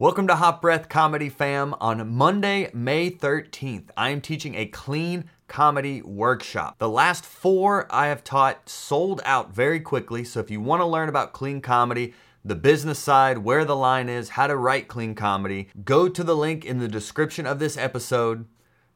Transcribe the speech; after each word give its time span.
Welcome 0.00 0.28
to 0.28 0.36
Hot 0.36 0.62
Breath 0.62 0.88
Comedy 0.88 1.28
Fam. 1.28 1.74
On 1.80 2.14
Monday, 2.14 2.70
May 2.72 3.10
13th, 3.10 3.90
I 3.96 4.10
am 4.10 4.20
teaching 4.20 4.54
a 4.54 4.66
clean 4.66 5.24
comedy 5.48 6.02
workshop. 6.02 6.78
The 6.78 6.88
last 6.88 7.26
four 7.26 7.84
I 7.90 8.06
have 8.06 8.22
taught 8.22 8.68
sold 8.68 9.20
out 9.24 9.52
very 9.52 9.80
quickly, 9.80 10.22
so 10.22 10.38
if 10.38 10.52
you 10.52 10.60
want 10.60 10.82
to 10.82 10.86
learn 10.86 11.08
about 11.08 11.32
clean 11.32 11.60
comedy, 11.60 12.14
the 12.44 12.54
business 12.54 13.00
side, 13.00 13.38
where 13.38 13.64
the 13.64 13.74
line 13.74 14.08
is, 14.08 14.28
how 14.28 14.46
to 14.46 14.56
write 14.56 14.86
clean 14.86 15.16
comedy, 15.16 15.68
go 15.84 16.08
to 16.08 16.22
the 16.22 16.36
link 16.36 16.64
in 16.64 16.78
the 16.78 16.86
description 16.86 17.44
of 17.44 17.58
this 17.58 17.76
episode, 17.76 18.46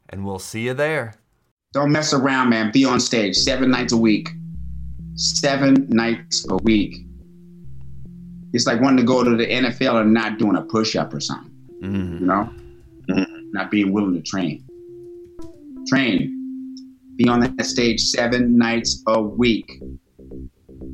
and 0.09 0.25
we'll 0.25 0.39
see 0.39 0.67
you 0.67 0.73
there. 0.73 1.15
Don't 1.73 1.91
mess 1.91 2.13
around, 2.13 2.51
man. 2.51 2.71
Be 2.71 2.85
on 2.85 3.01
stage 3.01 3.35
seven 3.35 3.73
nights 3.73 3.93
a 3.93 3.97
week. 3.97 4.29
Seven 5.17 5.89
nights 5.91 6.47
a 6.49 6.59
week. 6.59 6.95
It's 8.53 8.67
like 8.67 8.81
wanting 8.81 8.99
to 8.99 9.05
go 9.05 9.25
to 9.25 9.37
the 9.37 9.47
NFL 9.47 10.01
and 10.01 10.13
not 10.13 10.39
doing 10.39 10.57
a 10.57 10.63
push 10.63 10.97
up 10.97 11.13
or 11.15 11.21
something. 11.21 11.51
Mm-hmm. 11.83 12.19
You 12.19 12.27
know? 12.27 12.53
Not 13.53 13.71
being 13.71 13.93
willing 13.93 14.15
to 14.15 14.23
train. 14.23 14.65
Train. 15.89 16.39
Be 17.17 17.29
on 17.29 17.41
that 17.41 17.67
stage 17.67 18.01
seven 18.01 18.57
nights 18.57 19.03
a 19.07 19.21
week. 19.21 19.71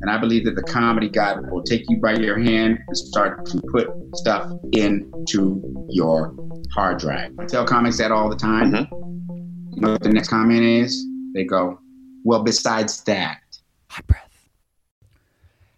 And 0.01 0.09
I 0.09 0.17
believe 0.17 0.45
that 0.45 0.55
the 0.55 0.63
comedy 0.63 1.09
God 1.09 1.49
will 1.51 1.63
take 1.63 1.83
you 1.89 1.97
by 1.97 2.13
your 2.13 2.39
hand 2.39 2.79
and 2.87 2.97
start 2.97 3.45
to 3.47 3.61
put 3.71 3.89
stuff 4.15 4.51
into 4.71 5.61
your 5.89 6.35
hard 6.73 6.99
drive. 6.99 7.33
I 7.39 7.45
tell 7.45 7.65
comics 7.65 7.97
that 7.97 8.11
all 8.11 8.29
the 8.29 8.35
time. 8.35 8.73
You 8.73 9.81
know 9.81 9.91
what 9.91 10.03
the 10.03 10.09
next 10.09 10.29
comment 10.29 10.63
is? 10.63 11.05
They 11.33 11.43
go, 11.43 11.79
well, 12.23 12.43
besides 12.43 13.03
that. 13.03 13.39
Hot 13.89 14.05
breath. 14.07 14.49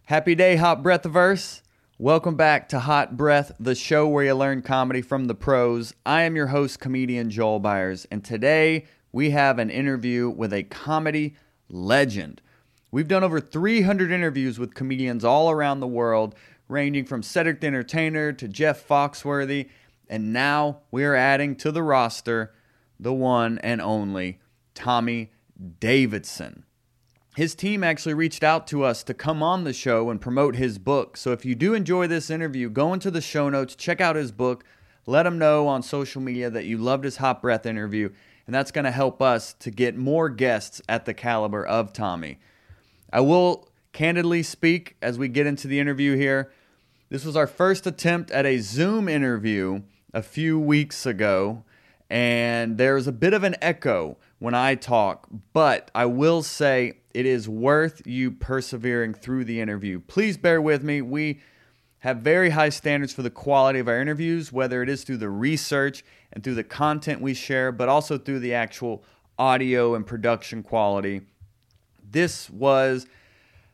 Happy 0.05 0.35
day, 0.35 0.55
Hot 0.55 0.83
Breathiverse. 0.83 1.60
Welcome 2.01 2.33
back 2.33 2.67
to 2.69 2.79
Hot 2.79 3.15
Breath, 3.15 3.51
the 3.59 3.75
show 3.75 4.07
where 4.07 4.25
you 4.25 4.33
learn 4.33 4.63
comedy 4.63 5.03
from 5.03 5.25
the 5.25 5.35
pros. 5.35 5.93
I 6.03 6.23
am 6.23 6.35
your 6.35 6.47
host, 6.47 6.79
comedian 6.79 7.29
Joel 7.29 7.61
Byars, 7.61 8.07
and 8.09 8.25
today 8.25 8.87
we 9.11 9.29
have 9.29 9.59
an 9.59 9.69
interview 9.69 10.27
with 10.27 10.51
a 10.51 10.63
comedy 10.63 11.35
legend. 11.69 12.41
We've 12.89 13.07
done 13.07 13.23
over 13.23 13.39
300 13.39 14.11
interviews 14.11 14.57
with 14.57 14.73
comedians 14.73 15.23
all 15.23 15.51
around 15.51 15.79
the 15.79 15.85
world, 15.85 16.33
ranging 16.67 17.05
from 17.05 17.21
Cedric 17.21 17.61
the 17.61 17.67
Entertainer 17.67 18.33
to 18.33 18.47
Jeff 18.47 18.87
Foxworthy, 18.87 19.69
and 20.09 20.33
now 20.33 20.79
we 20.89 21.03
are 21.03 21.13
adding 21.13 21.55
to 21.57 21.71
the 21.71 21.83
roster 21.83 22.51
the 22.99 23.13
one 23.13 23.59
and 23.59 23.79
only 23.79 24.39
Tommy 24.73 25.33
Davidson. 25.79 26.65
His 27.35 27.55
team 27.55 27.81
actually 27.81 28.13
reached 28.13 28.43
out 28.43 28.67
to 28.67 28.83
us 28.83 29.03
to 29.03 29.13
come 29.13 29.41
on 29.41 29.63
the 29.63 29.71
show 29.71 30.09
and 30.09 30.19
promote 30.19 30.55
his 30.55 30.77
book. 30.77 31.15
So 31.15 31.31
if 31.31 31.45
you 31.45 31.55
do 31.55 31.73
enjoy 31.73 32.07
this 32.07 32.29
interview, 32.29 32.69
go 32.69 32.91
into 32.91 33.09
the 33.09 33.21
show 33.21 33.47
notes, 33.47 33.73
check 33.73 34.01
out 34.01 34.17
his 34.17 34.33
book, 34.33 34.65
let 35.05 35.25
him 35.25 35.39
know 35.39 35.65
on 35.67 35.81
social 35.81 36.21
media 36.21 36.49
that 36.49 36.65
you 36.65 36.77
loved 36.77 37.05
his 37.05 37.17
hot 37.17 37.41
breath 37.41 37.65
interview, 37.65 38.09
and 38.45 38.53
that's 38.53 38.71
going 38.71 38.83
to 38.83 38.91
help 38.91 39.21
us 39.21 39.53
to 39.53 39.71
get 39.71 39.95
more 39.95 40.27
guests 40.27 40.81
at 40.89 41.05
the 41.05 41.13
caliber 41.13 41.65
of 41.65 41.93
Tommy. 41.93 42.37
I 43.13 43.21
will 43.21 43.69
candidly 43.93 44.43
speak 44.43 44.97
as 45.01 45.17
we 45.17 45.29
get 45.29 45.47
into 45.47 45.69
the 45.69 45.79
interview 45.79 46.17
here. 46.17 46.51
This 47.09 47.23
was 47.23 47.37
our 47.37 47.47
first 47.47 47.87
attempt 47.87 48.29
at 48.31 48.45
a 48.45 48.59
Zoom 48.59 49.07
interview 49.07 49.83
a 50.13 50.21
few 50.21 50.59
weeks 50.59 51.05
ago, 51.05 51.63
and 52.09 52.77
there's 52.77 53.07
a 53.07 53.13
bit 53.13 53.33
of 53.33 53.45
an 53.45 53.55
echo 53.61 54.17
when 54.39 54.53
I 54.53 54.75
talk, 54.75 55.27
but 55.53 55.89
I 55.95 56.05
will 56.05 56.43
say 56.43 56.97
it 57.13 57.25
is 57.25 57.47
worth 57.47 58.01
you 58.05 58.31
persevering 58.31 59.13
through 59.13 59.45
the 59.45 59.59
interview. 59.61 59.99
Please 59.99 60.37
bear 60.37 60.61
with 60.61 60.83
me. 60.83 61.01
We 61.01 61.41
have 61.99 62.17
very 62.17 62.49
high 62.49 62.69
standards 62.69 63.13
for 63.13 63.21
the 63.21 63.29
quality 63.29 63.79
of 63.79 63.87
our 63.87 64.01
interviews, 64.01 64.51
whether 64.51 64.81
it 64.81 64.89
is 64.89 65.03
through 65.03 65.17
the 65.17 65.29
research 65.29 66.03
and 66.33 66.43
through 66.43 66.55
the 66.55 66.63
content 66.63 67.21
we 67.21 67.33
share, 67.33 67.71
but 67.71 67.89
also 67.89 68.17
through 68.17 68.39
the 68.39 68.53
actual 68.53 69.03
audio 69.37 69.95
and 69.95 70.05
production 70.05 70.63
quality. 70.63 71.21
This 72.09 72.49
was 72.49 73.07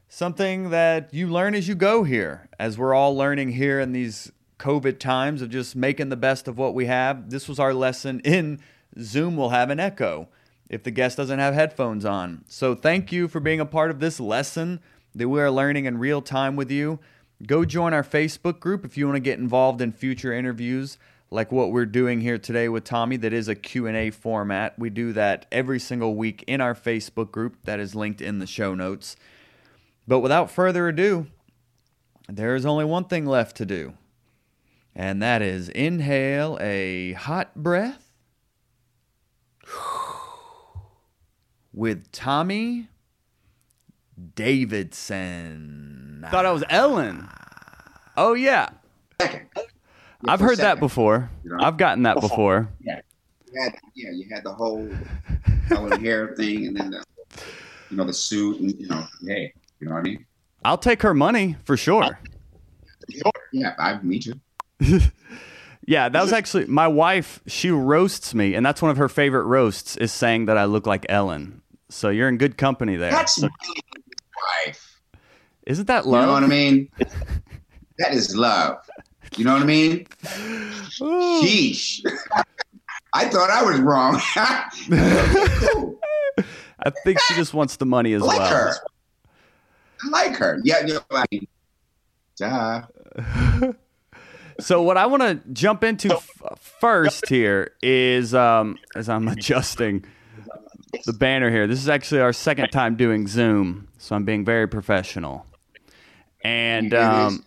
something 0.09 0.69
that 0.71 1.13
you 1.13 1.27
learn 1.27 1.55
as 1.55 1.67
you 1.67 1.75
go 1.75 2.03
here, 2.03 2.49
as 2.59 2.77
we're 2.77 2.93
all 2.93 3.15
learning 3.15 3.53
here 3.53 3.79
in 3.79 3.91
these 3.93 4.31
COVID 4.59 4.99
times 4.99 5.41
of 5.41 5.49
just 5.49 5.75
making 5.75 6.09
the 6.09 6.17
best 6.17 6.47
of 6.47 6.57
what 6.57 6.73
we 6.73 6.87
have. 6.87 7.29
This 7.29 7.47
was 7.47 7.59
our 7.59 7.73
lesson 7.73 8.19
in 8.21 8.59
Zoom 8.99 9.37
will 9.37 9.49
have 9.49 9.69
an 9.69 9.79
echo 9.79 10.27
if 10.69 10.83
the 10.83 10.91
guest 10.91 11.17
doesn't 11.17 11.39
have 11.39 11.53
headphones 11.53 12.05
on. 12.05 12.43
So 12.47 12.75
thank 12.75 13.11
you 13.11 13.27
for 13.27 13.39
being 13.39 13.59
a 13.59 13.65
part 13.65 13.91
of 13.91 13.99
this 13.99 14.19
lesson 14.19 14.79
that 15.15 15.29
we 15.29 15.41
are 15.41 15.51
learning 15.51 15.85
in 15.85 15.97
real 15.97 16.21
time 16.21 16.55
with 16.55 16.71
you. 16.71 16.99
Go 17.45 17.65
join 17.65 17.93
our 17.93 18.03
Facebook 18.03 18.59
group 18.59 18.83
if 18.83 18.97
you 18.97 19.05
want 19.05 19.15
to 19.15 19.21
get 19.21 19.39
involved 19.39 19.81
in 19.81 19.91
future 19.91 20.33
interviews 20.33 20.97
like 21.29 21.51
what 21.51 21.71
we're 21.71 21.85
doing 21.85 22.21
here 22.21 22.37
today 22.37 22.69
with 22.69 22.83
Tommy 22.83 23.17
that 23.17 23.33
is 23.33 23.47
a 23.47 23.55
Q&A 23.55 24.11
format. 24.11 24.77
We 24.79 24.89
do 24.89 25.11
that 25.13 25.45
every 25.51 25.79
single 25.79 26.15
week 26.15 26.43
in 26.47 26.61
our 26.61 26.73
Facebook 26.73 27.31
group 27.31 27.57
that 27.63 27.79
is 27.79 27.95
linked 27.95 28.21
in 28.21 28.39
the 28.39 28.47
show 28.47 28.73
notes. 28.73 29.15
But 30.07 30.19
without 30.19 30.49
further 30.49 30.87
ado, 30.87 31.27
there 32.29 32.55
is 32.55 32.65
only 32.65 32.85
one 32.85 33.05
thing 33.05 33.25
left 33.25 33.57
to 33.57 33.65
do. 33.65 33.93
And 34.95 35.21
that 35.21 35.41
is 35.41 35.69
inhale 35.69 36.57
a 36.61 37.13
hot 37.13 37.55
breath 37.55 38.06
with 41.77 42.11
Tommy 42.11 42.89
Davidson. 44.35 46.25
Thought 46.31 46.45
I 46.47 46.51
was 46.51 46.63
Ellen. 46.69 47.29
Oh 48.17 48.33
yeah, 48.33 48.69
Second. 49.21 49.47
Yeah, 49.55 49.63
I've 50.25 50.39
for 50.39 50.45
a 50.45 50.47
heard 50.49 50.57
that 50.57 50.79
before. 50.79 51.29
You 51.43 51.51
know? 51.51 51.57
I've 51.59 51.77
gotten 51.77 52.01
that 52.03 52.19
before. 52.19 52.67
Yeah. 52.81 52.99
You 53.53 53.61
had, 53.61 53.75
yeah, 53.95 54.09
you 54.11 54.27
had 54.29 54.43
the 54.43 54.51
whole 54.51 54.89
colored 55.69 56.01
hair 56.01 56.33
thing 56.35 56.65
and 56.65 56.75
then 56.75 56.89
the, 56.89 57.03
you 57.91 57.97
know, 57.97 58.03
the 58.03 58.13
suit 58.13 58.59
and, 58.59 58.73
you 58.79 58.87
know, 58.87 59.05
hey, 59.25 59.53
you 59.79 59.87
know 59.87 59.93
what 59.93 59.99
I 59.99 60.03
mean? 60.03 60.25
I'll 60.65 60.79
take 60.79 61.03
her 61.03 61.13
money 61.13 61.55
for 61.63 61.77
sure. 61.77 62.19
Yeah, 63.53 63.75
I, 63.77 64.01
me 64.01 64.19
too. 64.19 64.33
Yeah, 65.87 66.09
that 66.09 66.21
was 66.21 66.33
actually 66.33 66.65
my 66.65 66.89
wife. 66.89 67.39
She 67.47 67.71
roasts 67.71 68.35
me, 68.35 68.55
and 68.55 68.65
that's 68.65 68.81
one 68.81 68.91
of 68.91 68.97
her 68.97 69.07
favorite 69.07 69.45
roasts 69.45 69.95
is 69.95 70.11
saying 70.11 70.47
that 70.47 70.57
I 70.57 70.65
look 70.65 70.85
like 70.85 71.05
Ellen. 71.07 71.61
So 71.89 72.09
you're 72.09 72.27
in 72.27 72.37
good 72.37 72.57
company 72.57 72.95
there. 72.95 73.11
That's 73.11 73.41
my 73.41 73.49
wife. 74.65 75.01
Isn't 75.65 75.87
that 75.87 76.05
love? 76.05 76.21
You 76.21 76.27
know 76.27 76.33
what 76.33 76.43
I 76.43 76.47
mean? 76.47 76.89
that 77.99 78.13
is 78.13 78.35
love. 78.35 78.77
You 79.35 79.45
know 79.45 79.53
what 79.53 79.61
I 79.61 79.65
mean? 79.65 80.07
Ooh. 81.01 81.41
Sheesh. 81.43 82.01
I 83.13 83.25
thought 83.29 83.49
I 83.49 83.63
was 83.63 83.79
wrong. 83.79 84.21
I 86.79 86.91
think 87.03 87.19
she 87.21 87.35
just 87.35 87.53
wants 87.53 87.77
the 87.77 87.85
money 87.85 88.13
as 88.13 88.21
I 88.21 88.25
like 88.25 88.39
well. 88.39 88.49
her. 88.49 88.73
I 90.03 90.09
like 90.09 90.35
her. 90.37 90.59
Yeah, 90.63 90.85
you 90.85 90.93
know, 90.95 91.01
I 91.11 91.25
mean, 91.31 91.47
duh. 92.37 92.81
So 94.59 94.81
what 94.81 94.97
I 94.97 95.05
want 95.05 95.23
to 95.23 95.41
jump 95.53 95.83
into 95.83 96.15
f- 96.15 96.59
first 96.79 97.27
here 97.29 97.73
is 97.81 98.33
um, 98.33 98.77
as 98.95 99.09
I'm 99.09 99.27
adjusting 99.27 100.05
the 101.05 101.13
banner 101.13 101.49
here. 101.49 101.67
This 101.67 101.79
is 101.79 101.89
actually 101.89 102.21
our 102.21 102.33
second 102.33 102.69
time 102.69 102.95
doing 102.95 103.27
Zoom, 103.27 103.87
so 103.97 104.15
I'm 104.15 104.25
being 104.25 104.45
very 104.45 104.67
professional. 104.67 105.45
And 106.43 106.93
um, 106.93 107.45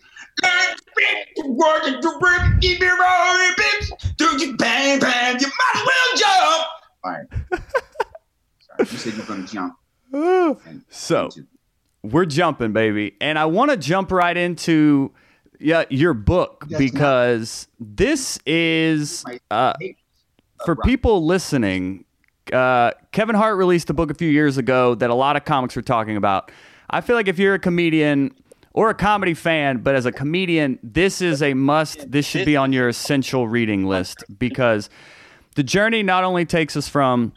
All 7.03 7.13
right. 7.13 7.27
Sorry, 8.61 8.81
you 8.81 8.87
said 8.87 9.15
you're 9.15 9.25
to 9.47 9.53
jump. 9.53 9.77
And 10.67 10.85
so 10.91 11.31
we're 12.03 12.25
jumping, 12.27 12.73
baby, 12.73 13.17
and 13.21 13.39
I 13.39 13.47
want 13.47 13.71
to 13.71 13.77
jump 13.77 14.13
right 14.13 14.37
into 14.37 15.13
yeah 15.59 15.85
your 15.91 16.15
book 16.15 16.65
because 16.79 17.69
this 17.79 18.39
is 18.47 19.25
uh, 19.51 19.75
for 20.65 20.77
people 20.77 21.25
listening. 21.27 22.05
Uh, 22.53 22.93
Kevin 23.13 23.37
Hart 23.37 23.57
released 23.57 23.91
a 23.91 23.95
book 23.95 24.11
a 24.11 24.15
few 24.15 24.29
years 24.29 24.59
ago 24.59 24.95
that 24.95 25.11
a 25.11 25.15
lot 25.15 25.37
of 25.37 25.45
comics 25.45 25.77
were 25.77 25.83
talking 25.83 26.17
about. 26.17 26.51
I 26.89 27.01
feel 27.01 27.17
like 27.17 27.29
if 27.29 27.39
you're 27.39 27.55
a 27.55 27.59
comedian 27.59 28.35
or 28.73 28.91
a 28.91 28.95
comedy 28.95 29.35
fan, 29.35 29.79
but 29.79 29.95
as 29.95 30.07
a 30.07 30.13
comedian, 30.13 30.79
this 30.83 31.21
is 31.21 31.43
a 31.43 31.55
must. 31.55 32.11
This 32.11 32.27
should 32.27 32.47
be 32.47 32.57
on 32.57 32.73
your 32.73 32.89
essential 32.89 33.49
reading 33.49 33.87
list 33.87 34.25
because 34.39 34.91
the 35.55 35.63
journey 35.63 36.03
not 36.03 36.25
only 36.25 36.45
takes 36.45 36.77
us 36.77 36.89
from 36.89 37.33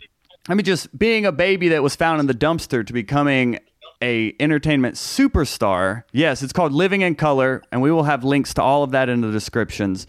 I 0.50 0.56
mean, 0.56 0.66
just 0.66 0.98
being 0.98 1.26
a 1.26 1.32
baby 1.32 1.70
that 1.70 1.82
was 1.82 1.96
found 1.96 2.20
in 2.20 2.28
the 2.28 2.34
dumpster 2.34 2.86
to 2.86 2.92
becoming 2.92 3.60
a 4.02 4.36
entertainment 4.42 4.96
superstar. 4.96 6.04
Yes, 6.12 6.44
it's 6.44 6.52
called 6.52 6.74
Living 6.74 7.02
in 7.02 7.16
Color, 7.16 7.64
and 7.72 7.82
we 7.82 7.92
will 7.92 8.04
have 8.04 8.26
links 8.26 8.54
to 8.56 8.62
all 8.62 8.84
of 8.84 8.92
that 8.92 9.08
in 9.08 9.22
the 9.22 9.32
descriptions. 9.32 10.06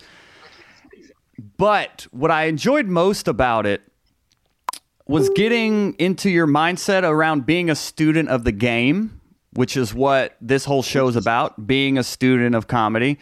But 1.57 2.09
what 2.11 2.33
I 2.33 2.45
enjoyed 2.45 2.87
most 2.87 3.29
about 3.29 3.65
it 3.65 3.83
was 5.07 5.29
getting 5.31 5.95
into 5.95 6.31
your 6.31 6.47
mindset 6.47 7.03
around 7.03 7.45
being 7.47 7.69
a 7.69 7.75
student 7.75 8.29
of 8.29 8.45
the 8.45 8.53
game, 8.53 9.21
which 9.53 9.77
is 9.77 9.93
what 9.95 10.37
this 10.41 10.65
whole 10.65 10.83
show 10.83 11.09
is 11.09 11.17
about 11.17 11.67
being 11.67 11.99
a 11.99 12.03
student 12.03 12.55
of 12.55 12.67
comedy. 12.67 13.19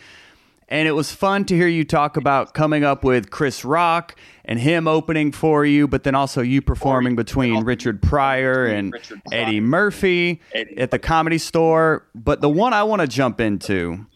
and 0.69 0.89
it 0.89 0.93
was 0.93 1.13
fun 1.13 1.45
to 1.45 1.55
hear 1.55 1.67
you 1.67 1.85
talk 1.85 2.17
about 2.17 2.55
coming 2.55 2.83
up 2.83 3.05
with 3.05 3.31
Chris 3.31 3.63
Rock 3.63 4.17
and 4.47 4.59
him 4.59 4.89
opening 4.89 5.31
for 5.31 5.67
you, 5.67 5.87
but 5.87 6.03
then 6.03 6.15
also 6.15 6.41
you 6.41 6.63
performing 6.63 7.15
between 7.15 7.63
Richard 7.65 8.01
Pryor 8.01 8.65
and 8.65 8.95
Eddie 9.31 9.61
Murphy 9.61 10.41
at 10.79 10.91
the 10.91 10.99
comedy 10.99 11.37
store. 11.37 12.07
But 12.15 12.41
the 12.41 12.49
one 12.49 12.73
I 12.73 12.85
want 12.85 13.03
to 13.03 13.07
jump 13.09 13.39
into 13.39 14.07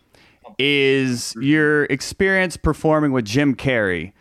is 0.58 1.34
your 1.38 1.84
experience 1.86 2.56
performing 2.56 3.12
with 3.12 3.26
Jim 3.26 3.54
Carrey 3.54 4.12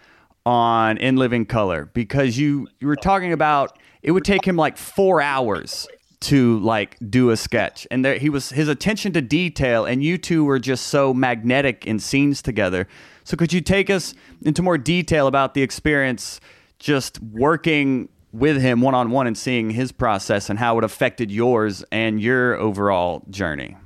on 0.45 0.97
In 0.97 1.15
Living 1.15 1.45
Color 1.45 1.89
because 1.93 2.37
you 2.37 2.67
you 2.79 2.87
were 2.87 2.95
talking 2.95 3.33
about 3.33 3.79
it 4.03 4.11
would 4.11 4.25
take 4.25 4.45
him 4.45 4.55
like 4.55 4.77
4 4.77 5.21
hours 5.21 5.87
to 6.21 6.59
like 6.59 6.97
do 7.09 7.29
a 7.29 7.37
sketch. 7.37 7.87
And 7.91 8.05
there 8.05 8.17
he 8.17 8.29
was 8.29 8.49
his 8.49 8.67
attention 8.67 9.13
to 9.13 9.21
detail 9.21 9.85
and 9.85 10.03
you 10.03 10.17
two 10.17 10.43
were 10.43 10.59
just 10.59 10.87
so 10.87 11.13
magnetic 11.13 11.85
in 11.85 11.99
scenes 11.99 12.41
together. 12.41 12.87
So 13.23 13.35
could 13.35 13.53
you 13.53 13.61
take 13.61 13.89
us 13.89 14.13
into 14.43 14.61
more 14.61 14.77
detail 14.77 15.27
about 15.27 15.55
the 15.55 15.61
experience 15.61 16.39
just 16.79 17.21
working 17.21 18.09
with 18.31 18.61
him 18.61 18.81
one 18.81 18.93
on 18.93 19.11
one 19.11 19.27
and 19.27 19.37
seeing 19.37 19.69
his 19.69 19.91
process 19.91 20.49
and 20.49 20.59
how 20.59 20.77
it 20.77 20.83
affected 20.83 21.31
yours 21.31 21.83
and 21.91 22.21
your 22.21 22.55
overall 22.55 23.23
journey? 23.29 23.77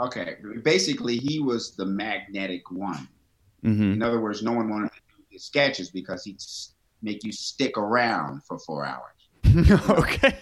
Okay. 0.00 0.36
Basically 0.62 1.16
he 1.16 1.38
was 1.40 1.76
the 1.76 1.86
magnetic 1.86 2.70
one. 2.70 3.08
Mm-hmm. 3.64 3.92
in 3.94 4.02
other 4.02 4.20
words 4.20 4.42
no 4.42 4.52
one 4.52 4.68
wanted 4.68 4.90
to 4.92 5.00
sketches 5.38 5.90
because 5.90 6.24
he'd 6.24 6.40
make 7.02 7.24
you 7.24 7.32
stick 7.32 7.76
around 7.76 8.42
for 8.44 8.58
four 8.60 8.84
hours 8.84 9.14
okay. 9.90 10.36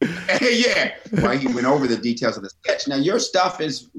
yeah, 0.40 0.94
why 1.20 1.36
he 1.36 1.48
went 1.48 1.66
over 1.66 1.88
the 1.88 1.96
details 1.96 2.36
of 2.36 2.44
the 2.44 2.50
sketch. 2.50 2.86
Now 2.86 2.96
your 2.96 3.18
stuff 3.18 3.60
is 3.60 3.90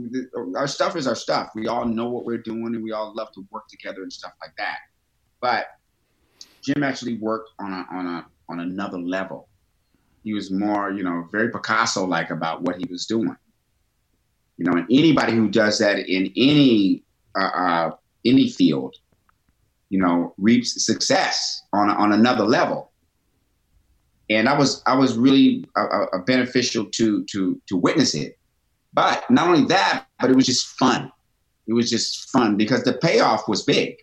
our 0.56 0.68
stuff 0.68 0.96
is 0.96 1.08
our 1.08 1.16
stuff. 1.16 1.50
We 1.56 1.68
all 1.68 1.86
know 1.86 2.08
what 2.10 2.26
we're 2.26 2.38
doing, 2.38 2.74
and 2.76 2.84
we 2.84 2.94
all 2.94 3.14
love 3.14 3.32
to 3.34 3.46
work 3.52 3.68
together 3.68 4.04
and 4.04 4.14
stuff 4.14 4.32
like 4.42 4.54
that. 4.58 4.78
But 5.42 5.68
Jim 6.62 6.84
actually 6.84 7.18
worked 7.18 7.52
on 7.60 7.74
a 7.74 7.86
on 7.92 8.06
a 8.06 8.26
on 8.48 8.60
another 8.62 9.00
level. 9.00 9.50
He 10.24 10.34
was 10.34 10.52
more, 10.52 10.92
you 10.92 11.04
know, 11.04 11.28
very 11.32 11.50
Picasso 11.50 12.06
like 12.06 12.30
about 12.30 12.62
what 12.62 12.78
he 12.78 12.86
was 12.90 13.06
doing. 13.06 13.36
You 14.58 14.66
know, 14.66 14.74
and 14.74 14.86
anybody 14.90 15.34
who 15.34 15.50
does 15.50 15.80
that 15.80 16.00
in 16.00 16.32
any 16.38 17.04
uh, 17.38 17.44
uh, 17.44 17.92
any 18.26 18.50
field, 18.50 18.96
you 19.90 20.00
know, 20.00 20.34
reaps 20.38 20.86
success 20.86 21.64
on 21.74 21.90
on 21.90 22.14
another 22.14 22.44
level 22.44 22.90
and 24.30 24.48
I 24.48 24.58
was 24.58 24.82
I 24.86 24.96
was 24.96 25.18
really 25.18 25.66
a, 25.76 25.82
a 26.14 26.20
beneficial 26.20 26.86
to 26.86 27.24
to 27.26 27.62
to 27.68 27.78
witness 27.78 28.14
it. 28.14 28.38
But 28.94 29.30
not 29.30 29.48
only 29.48 29.66
that, 29.66 30.06
but 30.20 30.30
it 30.30 30.36
was 30.36 30.46
just 30.46 30.68
fun. 30.78 31.12
It 31.68 31.74
was 31.74 31.90
just 31.90 32.30
fun 32.32 32.58
because 32.58 32.84
the 32.84 32.94
payoff 32.94 33.48
was 33.48 33.64
big. 33.64 33.98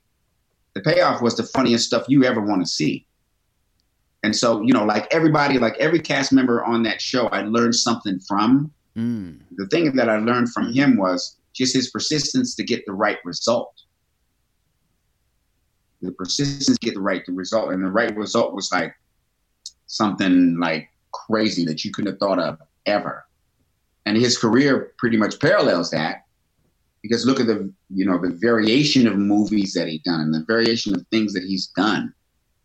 The 0.75 0.81
payoff 0.81 1.23
was 1.23 1.37
the 1.37 1.43
funniest 1.43 1.87
stuff 1.87 2.05
you 2.09 2.25
ever 2.25 2.41
want 2.41 2.63
to 2.63 2.71
see. 2.71 3.07
And 4.23 4.35
so, 4.35 4.63
you 4.63 4.73
know, 4.73 4.85
like 4.85 5.13
everybody, 5.13 5.59
like 5.59 5.77
every 5.79 5.99
cast 5.99 6.33
member 6.33 6.65
on 6.65 6.83
that 6.85 7.01
show, 7.01 7.27
I 7.29 7.43
learned 7.43 7.75
something 7.75 8.21
from. 8.21 8.71
Mm. 8.97 9.41
The 9.57 9.67
thing 9.69 9.95
that 9.97 10.09
I 10.09 10.19
learned 10.19 10.53
from 10.53 10.73
him 10.73 10.97
was 10.97 11.37
just 11.53 11.75
his 11.75 11.91
persistence 11.91 12.55
to 12.57 12.65
get 12.65 12.85
the 12.87 12.93
right 12.93 13.19
result. 13.25 13.76
The 16.03 16.13
persistence 16.13 16.79
get 16.79 16.95
the 16.95 17.01
right 17.01 17.25
the 17.25 17.33
result. 17.33 17.73
And 17.73 17.85
the 17.85 17.91
right 17.91 18.15
result 18.17 18.55
was 18.55 18.71
like 18.73 18.95
something 19.87 20.59
like 20.59 20.89
crazy 21.13 21.65
that 21.65 21.85
you 21.85 21.93
couldn't 21.93 22.13
have 22.13 22.19
thought 22.19 22.39
of 22.39 22.59
ever. 22.85 23.25
And 24.05 24.17
his 24.17 24.39
career 24.39 24.93
pretty 24.99 25.17
much 25.17 25.41
parallels 25.41 25.91
that 25.91 26.27
because 27.07 27.25
look 27.25 27.41
at 27.41 27.47
the 27.47 27.73
you 27.91 28.05
know 28.05 28.19
the 28.21 28.37
variation 28.41 29.07
of 29.07 29.17
movies 29.17 29.73
that 29.75 29.89
he's 29.89 30.03
done 30.03 30.21
and 30.21 30.35
the 30.35 30.45
variation 30.47 30.95
of 30.95 31.07
things 31.11 31.33
that 31.35 31.45
he's 31.45 31.69
done. 31.69 32.13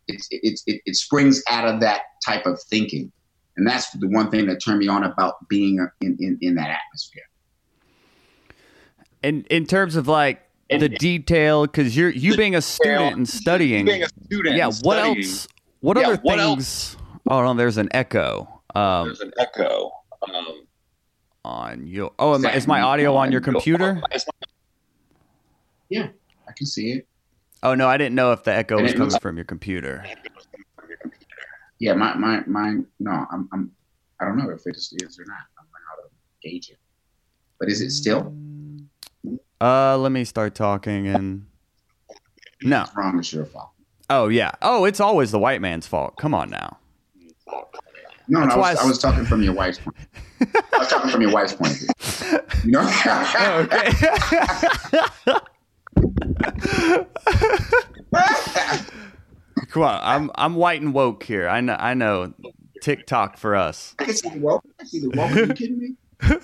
It's 0.08 0.26
it's 0.30 0.62
it, 0.66 0.82
it 0.84 0.96
springs 0.96 1.42
out 1.48 1.66
of 1.66 1.80
that 1.80 2.02
type 2.24 2.46
of 2.46 2.60
thinking, 2.62 3.12
and 3.56 3.66
that's 3.66 3.90
the 3.90 4.08
one 4.08 4.30
thing 4.30 4.46
that 4.46 4.62
turned 4.62 4.80
me 4.80 4.88
on 4.88 5.04
about 5.04 5.48
being 5.48 5.86
in 6.00 6.16
in, 6.20 6.38
in 6.40 6.54
that 6.56 6.70
atmosphere. 6.70 7.22
And 9.22 9.46
in 9.46 9.66
terms 9.66 9.94
of 9.94 10.08
like 10.08 10.42
the 10.80 10.88
detail, 10.88 11.66
because 11.66 11.96
you're 11.96 12.10
you 12.10 12.36
being 12.36 12.54
a 12.54 12.62
student 12.62 13.16
and 13.16 13.28
studying, 13.28 13.84
being 13.84 14.02
a 14.02 14.08
student, 14.24 14.56
yeah. 14.56 14.66
What 14.66 14.98
studying, 14.98 15.18
else? 15.18 15.48
What 15.80 15.96
yeah, 15.96 16.06
other 16.08 16.16
what 16.22 16.38
things? 16.38 16.94
Else? 16.94 16.96
Oh 17.28 17.42
no, 17.42 17.54
there's 17.54 17.78
an 17.78 17.88
echo. 17.92 18.62
Um, 18.74 19.08
there's 19.08 19.20
an 19.20 19.32
echo. 19.38 19.90
Um, 20.22 20.66
on 21.44 21.86
your 21.86 22.12
oh, 22.18 22.34
am, 22.34 22.44
is 22.46 22.66
my 22.66 22.80
audio 22.80 23.14
on 23.16 23.32
your 23.32 23.40
computer? 23.40 24.00
Yeah, 25.88 26.08
I 26.48 26.52
can 26.56 26.66
see 26.66 26.92
it. 26.92 27.06
Oh 27.62 27.74
no, 27.74 27.88
I 27.88 27.96
didn't 27.96 28.14
know 28.14 28.32
if 28.32 28.44
the 28.44 28.54
echo 28.54 28.80
was 28.80 28.92
coming 28.94 29.18
from 29.18 29.36
your 29.36 29.44
computer. 29.44 30.04
Yeah, 31.78 31.94
my 31.94 32.14
my 32.14 32.42
my 32.46 32.76
no, 33.00 33.26
I'm 33.30 33.48
I'm 33.52 33.72
I 34.20 34.24
don't 34.24 34.36
know 34.36 34.50
if 34.50 34.66
it 34.66 34.76
is 34.76 35.18
or 35.18 35.24
not. 35.26 35.34
I 35.58 35.62
don't 35.62 35.66
know 35.66 35.78
how 35.88 36.02
to 36.02 36.08
gauge 36.42 36.70
it. 36.70 36.78
But 37.58 37.68
is 37.68 37.80
it 37.80 37.90
still? 37.90 38.34
Uh, 39.62 39.96
let 39.96 40.10
me 40.10 40.24
start 40.24 40.56
talking 40.56 41.06
and 41.06 41.46
no. 42.62 42.82
It's 42.82 42.96
wrong. 42.96 43.18
It's 43.20 43.32
your 43.32 43.44
fault. 43.44 43.70
Oh 44.10 44.26
yeah. 44.26 44.50
Oh, 44.60 44.84
it's 44.84 44.98
always 44.98 45.30
the 45.30 45.38
white 45.38 45.60
man's 45.60 45.86
fault. 45.86 46.16
Come 46.16 46.34
on 46.34 46.50
now. 46.50 46.78
No, 48.26 48.40
no 48.44 48.54
I 48.54 48.56
was, 48.56 48.78
I 48.78 48.84
was, 48.86 48.98
talking 48.98 49.24
from 49.24 49.40
your 49.44 49.52
wife's 49.54 49.78
point. 49.78 49.96
I 50.40 50.78
was 50.78 50.88
talking 50.88 51.10
from 51.10 51.22
your 51.22 51.30
wife's 51.30 51.52
point 51.52 51.72
of 51.72 51.78
view. 51.78 51.88
You 52.64 52.70
know? 52.72 52.80
oh, 52.84 53.68
okay. 53.70 53.92
Come 59.68 59.82
on, 59.84 60.00
I'm 60.02 60.30
I'm 60.34 60.56
white 60.56 60.82
and 60.82 60.92
woke 60.92 61.22
here. 61.22 61.48
I 61.48 61.60
know 61.60 61.76
I 61.78 61.94
know 61.94 62.34
TikTok 62.82 63.36
for 63.38 63.54
us. 63.54 63.94
I 64.00 64.06
can 64.06 64.14
see 64.14 64.28
the 64.28 64.40
woke. 64.40 64.64
I 64.80 64.84
see 64.84 64.98
the 64.98 65.10
woke. 65.10 65.30
Are 65.30 65.44
you 65.44 65.54
kidding 65.54 65.78
me? 65.78 65.94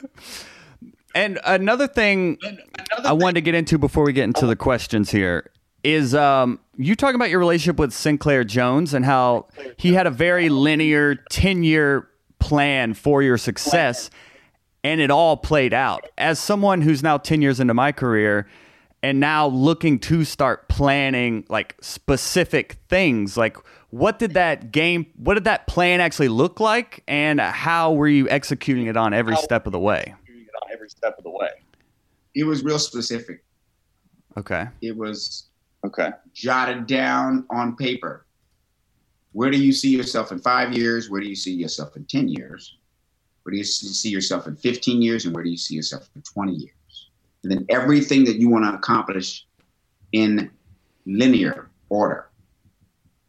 And 1.18 1.40
another 1.44 1.88
thing 1.88 2.38
another 2.42 3.08
I 3.08 3.12
wanted 3.12 3.34
to 3.34 3.40
get 3.40 3.56
into 3.56 3.76
before 3.76 4.04
we 4.04 4.12
get 4.12 4.22
into 4.22 4.46
the 4.46 4.54
questions 4.54 5.10
here 5.10 5.50
is 5.82 6.14
um, 6.14 6.60
you 6.76 6.94
talking 6.94 7.16
about 7.16 7.28
your 7.28 7.40
relationship 7.40 7.76
with 7.76 7.92
Sinclair 7.92 8.44
Jones 8.44 8.94
and 8.94 9.04
how 9.04 9.48
he 9.76 9.94
had 9.94 10.06
a 10.06 10.12
very 10.12 10.48
linear 10.48 11.16
10 11.16 11.64
year 11.64 12.08
plan 12.38 12.94
for 12.94 13.20
your 13.20 13.36
success 13.36 14.10
and 14.84 15.00
it 15.00 15.10
all 15.10 15.36
played 15.36 15.74
out. 15.74 16.06
As 16.16 16.38
someone 16.38 16.82
who's 16.82 17.02
now 17.02 17.18
10 17.18 17.42
years 17.42 17.58
into 17.58 17.74
my 17.74 17.90
career 17.90 18.46
and 19.02 19.18
now 19.18 19.48
looking 19.48 19.98
to 19.98 20.24
start 20.24 20.68
planning 20.68 21.44
like 21.48 21.74
specific 21.80 22.78
things, 22.88 23.36
like 23.36 23.56
what 23.90 24.20
did 24.20 24.34
that 24.34 24.70
game, 24.70 25.06
what 25.16 25.34
did 25.34 25.44
that 25.44 25.66
plan 25.66 26.00
actually 26.00 26.28
look 26.28 26.60
like 26.60 27.02
and 27.08 27.40
how 27.40 27.92
were 27.92 28.06
you 28.06 28.28
executing 28.28 28.86
it 28.86 28.96
on 28.96 29.12
every 29.12 29.34
step 29.34 29.66
of 29.66 29.72
the 29.72 29.80
way? 29.80 30.14
Every 30.88 30.96
step 30.96 31.18
of 31.18 31.24
the 31.24 31.30
way. 31.30 31.50
It 32.34 32.44
was 32.44 32.64
real 32.64 32.78
specific. 32.78 33.44
Okay. 34.38 34.68
It 34.80 34.96
was 34.96 35.48
Okay. 35.84 36.10
Jotted 36.34 36.86
down 36.86 37.44
on 37.50 37.76
paper. 37.76 38.26
Where 39.32 39.50
do 39.50 39.58
you 39.58 39.72
see 39.72 39.90
yourself 39.90 40.32
in 40.32 40.38
five 40.38 40.72
years? 40.72 41.08
Where 41.08 41.20
do 41.20 41.28
you 41.28 41.36
see 41.36 41.52
yourself 41.52 41.94
in 41.96 42.04
10 42.04 42.28
years? 42.28 42.78
Where 43.42 43.52
do 43.52 43.58
you 43.58 43.64
see 43.64 44.08
yourself 44.08 44.46
in 44.46 44.56
15 44.56 45.00
years? 45.00 45.24
And 45.24 45.34
where 45.34 45.44
do 45.44 45.50
you 45.50 45.56
see 45.56 45.74
yourself 45.74 46.08
in 46.16 46.22
20 46.22 46.52
years? 46.52 47.10
And 47.42 47.52
then 47.52 47.66
everything 47.68 48.24
that 48.24 48.36
you 48.36 48.48
want 48.48 48.64
to 48.64 48.74
accomplish 48.74 49.46
in 50.12 50.50
linear 51.06 51.70
order. 51.88 52.28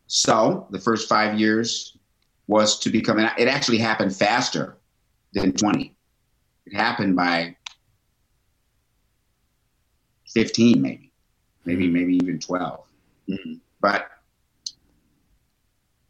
So 0.07 0.67
the 0.71 0.79
first 0.79 1.07
five 1.07 1.39
years 1.39 1.97
was 2.47 2.79
to 2.79 2.89
become, 2.89 3.19
it 3.19 3.47
actually 3.47 3.77
happened 3.77 4.15
faster 4.15 4.77
than 5.33 5.53
20. 5.53 5.95
It 6.69 6.75
happened 6.75 7.15
by 7.15 7.55
15, 10.27 10.81
maybe. 10.81 11.11
Maybe 11.65 11.87
maybe 11.87 12.15
even 12.15 12.39
12 12.39 12.87
mm-hmm. 13.29 13.53
but 13.79 14.09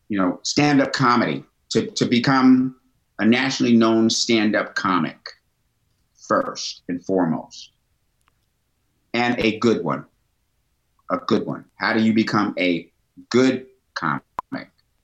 you 0.07 0.17
know 0.17 0.39
stand-up 0.43 0.93
comedy 0.93 1.43
to, 1.69 1.87
to 1.87 2.05
become 2.05 2.77
a 3.17 3.25
nationally 3.25 3.75
known 3.75 4.09
stand-up 4.09 4.75
comic 4.75 5.17
first 6.27 6.83
and 6.87 7.03
foremost 7.03 7.71
and 9.13 9.37
a 9.39 9.57
good 9.57 9.83
one 9.83 10.05
a 11.09 11.17
good 11.17 11.45
one. 11.45 11.65
How 11.75 11.93
do 11.93 12.01
you 12.01 12.13
become 12.13 12.53
a 12.59 12.91
good 13.29 13.65
comic? 13.95 14.21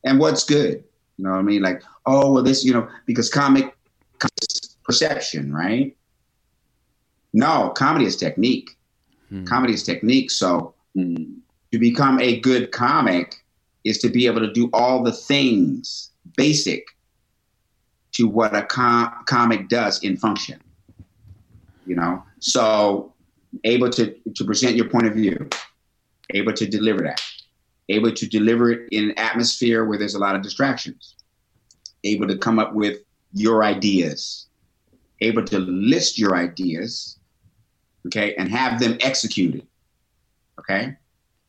And 0.03 0.19
what's 0.19 0.43
good? 0.43 0.83
You 1.17 1.25
know 1.25 1.31
what 1.31 1.39
i 1.39 1.41
mean? 1.41 1.62
Like 1.62 1.81
oh 2.05 2.31
well 2.31 2.43
this 2.43 2.63
you 2.63 2.74
know 2.74 2.88
because 3.05 3.29
comic 3.29 3.75
perception 4.86 5.54
right 5.54 5.98
no 7.34 7.70
comedy 7.75 8.06
is 8.06 8.15
technique 8.15 8.75
Mm. 9.32 9.48
Comedy 9.48 9.74
is 9.74 9.84
technique. 9.84 10.32
So 10.32 10.74
mm. 10.96 11.36
to 11.72 11.80
become 11.80 12.20
a 12.20 12.39
good 12.39 12.72
comic 12.72 13.44
is 13.84 13.98
to 14.00 14.10
be 14.10 14.25
able 14.25 14.42
to 14.42 14.51
do 14.51 14.70
all 14.74 15.04
the 15.04 15.12
things 15.12 16.12
basic 16.38 16.86
to 18.13 18.27
what 18.27 18.56
a 18.56 18.63
com- 18.63 19.13
comic 19.25 19.70
does 19.70 20.01
in 20.04 20.18
function. 20.18 20.62
You 21.86 21.96
know, 21.96 22.24
so 22.39 23.13
able 23.63 23.89
to, 23.92 24.15
to 24.36 24.44
present 24.44 24.75
your 24.75 24.89
point 24.89 25.06
of 25.06 25.13
view, 25.13 25.50
able 26.34 26.54
to 26.54 26.65
deliver 26.65 27.04
that, 27.04 27.22
able 27.89 28.12
to 28.12 28.27
deliver 28.27 28.72
it 28.72 28.89
in 28.92 29.12
an 29.12 29.20
atmosphere 29.20 29.86
where 29.86 30.00
there's 30.00 30.15
a 30.15 30.20
lot 30.20 30.36
of 30.36 30.42
distractions, 30.42 31.15
able 32.04 32.27
to 32.27 32.38
come 32.38 32.58
up 32.58 32.74
with 32.74 33.00
your 33.34 33.63
ideas, 33.63 34.48
able 35.22 35.43
to 35.45 35.60
list 35.60 36.17
your 36.17 36.36
ideas, 36.36 37.17
okay, 38.07 38.36
and 38.36 38.50
have 38.50 38.79
them 38.79 38.98
executed, 39.01 39.65
okay? 40.60 40.95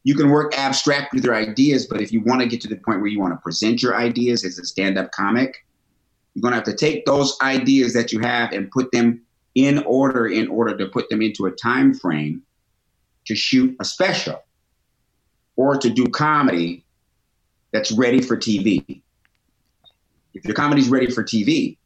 You 0.04 0.14
can 0.14 0.30
work 0.30 0.56
abstract 0.56 1.12
with 1.12 1.25
your 1.25 1.35
ideas, 1.35 1.87
but 1.87 2.00
if 2.00 2.12
you 2.12 2.20
want 2.20 2.40
to 2.40 2.46
get 2.46 2.61
to 2.62 2.68
the 2.68 2.76
point 2.76 3.00
where 3.00 3.08
you 3.08 3.18
want 3.18 3.32
to 3.32 3.42
present 3.42 3.82
your 3.82 3.96
ideas 3.96 4.44
as 4.44 4.58
a 4.58 4.64
stand 4.64 4.99
up 4.99 5.11
comic, 5.11 5.66
you're 6.35 6.42
going 6.42 6.52
to 6.52 6.56
have 6.56 6.64
to 6.64 6.76
take 6.76 7.04
those 7.06 7.37
ideas 7.42 7.92
that 7.94 8.12
you 8.12 8.20
have 8.20 8.52
and 8.52 8.70
put 8.70 8.92
them 8.92 9.23
in 9.54 9.82
order 9.85 10.26
in 10.26 10.49
order 10.49 10.76
to 10.76 10.87
put 10.87 11.08
them 11.08 11.23
into 11.23 11.46
a 11.46 11.50
time 11.50 11.94
frame 11.94 12.42
to 13.25 13.35
shoot 13.35 13.75
a 13.80 13.85
special 13.85 14.44
or 15.56 15.76
to 15.76 15.88
do 15.90 16.06
comedy 16.06 16.85
that's 17.73 17.90
ready 17.90 18.20
for 18.20 18.37
TV. 18.37 19.02
If 20.35 20.44
your 20.44 20.54
comedy's 20.54 20.88
ready 20.88 21.11
for 21.11 21.25
TV, 21.25 21.78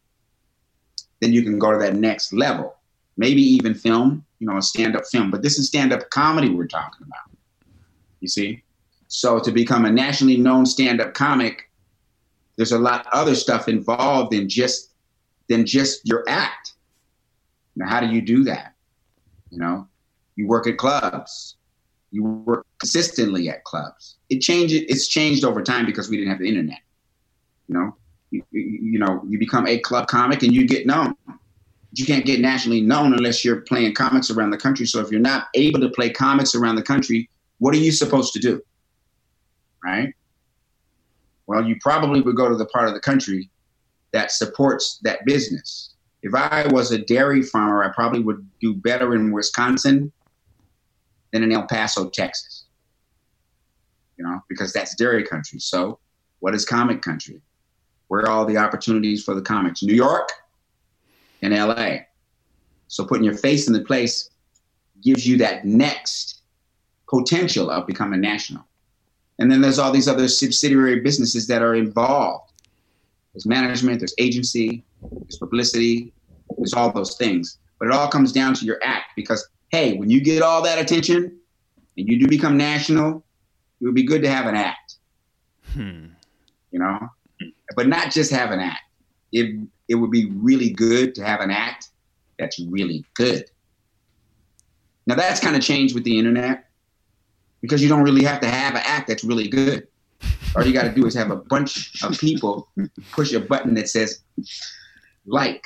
then 1.21 1.33
you 1.33 1.43
can 1.43 1.59
go 1.59 1.73
to 1.73 1.79
that 1.79 1.95
next 1.95 2.33
level. 2.33 2.77
Maybe 3.17 3.43
even 3.43 3.75
film, 3.75 4.25
you 4.39 4.47
know, 4.47 4.57
a 4.57 4.63
stand-up 4.63 5.07
film. 5.07 5.31
But 5.31 5.43
this 5.43 5.59
is 5.59 5.69
stand-up 5.69 6.09
comedy 6.11 6.49
we're 6.49 6.67
talking 6.67 7.07
about. 7.07 7.39
You 8.21 8.29
see? 8.29 8.63
So 9.09 9.39
to 9.41 9.51
become 9.51 9.85
a 9.85 9.91
nationally 9.91 10.37
known 10.37 10.65
stand-up 10.65 11.15
comic, 11.15 11.71
there's 12.57 12.73
a 12.73 12.79
lot 12.79 13.07
other 13.13 13.35
stuff 13.35 13.69
involved 13.69 14.35
in 14.35 14.49
just 14.49 14.91
than 15.49 15.67
just 15.67 16.07
your 16.07 16.25
act. 16.29 16.75
Now, 17.77 17.89
how 17.89 18.01
do 18.01 18.07
you 18.07 18.23
do 18.23 18.45
that? 18.45 18.75
You 19.51 19.59
know, 19.59 19.89
you 20.37 20.47
work 20.47 20.67
at 20.67 20.79
clubs, 20.79 21.57
you 22.13 22.25
work 22.25 22.67
consistently 22.79 23.49
at 23.49 23.65
clubs. 23.65 24.17
It 24.29 24.41
changes. 24.41 24.83
It's 24.89 25.09
changed 25.09 25.45
over 25.45 25.63
time 25.63 25.87
because 25.87 26.09
we 26.09 26.17
didn't 26.17 26.31
have 26.31 26.39
the 26.39 26.49
internet. 26.49 26.81
You 27.69 27.75
know, 27.75 27.97
you, 28.31 28.45
you 28.53 28.99
know, 28.99 29.23
you 29.29 29.39
become 29.39 29.67
a 29.67 29.79
club 29.79 30.07
comic 30.07 30.43
and 30.43 30.55
you 30.55 30.67
get 30.67 30.87
known. 30.87 31.15
You 31.93 32.07
can't 32.07 32.25
get 32.25 32.41
nationally 32.41 32.81
known 32.81 33.13
unless 33.13 33.45
you're 33.45 33.63
playing 33.63 33.95
comics 33.95 34.31
around 34.31 34.51
the 34.51 34.57
country. 34.57 34.87
So 34.87 35.01
if 35.01 35.11
you're 35.11 35.21
not 35.21 35.49
able 35.55 35.81
to 35.81 35.89
play 35.89 36.11
comics 36.11 36.55
around 36.55 36.77
the 36.77 36.83
country, 36.83 37.29
what 37.59 37.75
are 37.75 37.79
you 37.79 37.91
supposed 37.91 38.33
to 38.35 38.39
do? 38.39 38.63
Right? 39.85 40.15
Well, 41.47 41.67
you 41.67 41.77
probably 41.81 42.21
would 42.21 42.37
go 42.37 42.49
to 42.49 42.55
the 42.55 42.67
part 42.67 42.87
of 42.87 42.95
the 42.95 43.01
country 43.01 43.51
that 44.13 44.31
supports 44.31 45.01
that 45.03 45.25
business. 45.25 45.95
If 46.23 46.35
I 46.35 46.67
was 46.69 46.93
a 46.93 46.99
dairy 46.99 47.43
farmer, 47.43 47.83
I 47.83 47.93
probably 47.93 48.21
would 48.21 48.47
do 48.61 48.75
better 48.75 49.15
in 49.15 49.33
Wisconsin 49.33 50.13
than 51.33 51.43
in 51.43 51.51
El 51.51 51.67
Paso, 51.67 52.11
Texas. 52.11 52.67
You 54.17 54.25
know, 54.25 54.41
because 54.49 54.73
that's 54.73 54.95
dairy 54.95 55.25
country. 55.25 55.59
So, 55.61 55.99
what 56.41 56.55
is 56.55 56.65
comic 56.65 57.03
country? 57.03 57.41
Where 58.11 58.23
are 58.23 58.29
all 58.29 58.45
the 58.45 58.57
opportunities 58.57 59.23
for 59.23 59.37
the 59.37 59.41
comics? 59.41 59.85
New 59.85 59.95
York 59.95 60.31
and 61.43 61.55
LA. 61.55 61.99
So, 62.89 63.05
putting 63.05 63.23
your 63.23 63.37
face 63.37 63.69
in 63.69 63.73
the 63.73 63.85
place 63.85 64.31
gives 65.01 65.29
you 65.29 65.39
that 65.39 65.65
next 65.65 66.41
potential 67.09 67.71
of 67.71 67.87
becoming 67.87 68.21
national. 68.21 68.65
And 69.39 69.49
then 69.49 69.61
there's 69.61 69.79
all 69.79 69.93
these 69.93 70.09
other 70.09 70.27
subsidiary 70.27 70.99
businesses 70.99 71.47
that 71.47 71.63
are 71.63 71.77
involved. 71.77 72.51
There's 73.33 73.47
management, 73.47 74.01
there's 74.01 74.15
agency, 74.19 74.85
there's 75.13 75.39
publicity, 75.39 76.13
there's 76.59 76.75
all 76.75 76.91
those 76.91 77.17
things. 77.17 77.59
But 77.79 77.87
it 77.87 77.95
all 77.95 78.09
comes 78.09 78.33
down 78.33 78.55
to 78.55 78.65
your 78.65 78.81
act 78.83 79.13
because 79.15 79.49
hey, 79.69 79.97
when 79.99 80.11
you 80.11 80.21
get 80.21 80.43
all 80.43 80.63
that 80.63 80.81
attention 80.81 81.39
and 81.97 82.09
you 82.09 82.19
do 82.19 82.27
become 82.27 82.57
national, 82.57 83.23
it 83.81 83.85
would 83.85 83.95
be 83.95 84.03
good 84.03 84.23
to 84.23 84.29
have 84.29 84.47
an 84.47 84.57
act. 84.57 84.97
Hmm. 85.73 86.07
You 86.73 86.81
know, 86.81 87.09
but 87.77 87.87
not 87.89 88.11
just 88.11 88.31
have 88.31 88.51
an 88.51 88.61
act. 88.61 88.83
It 89.33 89.57
it 89.89 89.95
would 89.97 90.11
be 90.11 90.31
really 90.37 90.71
good 90.71 91.15
to 91.17 91.25
have 91.25 91.41
an 91.41 91.51
act 91.51 91.89
that's 92.39 92.59
really 92.59 93.05
good. 93.15 93.45
Now 95.07 95.15
that's 95.15 95.41
kind 95.41 95.57
of 95.57 95.63
changed 95.63 95.95
with 95.95 96.05
the 96.05 96.19
internet 96.19 96.69
because 97.61 97.83
you 97.83 97.89
don't 97.89 98.03
really 98.03 98.25
have 98.25 98.41
to 98.41 98.49
have 98.49 98.75
an 98.75 98.83
act 98.85 99.09
that's 99.09 99.25
really 99.25 99.49
good. 99.49 99.87
All 100.57 100.65
you 100.65 100.73
got 100.73 100.83
to 100.83 100.93
do 100.93 101.07
is 101.07 101.15
have 101.15 101.31
a 101.31 101.37
bunch 101.37 102.03
of 102.03 102.19
people 102.19 102.69
push 103.13 103.33
a 103.33 103.41
button 103.41 103.75
that 103.75 103.89
says 103.89 104.21
like. 105.27 105.65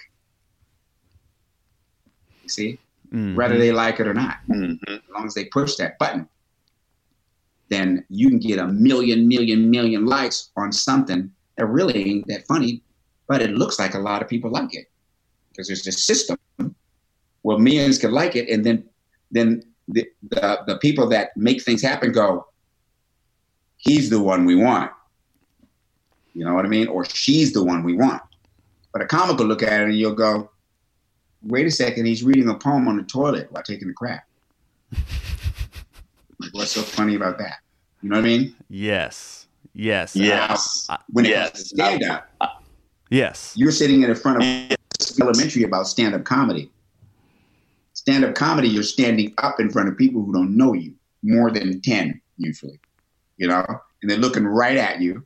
You 2.42 2.48
see? 2.50 2.78
mm-hmm. 3.14 3.34
whether 3.36 3.58
they 3.58 3.72
like 3.72 4.00
it 4.00 4.06
or 4.06 4.14
not. 4.14 4.38
Mm-hmm. 4.48 4.92
As 4.92 5.00
long 5.12 5.26
as 5.26 5.34
they 5.34 5.46
push 5.46 5.76
that 5.76 5.98
button, 5.98 6.28
then 7.68 8.04
you 8.08 8.28
can 8.28 8.38
get 8.38 8.58
a 8.58 8.66
million, 8.66 9.28
million, 9.28 9.70
million 9.70 10.06
likes 10.06 10.50
on 10.56 10.72
something 10.72 11.30
that 11.56 11.66
really 11.66 11.96
ain't 11.96 12.26
that 12.28 12.46
funny, 12.46 12.82
but 13.28 13.42
it 13.42 13.50
looks 13.50 13.78
like 13.78 13.94
a 13.94 13.98
lot 13.98 14.22
of 14.22 14.28
people 14.28 14.50
like 14.50 14.74
it 14.74 14.86
because 15.50 15.68
there's 15.68 15.84
this 15.84 16.04
system 16.04 16.36
where 17.42 17.58
millions 17.58 17.98
can 17.98 18.10
like 18.12 18.36
it, 18.36 18.48
and 18.48 18.64
then 18.64 18.84
then 19.30 19.62
the, 19.88 20.06
the 20.30 20.60
the 20.66 20.78
people 20.78 21.08
that 21.08 21.36
make 21.36 21.62
things 21.62 21.82
happen 21.82 22.12
go, 22.12 22.46
he's 23.76 24.10
the 24.10 24.20
one 24.20 24.44
we 24.44 24.56
want. 24.56 24.90
You 26.32 26.44
know 26.44 26.54
what 26.54 26.64
I 26.64 26.68
mean? 26.68 26.88
Or 26.88 27.04
she's 27.04 27.52
the 27.52 27.62
one 27.62 27.84
we 27.84 27.94
want. 27.94 28.22
But 28.92 29.02
a 29.02 29.06
comic 29.06 29.38
will 29.38 29.46
look 29.46 29.62
at 29.62 29.80
it 29.80 29.84
and 29.84 29.94
you'll 29.94 30.14
go, 30.14 30.50
wait 31.42 31.66
a 31.66 31.70
second, 31.70 32.06
he's 32.06 32.24
reading 32.24 32.48
a 32.48 32.54
poem 32.54 32.88
on 32.88 32.96
the 32.96 33.02
toilet 33.04 33.50
while 33.52 33.62
taking 33.62 33.88
a 33.88 33.92
crap. 33.92 34.24
like, 34.92 36.52
What's 36.52 36.72
so 36.72 36.82
funny 36.82 37.14
about 37.14 37.38
that? 37.38 37.58
You 38.02 38.10
know 38.10 38.16
what 38.16 38.24
I 38.24 38.28
mean? 38.28 38.56
Yes. 38.68 39.43
Yes. 39.74 40.14
Yes. 40.14 40.88
When 41.08 41.26
it 41.26 41.30
yes. 41.30 41.50
comes 41.50 41.62
to 41.62 41.68
stand 41.68 42.02
up, 42.04 42.64
yes. 43.10 43.52
You're 43.56 43.72
sitting 43.72 44.02
in 44.02 44.14
front 44.14 44.42
of 44.42 44.78
elementary 45.20 45.64
about 45.64 45.86
stand 45.86 46.14
up 46.14 46.24
comedy. 46.24 46.70
Stand 47.92 48.24
up 48.24 48.34
comedy, 48.34 48.68
you're 48.68 48.82
standing 48.82 49.32
up 49.38 49.60
in 49.60 49.70
front 49.70 49.88
of 49.88 49.96
people 49.96 50.22
who 50.24 50.32
don't 50.32 50.56
know 50.56 50.74
you, 50.74 50.94
more 51.22 51.50
than 51.50 51.80
10 51.80 52.20
usually, 52.36 52.78
you 53.36 53.46
know, 53.46 53.64
and 54.02 54.10
they're 54.10 54.18
looking 54.18 54.46
right 54.46 54.76
at 54.76 55.00
you. 55.00 55.24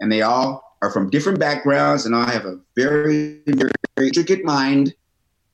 And 0.00 0.10
they 0.10 0.22
all 0.22 0.78
are 0.82 0.90
from 0.90 1.10
different 1.10 1.38
backgrounds 1.38 2.06
and 2.06 2.14
all 2.14 2.24
have 2.24 2.46
a 2.46 2.58
very, 2.76 3.42
very, 3.46 3.72
very 3.96 4.08
intricate 4.08 4.44
mind 4.44 4.94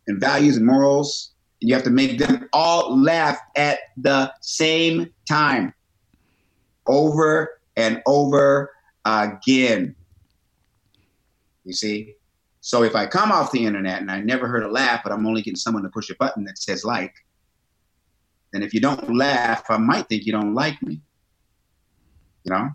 and 0.07 0.21
values 0.21 0.57
and 0.57 0.67
morals. 0.67 1.33
And 1.61 1.69
you 1.69 1.75
have 1.75 1.85
to 1.85 1.91
make 1.91 2.19
them 2.19 2.49
all 2.53 3.01
laugh 3.01 3.39
at 3.57 3.79
the 3.97 4.33
same 4.41 5.13
time, 5.29 5.73
over 6.87 7.61
and 7.77 8.03
over 8.07 8.71
again. 9.05 9.95
You 11.65 11.73
see? 11.73 12.15
So 12.61 12.83
if 12.85 12.95
I 12.95 13.07
come 13.07 13.33
off 13.33 13.51
the 13.51 13.65
internet 13.65 14.01
and 14.01 14.11
I 14.11 14.21
never 14.21 14.47
heard 14.47 14.63
a 14.63 14.69
laugh, 14.69 15.01
but 15.03 15.13
I'm 15.13 15.27
only 15.27 15.43
getting 15.43 15.57
someone 15.57 15.83
to 15.83 15.89
push 15.89 16.11
a 16.11 16.15
button 16.15 16.45
that 16.45 16.59
says 16.59 16.85
like, 16.85 17.15
then 18.53 18.63
if 18.63 18.73
you 18.75 18.81
don't 18.81 19.15
laugh, 19.17 19.65
I 19.69 19.79
might 19.79 20.09
think 20.09 20.27
you 20.27 20.33
don't 20.33 20.55
like 20.55 20.81
me. 20.83 21.01
You 22.45 22.53
know? 22.53 22.71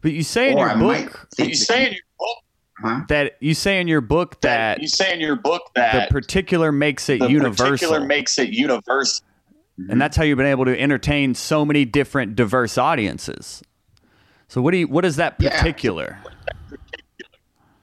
But 0.00 0.12
you 0.12 0.22
say 0.22 0.52
in 0.52 0.58
or 0.58 0.60
your 0.60 0.70
I 0.70 0.78
book, 0.78 1.28
you 1.38 1.54
say 1.54 1.86
in 1.86 1.92
your 1.92 2.02
book, 2.18 2.38
Huh? 2.82 3.02
That 3.08 3.36
you 3.40 3.54
say 3.54 3.80
in 3.80 3.86
your 3.86 4.00
book 4.00 4.40
that, 4.40 4.76
that, 4.76 4.82
you 4.82 4.88
say 4.88 5.14
in 5.14 5.20
your 5.20 5.36
book 5.36 5.70
that 5.76 6.08
the 6.08 6.12
particular 6.12 6.72
makes 6.72 7.08
it 7.08 7.20
the 7.20 7.28
universal. 7.28 7.70
particular 7.70 8.00
makes 8.04 8.38
it 8.38 8.50
universal. 8.50 9.24
And 9.88 10.00
that's 10.00 10.16
how 10.16 10.24
you've 10.24 10.38
been 10.38 10.46
able 10.46 10.64
to 10.64 10.78
entertain 10.78 11.34
so 11.34 11.64
many 11.64 11.84
different 11.84 12.36
diverse 12.36 12.76
audiences. 12.78 13.62
So 14.48 14.62
what 14.62 14.72
do 14.72 14.78
you 14.78 14.88
what 14.88 15.04
is 15.04 15.16
that 15.16 15.38
particular? 15.38 16.18
Yeah. 16.22 16.28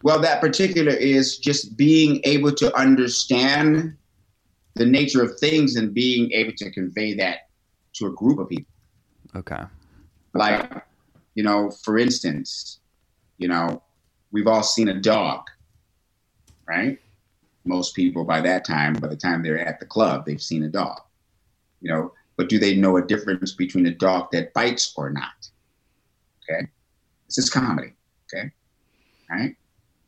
Well, 0.03 0.20
that 0.22 0.41
particular 0.41 0.94
is 0.94 1.38
just 1.38 1.77
being 1.77 2.22
able 2.24 2.51
to 2.53 2.75
understand 2.75 3.96
the 4.75 4.86
nature 4.86 5.22
of 5.22 5.38
things 5.39 5.75
and 5.75 5.94
being 5.94 6.32
able 6.32 6.53
to 6.53 6.72
convey 6.72 7.13
that 7.15 7.50
to 7.94 8.08
a 8.08 8.12
group 8.12 8.39
of 8.39 8.50
people. 8.50 8.74
Okay. 9.36 9.63
Like, 10.34 10.86
you 11.36 11.44
know, 11.44 11.72
for 11.84 11.98
instance, 11.98 12.80
you 13.38 13.48
know, 13.48 13.84
we've 14.32 14.48
all 14.48 14.63
seen 14.63 14.88
a 14.88 15.00
dog, 15.00 15.41
right? 16.68 16.98
Most 17.65 17.96
people 17.96 18.24
by 18.24 18.41
that 18.41 18.65
time, 18.65 18.94
by 18.94 19.08
the 19.08 19.15
time 19.15 19.44
they're 19.44 19.60
at 19.60 19.80
the 19.80 19.86
club, 19.86 20.25
they've 20.25 20.41
seen 20.41 20.63
a 20.63 20.70
dog, 20.70 21.01
you 21.82 21.91
know. 21.91 22.13
But 22.38 22.50
do 22.50 22.58
they 22.58 22.75
know 22.75 22.98
a 22.98 23.06
difference 23.06 23.51
between 23.51 23.86
a 23.86 23.94
dog 23.94 24.30
that 24.32 24.53
bites 24.53 24.94
or 24.96 25.12
not? 25.12 25.50
Okay, 26.51 26.67
this 27.27 27.38
is 27.38 27.50
comedy. 27.50 27.93
Okay, 28.34 28.51
right? 29.29 29.55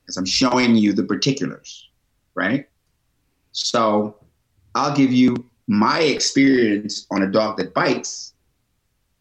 Because 0.02 0.18
I'm 0.18 0.26
showing 0.26 0.76
you 0.76 0.94
the 0.94 1.04
particulars, 1.04 1.90
right? 2.36 2.68
So 3.52 4.16
I'll 4.76 4.96
give 4.96 5.12
you 5.12 5.50
my 5.68 6.00
experience 6.00 7.06
on 7.12 7.24
a 7.24 7.28
dog 7.32 7.58
that 7.58 7.74
bites 7.74 8.34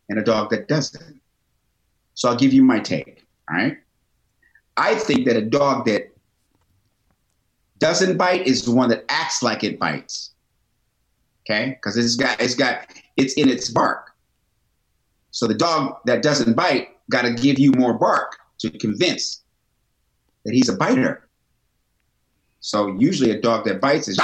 and 0.09 0.19
a 0.19 0.23
dog 0.23 0.50
that 0.50 0.69
doesn't. 0.69 1.21
So 2.14 2.29
I'll 2.29 2.37
give 2.37 2.52
you 2.52 2.64
my 2.64 2.81
take. 2.81 3.25
All 3.50 3.57
right. 3.57 3.79
I 4.76 4.95
think 4.95 5.26
that 5.26 5.37
a 5.37 5.43
dog 5.43 5.87
that 5.87 6.12
doesn't 7.79 8.17
bite 8.17 8.47
is 8.47 8.62
the 8.62 8.73
one 8.73 8.88
that 8.88 9.05
acts 9.09 9.43
like 9.43 9.64
it 9.64 9.79
bites. 9.79 10.31
Okay, 11.45 11.71
because 11.71 11.97
it's 11.97 12.17
got 12.17 12.41
it's 12.41 12.55
got 12.55 12.87
it's 13.17 13.35
in 13.35 13.49
its 13.49 13.69
bark. 13.69 14.12
So 15.33 15.47
the 15.47 15.55
dog 15.55 15.99
that 16.07 16.23
doesn't 16.23 16.55
bite 16.55 16.91
got 17.12 17.23
to 17.23 17.35
give 17.35 17.59
you 17.59 17.71
more 17.73 17.95
bark 17.95 18.38
to 18.59 18.71
convince 18.71 19.42
that 20.45 20.54
he's 20.54 20.69
a 20.69 20.76
biter. 20.76 21.28
So 22.61 22.97
usually 22.99 23.31
a 23.31 23.40
dog 23.40 23.64
that 23.66 23.81
bites 23.81 24.09
is 24.09 24.19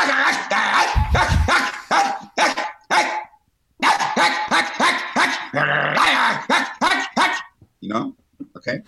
you 7.81 7.89
know, 7.89 8.15
okay. 8.57 8.81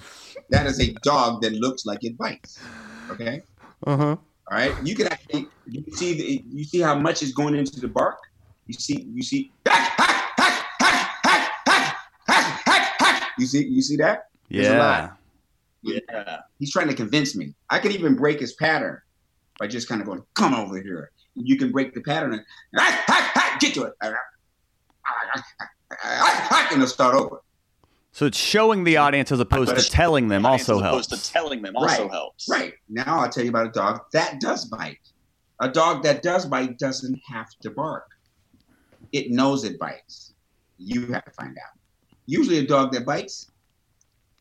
That 0.50 0.66
is 0.66 0.80
a 0.80 0.92
dog 1.02 1.42
that 1.42 1.52
looks 1.52 1.86
like 1.86 2.04
it 2.04 2.16
bites. 2.16 2.58
Okay. 3.10 3.42
Uh 3.86 3.96
huh. 3.96 4.04
All 4.04 4.18
right. 4.50 4.74
You 4.84 4.94
can 4.94 5.08
actually 5.08 5.48
you 5.66 5.84
see 5.92 6.14
the, 6.14 6.44
you 6.48 6.64
see 6.64 6.80
how 6.80 6.94
much 6.94 7.22
is 7.22 7.32
going 7.32 7.54
into 7.54 7.80
the 7.80 7.88
bark. 7.88 8.18
You 8.66 8.74
see 8.74 9.06
you 9.12 9.22
see 9.22 9.52
you 13.40 13.46
see 13.46 13.66
you 13.66 13.82
see 13.82 13.96
that. 13.96 14.28
There's 14.50 14.68
a 14.68 14.70
Yeah. 14.72 14.78
lot. 14.78 15.16
Yeah. 15.82 16.40
He's 16.58 16.70
trying 16.72 16.88
to 16.88 16.94
convince 16.94 17.34
me. 17.34 17.54
I 17.70 17.78
could 17.78 17.92
even 17.92 18.14
break 18.14 18.38
his 18.40 18.52
pattern 18.54 19.00
by 19.58 19.66
just 19.66 19.88
kind 19.88 20.00
of 20.00 20.06
going, 20.06 20.22
"Come 20.34 20.54
over 20.54 20.80
here." 20.80 21.10
You 21.34 21.56
can 21.56 21.72
break 21.72 21.94
the 21.94 22.02
pattern 22.02 22.34
and 22.34 22.44
get 23.60 23.74
to 23.74 23.84
it, 23.84 23.94
and 24.02 24.14
it'll 26.72 26.86
start 26.86 27.14
over. 27.14 27.40
So 28.12 28.26
it's 28.26 28.36
showing 28.36 28.84
the 28.84 28.96
audience 28.96 29.30
as 29.30 29.38
opposed 29.40 29.74
to 29.76 29.82
telling 29.88 30.28
them 30.28 30.44
also 30.44 30.76
As 30.76 30.80
opposed 30.82 31.10
to 31.10 31.32
telling 31.32 31.62
them 31.62 31.76
also 31.76 32.02
Right. 32.02 32.10
helps. 32.10 32.48
Right 32.48 32.74
now, 32.88 33.20
I'll 33.20 33.30
tell 33.30 33.44
you 33.44 33.50
about 33.50 33.68
a 33.68 33.72
dog 33.72 34.00
that 34.12 34.40
does 34.40 34.64
bite. 34.66 34.98
A 35.60 35.68
dog 35.68 36.02
that 36.02 36.22
does 36.22 36.44
bite 36.46 36.76
doesn't 36.78 37.20
have 37.28 37.48
to 37.62 37.70
bark. 37.70 38.08
It 39.12 39.30
knows 39.30 39.62
it 39.64 39.78
bites. 39.78 40.32
You 40.78 41.06
have 41.12 41.24
to 41.24 41.30
find 41.30 41.56
out. 41.56 41.78
Usually, 42.30 42.58
a 42.58 42.64
dog 42.64 42.92
that 42.92 43.04
bites 43.04 43.50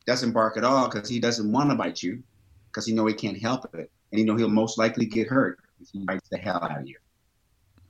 doesn't 0.05 0.31
bark 0.31 0.57
at 0.57 0.63
all 0.63 0.87
because 0.87 1.09
he 1.09 1.19
doesn't 1.19 1.51
want 1.51 1.71
to 1.71 1.75
bite 1.75 2.03
you 2.03 2.21
because 2.67 2.85
he 2.85 2.93
know 2.93 3.07
he 3.07 3.15
can't 3.15 3.41
help 3.41 3.65
it, 3.73 3.89
and 4.11 4.19
he 4.19 4.23
know 4.23 4.35
he'll 4.35 4.47
most 4.47 4.77
likely 4.77 5.07
get 5.07 5.25
hurt 5.25 5.57
if 5.81 5.89
he 5.89 5.97
bites 6.05 6.29
the 6.29 6.37
hell 6.37 6.63
out 6.63 6.81
of 6.81 6.87
you. 6.87 6.97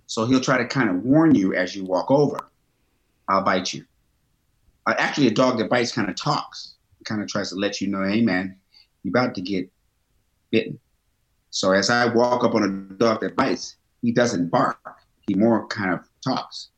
So 0.08 0.26
he'll 0.26 0.40
try 0.40 0.58
to 0.58 0.66
kind 0.66 0.90
of 0.90 1.04
warn 1.04 1.36
you 1.36 1.54
as 1.54 1.76
you 1.76 1.84
walk 1.84 2.12
over. 2.12 2.40
I'll 3.28 3.44
bite 3.44 3.74
you. 3.74 3.84
Uh, 4.88 4.96
actually, 4.98 5.28
a 5.28 5.32
dog 5.32 5.58
that 5.58 5.70
bites 5.70 5.92
kind 5.92 6.10
of 6.10 6.16
talks. 6.16 6.76
Kind 7.04 7.22
of 7.22 7.28
tries 7.28 7.50
to 7.50 7.56
let 7.56 7.82
you 7.82 7.90
know, 7.90 8.08
hey 8.08 8.22
man, 8.22 8.56
you're 9.04 9.12
about 9.12 9.36
to 9.36 9.42
get 9.42 9.70
bitten. 10.50 10.80
So 11.50 11.74
as 11.74 11.90
I 11.90 12.06
walk 12.06 12.46
up 12.46 12.56
on 12.56 12.64
a 12.64 12.96
dog 12.96 13.20
that 13.20 13.36
bites, 13.36 13.76
he 14.02 14.14
doesn't 14.14 14.48
bark. 14.48 14.80
He 15.28 15.34
more 15.34 15.68
kind 15.68 15.92
of 15.94 16.08
talks. 16.24 16.70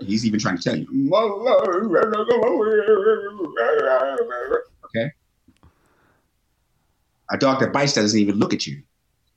He's 0.00 0.24
even 0.24 0.38
trying 0.38 0.56
to 0.58 0.62
tell 0.62 0.76
you. 0.76 0.86
Okay. 4.84 5.10
A 7.30 7.38
dog 7.38 7.60
that 7.60 7.72
bites 7.72 7.94
doesn't 7.94 8.18
even 8.18 8.36
look 8.36 8.54
at 8.54 8.66
you. 8.66 8.82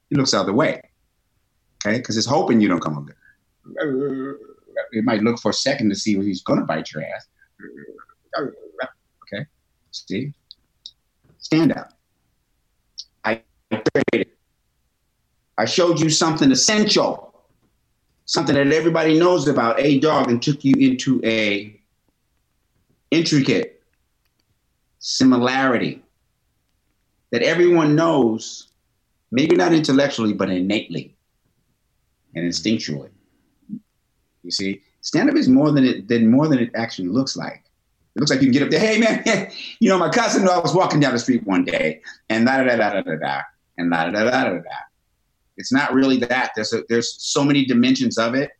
He 0.09 0.15
looks 0.15 0.33
out 0.33 0.45
the 0.45 0.53
way. 0.53 0.81
Okay, 1.85 1.97
because 1.97 2.17
it's 2.17 2.27
hoping 2.27 2.61
you 2.61 2.67
don't 2.67 2.81
come 2.81 2.97
over. 2.97 3.15
It 4.91 5.03
might 5.03 5.21
look 5.21 5.39
for 5.39 5.49
a 5.49 5.53
second 5.53 5.89
to 5.89 5.95
see 5.95 6.15
when 6.15 6.27
he's 6.27 6.43
gonna 6.43 6.65
bite 6.65 6.91
your 6.91 7.03
ass. 7.03 7.27
Okay. 8.37 9.45
See? 9.91 10.33
Stand 11.39 11.71
up. 11.71 11.93
I. 13.23 13.41
I 15.57 15.65
showed 15.65 15.99
you 15.99 16.09
something 16.09 16.51
essential, 16.51 17.33
something 18.25 18.55
that 18.55 18.71
everybody 18.71 19.17
knows 19.17 19.47
about 19.47 19.79
a 19.79 19.99
dog, 19.99 20.29
and 20.29 20.41
took 20.41 20.63
you 20.63 20.73
into 20.77 21.19
a 21.23 21.79
intricate 23.11 23.81
similarity 24.99 26.01
that 27.31 27.41
everyone 27.41 27.95
knows, 27.95 28.67
maybe 29.31 29.55
not 29.55 29.73
intellectually, 29.73 30.33
but 30.33 30.49
innately 30.49 31.15
and 32.35 32.45
instinctually. 32.45 33.09
You 34.43 34.51
see, 34.51 34.81
stand 35.01 35.29
up 35.29 35.35
is 35.35 35.49
more 35.49 35.71
than 35.71 35.83
it 35.83 36.07
than 36.07 36.29
more 36.29 36.47
than 36.47 36.59
it 36.59 36.71
actually 36.75 37.09
looks 37.09 37.35
like. 37.35 37.63
It 38.15 38.19
looks 38.19 38.31
like 38.31 38.41
you 38.41 38.47
can 38.47 38.53
get 38.53 38.63
up 38.63 38.69
there. 38.69 38.79
Hey 38.79 38.99
man, 38.99 39.51
you 39.79 39.89
know 39.89 39.97
my 39.97 40.09
cousin. 40.09 40.47
I 40.47 40.59
was 40.59 40.73
walking 40.73 40.99
down 40.99 41.13
the 41.13 41.19
street 41.19 41.45
one 41.45 41.65
day, 41.65 42.01
and 42.29 42.45
da 42.45 42.63
da 42.63 42.75
da 42.75 42.89
da 42.93 43.01
da 43.01 43.15
da, 43.15 43.41
and 43.77 43.91
da 43.91 44.05
da 44.05 44.11
da 44.11 44.23
da 44.23 44.43
da 44.43 44.59
da. 44.59 44.86
It's 45.57 45.71
not 45.71 45.93
really 45.93 46.17
that. 46.17 46.51
There's 46.55 46.73
a, 46.73 46.83
there's 46.87 47.15
so 47.19 47.43
many 47.43 47.65
dimensions 47.65 48.17
of 48.17 48.35
it, 48.35 48.51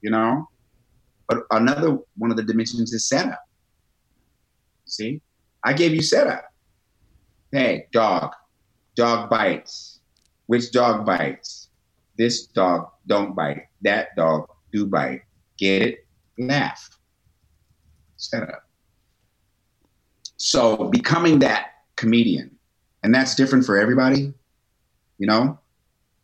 you 0.00 0.10
know. 0.10 0.48
But 1.28 1.44
another 1.50 1.98
one 2.16 2.30
of 2.30 2.36
the 2.36 2.42
dimensions 2.42 2.92
is 2.92 3.06
setup. 3.08 3.40
See, 4.84 5.20
I 5.64 5.72
gave 5.72 5.94
you 5.94 6.02
setup. 6.02 6.44
Hey, 7.50 7.86
dog, 7.92 8.32
dog 8.94 9.30
bites. 9.30 10.00
Which 10.46 10.72
dog 10.72 11.06
bites? 11.06 11.70
This 12.18 12.46
dog 12.46 12.88
don't 13.06 13.34
bite. 13.34 13.68
That 13.80 14.08
dog 14.16 14.48
do 14.72 14.86
bite. 14.86 15.22
Get 15.56 15.82
it? 15.82 16.06
Laugh. 16.38 16.98
Setup. 18.16 18.62
So 20.36 20.88
becoming 20.88 21.38
that 21.38 21.68
comedian, 21.96 22.50
and 23.02 23.14
that's 23.14 23.34
different 23.34 23.64
for 23.64 23.78
everybody. 23.78 24.34
You 25.18 25.26
know, 25.26 25.58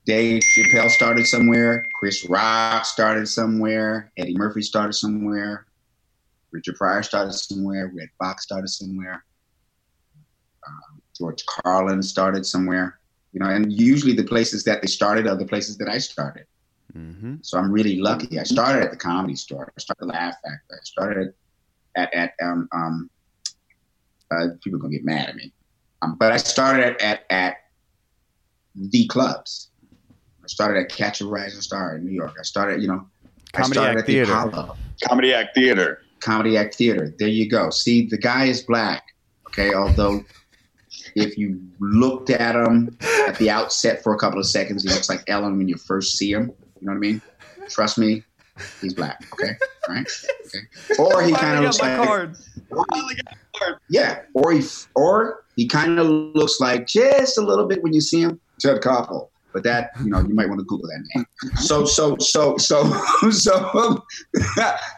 Dave 0.08 0.42
Chappelle 0.56 0.88
started 0.88 1.26
somewhere. 1.26 1.84
Chris 1.92 2.24
Rock 2.30 2.86
started 2.86 3.28
somewhere. 3.28 4.10
Eddie 4.16 4.38
Murphy 4.38 4.62
started 4.62 4.94
somewhere. 4.94 5.66
Richard 6.50 6.76
Pryor 6.76 7.02
started 7.02 7.32
somewhere. 7.34 7.92
Redd 7.94 8.08
Foxx 8.18 8.44
started 8.44 8.68
somewhere. 8.68 9.22
Um, 10.66 11.02
George 11.14 11.44
Carlin 11.44 12.02
started 12.02 12.46
somewhere. 12.46 12.98
You 13.34 13.40
know, 13.40 13.50
and 13.50 13.70
usually 13.70 14.14
the 14.14 14.24
places 14.24 14.64
that 14.64 14.80
they 14.80 14.88
started 14.88 15.26
are 15.26 15.36
the 15.36 15.44
places 15.44 15.76
that 15.76 15.90
I 15.90 15.98
started. 15.98 16.46
Mm-hmm. 16.96 17.36
So 17.42 17.58
I'm 17.58 17.70
really 17.70 17.98
lucky. 17.98 18.40
I 18.40 18.44
started 18.44 18.82
at 18.82 18.90
the 18.90 18.96
Comedy 18.96 19.36
Store. 19.36 19.70
I 19.76 19.78
started 19.78 20.04
at 20.04 20.08
Laugh 20.08 20.34
Factory. 20.42 20.78
I 20.80 20.84
started 20.84 21.34
at 21.96 22.14
at 22.14 22.32
um 22.42 22.66
um. 22.72 23.10
Uh, 24.30 24.46
people 24.64 24.78
are 24.78 24.80
gonna 24.80 24.92
get 24.92 25.04
mad 25.04 25.28
at 25.28 25.36
me, 25.36 25.52
um, 26.00 26.16
but 26.18 26.32
I 26.32 26.38
started 26.38 26.84
at, 26.84 27.02
at 27.02 27.20
at 27.28 27.56
the 28.74 29.06
clubs. 29.08 29.67
I 30.48 30.50
started 30.50 30.80
at 30.80 30.88
Catch 30.88 31.20
a 31.20 31.26
Rising 31.26 31.61
Star 31.61 31.96
in 31.96 32.06
New 32.06 32.11
York. 32.11 32.34
I 32.38 32.42
started, 32.42 32.80
you 32.80 32.88
know, 32.88 33.06
I 33.52 33.58
Comedy 33.58 33.74
started 33.74 33.90
Act 33.90 33.98
at 33.98 34.06
the 34.06 34.12
Theater. 34.14 34.32
Apollo. 34.32 34.76
Comedy 35.04 35.34
Act 35.34 35.54
Theater. 35.54 36.02
Comedy 36.20 36.56
Act 36.56 36.74
Theater. 36.74 37.14
There 37.18 37.28
you 37.28 37.50
go. 37.50 37.68
See, 37.68 38.06
the 38.06 38.16
guy 38.16 38.46
is 38.46 38.62
black. 38.62 39.04
Okay, 39.48 39.74
although 39.74 40.24
if 41.14 41.37
you 41.37 41.61
looked 41.80 42.30
at 42.30 42.54
him 42.54 42.96
at 43.26 43.37
the 43.37 43.50
outset 43.50 44.02
for 44.02 44.14
a 44.14 44.18
couple 44.18 44.38
of 44.38 44.46
seconds, 44.46 44.84
he 44.84 44.88
looks 44.88 45.11
like 45.11 45.22
Ellen 45.26 45.58
when 45.58 45.68
you 45.68 45.76
first 45.76 46.16
see 46.16 46.32
him. 46.32 46.50
You 46.80 46.87
know 46.87 46.92
what 46.92 46.96
I 46.96 47.00
mean? 47.00 47.22
Trust 47.68 47.98
me, 47.98 48.22
he's 48.80 48.94
black. 48.94 49.22
Okay, 49.34 49.52
all 49.87 49.94
right. 49.96 50.11
Okay. 50.46 50.98
Or 50.98 51.22
he 51.22 51.32
kind 51.32 51.58
of 51.58 51.64
looks 51.64 51.78
like 51.78 52.30
yeah. 53.90 54.22
Or 54.32 54.52
he 54.52 54.62
or 54.94 55.44
he 55.56 55.68
kind 55.68 55.98
of 55.98 56.06
looks 56.06 56.58
like 56.58 56.87
just 56.87 57.37
a 57.37 57.42
little 57.42 57.66
bit 57.66 57.82
when 57.82 57.92
you 57.92 58.00
see 58.00 58.22
him, 58.22 58.40
Ted 58.58 58.80
Koppel. 58.80 59.28
But 59.52 59.64
that 59.64 59.90
you 60.02 60.11
know 60.11 60.20
you 60.20 60.34
might 60.34 60.48
want 60.48 60.61
to 60.61 60.64
Google 60.64 60.88
that 60.88 61.04
name. 61.14 61.26
So 61.56 61.84
so 61.84 62.16
so 62.18 62.56
so 62.58 62.90
so. 63.30 64.04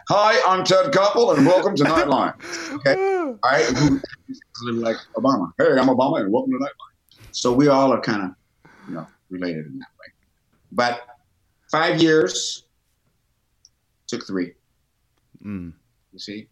Hi, 0.09 0.41
I'm 0.47 0.63
Ted 0.65 0.91
Koppel, 0.91 1.37
and 1.37 1.45
welcome 1.45 1.75
to 1.75 1.83
Nightline. 1.83 2.33
Okay. 2.75 2.95
All 3.21 3.39
right. 3.43 3.65
Who 3.65 4.01
is 4.27 4.41
a 4.61 4.65
little 4.65 4.81
like 4.81 4.97
Obama. 5.15 5.51
Hey, 5.57 5.71
I'm 5.79 5.87
Obama, 5.87 6.21
and 6.21 6.31
welcome 6.31 6.51
to 6.51 6.57
Nightline. 6.57 7.27
So 7.31 7.53
we 7.53 7.69
all 7.69 7.93
are 7.93 8.01
kind 8.01 8.23
of, 8.23 8.31
you 8.89 8.95
know, 8.95 9.07
related 9.29 9.67
in 9.67 9.79
that 9.79 9.87
way. 9.99 10.13
But 10.73 11.01
five 11.71 12.01
years 12.01 12.65
took 14.07 14.27
three. 14.27 14.53
Mm. 15.43 15.71
You 16.11 16.19
see, 16.19 16.47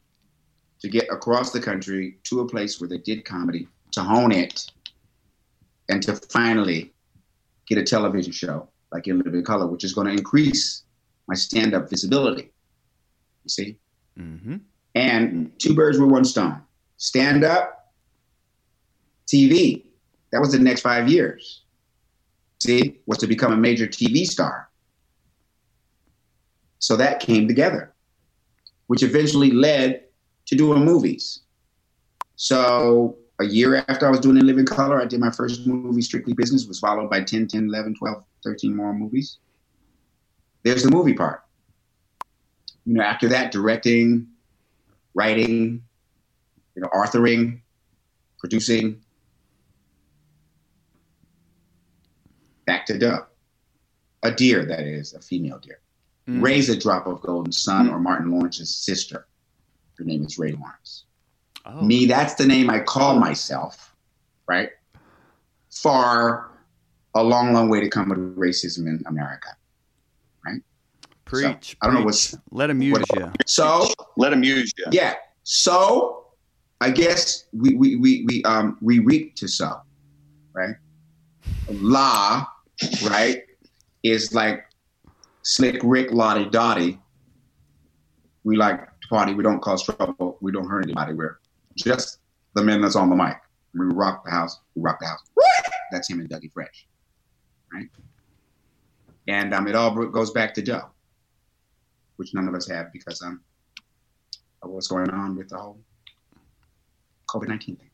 to 0.79 0.87
get 0.87 1.07
across 1.11 1.51
the 1.51 1.59
country 1.59 2.17
to 2.23 2.39
a 2.39 2.47
place 2.47 2.79
where 2.79 2.87
they 2.87 2.97
did 2.97 3.25
comedy, 3.25 3.67
to 3.91 4.01
hone 4.01 4.31
it, 4.31 4.71
and 5.89 6.01
to 6.03 6.15
finally 6.15 6.93
get 7.69 7.77
a 7.77 7.83
television 7.83 8.33
show 8.33 8.67
like 8.91 9.07
In 9.07 9.19
Living 9.19 9.43
Color, 9.43 9.67
which 9.67 9.83
is 9.83 9.93
going 9.93 10.07
to 10.07 10.13
increase 10.13 10.83
my 11.27 11.35
stand-up 11.35 11.89
visibility. 11.89 12.51
You 13.43 13.49
see, 13.49 13.77
Mm-hmm. 14.19 14.57
and 14.95 15.51
two 15.59 15.73
birds 15.73 15.97
with 15.97 16.09
one 16.09 16.25
stone. 16.25 16.61
Stand 16.97 17.45
up, 17.45 17.93
TV. 19.27 19.85
That 20.33 20.41
was 20.41 20.51
the 20.51 20.59
next 20.59 20.81
five 20.81 21.07
years. 21.07 21.61
See, 22.61 22.99
was 23.05 23.17
to 23.19 23.27
become 23.27 23.53
a 23.53 23.55
major 23.55 23.87
TV 23.87 24.25
star. 24.25 24.67
So 26.79 26.97
that 26.97 27.21
came 27.21 27.47
together, 27.47 27.93
which 28.87 29.03
eventually 29.03 29.51
led 29.51 30.03
to 30.47 30.55
doing 30.55 30.83
movies. 30.83 31.41
So 32.35 33.15
a 33.39 33.45
year 33.45 33.83
after 33.87 34.05
I 34.05 34.09
was 34.09 34.19
doing 34.19 34.37
In 34.37 34.45
Living 34.45 34.65
Color, 34.65 35.01
I 35.01 35.05
did 35.05 35.19
my 35.19 35.31
first 35.31 35.65
movie, 35.65 36.01
Strictly 36.01 36.33
Business, 36.33 36.67
was 36.67 36.79
followed 36.79 37.09
by 37.09 37.21
10, 37.21 37.47
10, 37.47 37.69
11, 37.69 37.95
12, 37.95 38.23
13 38.43 38.75
more 38.75 38.93
movies. 38.93 39.37
There's 40.63 40.83
the 40.83 40.91
movie 40.91 41.13
part. 41.13 41.43
You 42.85 42.95
know, 42.95 43.03
after 43.03 43.29
that, 43.29 43.51
directing, 43.51 44.27
writing, 45.13 45.83
you 46.75 46.81
know, 46.81 46.89
authoring, 46.89 47.61
producing. 48.39 49.01
Back 52.65 52.85
to 52.87 52.97
Dub. 52.97 53.27
A 54.23 54.31
deer, 54.31 54.65
that 54.65 54.81
is, 54.81 55.13
a 55.13 55.21
female 55.21 55.59
deer. 55.59 55.79
Mm. 56.27 56.43
Raise 56.43 56.67
a 56.67 56.77
drop 56.77 57.07
of 57.07 57.21
golden 57.21 57.53
sun, 57.53 57.87
mm. 57.87 57.93
or 57.93 57.99
Martin 57.99 58.31
Lawrence's 58.31 58.75
sister. 58.75 59.27
Her 59.97 60.03
name 60.03 60.25
is 60.25 60.37
Ray 60.37 60.51
Lawrence. 60.51 61.05
Oh. 61.75 61.81
Me, 61.83 62.05
that's 62.05 62.35
the 62.35 62.45
name 62.45 62.69
I 62.69 62.79
call 62.79 63.19
myself, 63.19 63.95
right? 64.47 64.69
Far 65.71 66.51
a 67.15 67.23
long, 67.23 67.53
long 67.53 67.69
way 67.69 67.79
to 67.79 67.89
come 67.89 68.09
with 68.09 68.37
racism 68.37 68.87
in 68.87 69.03
America, 69.05 69.49
right? 70.45 70.61
Preach. 71.25 71.43
So, 71.43 71.53
preach. 71.53 71.77
I 71.81 71.85
don't 71.87 71.95
know 71.95 72.03
what's. 72.03 72.35
Let 72.51 72.69
him 72.69 72.81
use 72.81 72.99
what, 72.99 73.19
you. 73.19 73.31
So 73.45 73.87
let 74.17 74.33
him 74.33 74.43
use 74.43 74.73
you. 74.77 74.85
Yeah. 74.91 75.15
So 75.43 76.27
I 76.81 76.91
guess 76.91 77.45
we 77.53 77.75
we 77.75 77.95
we 77.97 78.25
we 78.25 78.43
um 78.43 78.77
we 78.81 78.99
reap 78.99 79.35
to 79.35 79.47
sow, 79.47 79.81
right? 80.53 80.75
La, 81.69 82.45
right, 83.03 83.41
is 84.03 84.33
like 84.33 84.65
slick 85.43 85.79
Rick 85.83 86.11
La 86.11 86.35
Di 86.35 86.45
Da 86.45 86.75
Di. 86.75 86.99
We 88.43 88.55
like 88.55 88.79
to 88.79 89.07
party. 89.09 89.33
We 89.33 89.43
don't 89.43 89.61
cause 89.61 89.83
trouble. 89.83 90.37
We 90.41 90.51
don't 90.51 90.67
hurt 90.67 90.83
anybody. 90.83 91.13
We're 91.13 91.39
just 91.83 92.19
the 92.55 92.63
men 92.63 92.81
that's 92.81 92.95
on 92.95 93.09
the 93.09 93.15
mic. 93.15 93.37
We 93.73 93.85
rock 93.85 94.23
the 94.25 94.31
house. 94.31 94.59
We 94.75 94.81
rock 94.81 94.99
the 94.99 95.07
house. 95.07 95.19
That's 95.91 96.09
him 96.09 96.19
and 96.19 96.29
Dougie 96.29 96.51
Fresh, 96.51 96.87
right? 97.73 97.87
And 99.27 99.53
um, 99.53 99.67
it 99.67 99.75
all 99.75 99.93
goes 100.07 100.31
back 100.31 100.53
to 100.55 100.61
Joe, 100.61 100.89
which 102.17 102.33
none 102.33 102.47
of 102.47 102.55
us 102.55 102.67
have 102.69 102.91
because 102.91 103.21
um, 103.21 103.41
of 104.63 104.71
what's 104.71 104.87
going 104.87 105.09
on 105.09 105.35
with 105.35 105.49
the 105.49 105.57
whole 105.57 105.79
COVID 107.29 107.47
nineteen 107.47 107.75
thing. 107.75 107.89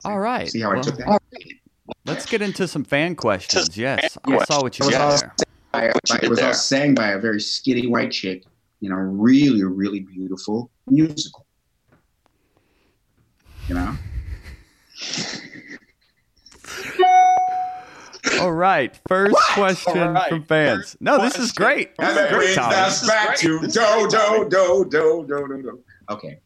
So, 0.00 0.10
all 0.10 0.18
right. 0.18 0.48
See 0.48 0.60
how 0.60 0.70
well, 0.70 0.78
I 0.78 0.82
took 0.82 0.96
that. 0.98 1.20
Let's 2.04 2.26
get 2.26 2.42
into 2.42 2.66
some 2.66 2.84
fan 2.84 3.14
questions. 3.14 3.76
Yes, 3.76 4.18
I 4.24 4.44
saw 4.44 4.62
what 4.62 4.78
you 4.78 4.86
did 4.86 4.94
there. 4.94 5.34
By, 5.72 5.92
by, 6.08 6.18
it 6.22 6.28
was 6.30 6.40
all 6.40 6.54
sang 6.54 6.94
by 6.94 7.08
a 7.08 7.18
very 7.18 7.40
skinny 7.40 7.86
white 7.86 8.12
chick 8.12 8.44
in 8.82 8.92
a 8.92 9.04
really, 9.04 9.64
really 9.64 10.00
beautiful 10.00 10.70
musical 10.86 11.46
you 13.68 13.74
know. 13.74 13.96
All 18.40 18.52
right, 18.52 18.98
first 19.08 19.32
what? 19.32 19.44
question 19.52 20.12
right. 20.14 20.28
from 20.28 20.44
fans. 20.44 20.80
First 20.80 21.00
no, 21.00 21.18
this 21.20 21.38
is 21.38 21.52
great. 21.52 21.96
This 21.98 22.16
is 22.16 22.30
great, 22.30 22.58
Us 22.58 23.06
back 23.06 23.36
to 23.38 23.60
do 23.60 23.68
do 23.68 24.48
do 24.50 24.86
do 24.90 25.24
do 25.26 25.62
do. 25.62 25.84
Okay. 26.10 26.38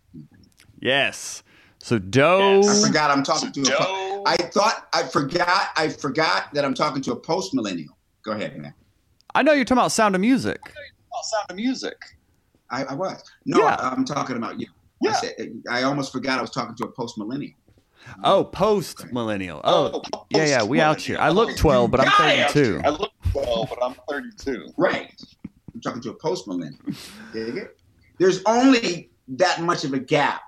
Yes. 0.80 1.42
So 1.78 1.98
Doe. 1.98 2.60
Yes. 2.62 2.84
I 2.84 2.86
forgot 2.88 3.10
I'm 3.10 3.22
talking 3.22 3.52
to. 3.52 3.60
A, 3.62 4.22
I 4.26 4.36
thought 4.36 4.88
I 4.92 5.04
forgot. 5.04 5.70
I 5.76 5.88
forgot 5.88 6.52
that 6.52 6.64
I'm 6.64 6.74
talking 6.74 7.00
to 7.02 7.12
a 7.12 7.16
post 7.16 7.54
millennial. 7.54 7.96
Go 8.22 8.32
ahead, 8.32 8.58
man. 8.58 8.74
I 9.34 9.42
know 9.42 9.52
you're 9.52 9.64
talking 9.64 9.78
about 9.78 9.92
Sound 9.92 10.14
of 10.14 10.20
Music. 10.20 10.60
Oh, 11.14 11.20
Sound 11.22 11.50
of 11.50 11.56
Music. 11.56 11.96
I, 12.70 12.84
I 12.84 12.94
was. 12.94 13.22
No, 13.46 13.60
yeah. 13.60 13.76
I'm 13.80 14.04
talking 14.04 14.36
about 14.36 14.60
you. 14.60 14.66
Yeah. 15.00 15.10
I, 15.10 15.14
said, 15.14 15.62
I 15.70 15.82
almost 15.82 16.12
forgot 16.12 16.38
I 16.38 16.42
was 16.42 16.50
talking 16.50 16.74
to 16.76 16.84
a 16.84 16.90
post 16.90 17.18
millennial. 17.18 17.54
Oh, 18.24 18.44
post 18.44 19.12
millennial. 19.12 19.60
Oh, 19.64 20.02
oh 20.12 20.26
yeah, 20.30 20.46
yeah. 20.46 20.62
We 20.62 20.80
out 20.80 21.00
here. 21.00 21.18
I 21.18 21.30
look 21.30 21.56
12, 21.56 21.90
but 21.90 22.00
I'm 22.00 22.10
32. 22.10 22.80
I 22.84 22.88
look 22.90 23.12
12, 23.32 23.68
but 23.68 23.78
I'm 23.82 23.94
32. 24.08 24.72
Right. 24.76 25.12
I'm 25.74 25.80
talking 25.80 26.02
to 26.02 26.10
a 26.10 26.14
post 26.14 26.46
millennial. 26.46 26.80
Dig 27.32 27.56
it? 27.56 27.78
There's 28.18 28.42
only 28.46 29.10
that 29.28 29.60
much 29.60 29.84
of 29.84 29.92
a 29.92 29.98
gap 29.98 30.42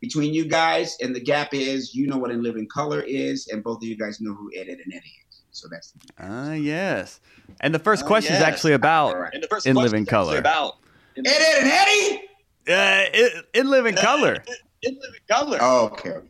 between 0.00 0.34
you 0.34 0.46
guys, 0.46 0.96
and 1.00 1.14
the 1.14 1.20
gap 1.20 1.54
is 1.54 1.94
you 1.94 2.06
know 2.06 2.18
what 2.18 2.30
In 2.30 2.42
Living 2.42 2.68
Color 2.68 3.00
is, 3.00 3.48
and 3.48 3.62
both 3.62 3.78
of 3.78 3.84
you 3.84 3.96
guys 3.96 4.20
know 4.20 4.34
who 4.34 4.50
Ed, 4.54 4.68
Ed 4.68 4.78
and 4.84 4.92
Eddie 4.92 5.16
is. 5.28 5.42
So 5.50 5.68
that's 5.70 5.94
ah 6.18 6.48
uh, 6.48 6.52
yes. 6.52 7.20
And 7.60 7.74
the 7.74 7.78
first 7.78 8.04
uh, 8.04 8.06
question 8.06 8.34
yes. 8.34 8.42
is 8.42 8.46
actually 8.46 8.72
about 8.72 9.16
right. 9.16 9.32
In 9.64 9.76
Living 9.76 10.04
Color. 10.04 10.38
About 10.38 10.78
Ed, 11.16 11.26
Ed 11.26 11.62
and 11.62 11.70
Eddie. 11.70 12.22
Uh, 12.68 13.04
in, 13.12 13.28
in 13.52 13.70
living 13.70 13.94
color. 13.94 14.42
In, 14.82 14.94
living 14.94 15.20
color. 15.28 15.58
Oh, 15.60 15.86
okay. 15.86 16.10
okay. 16.10 16.26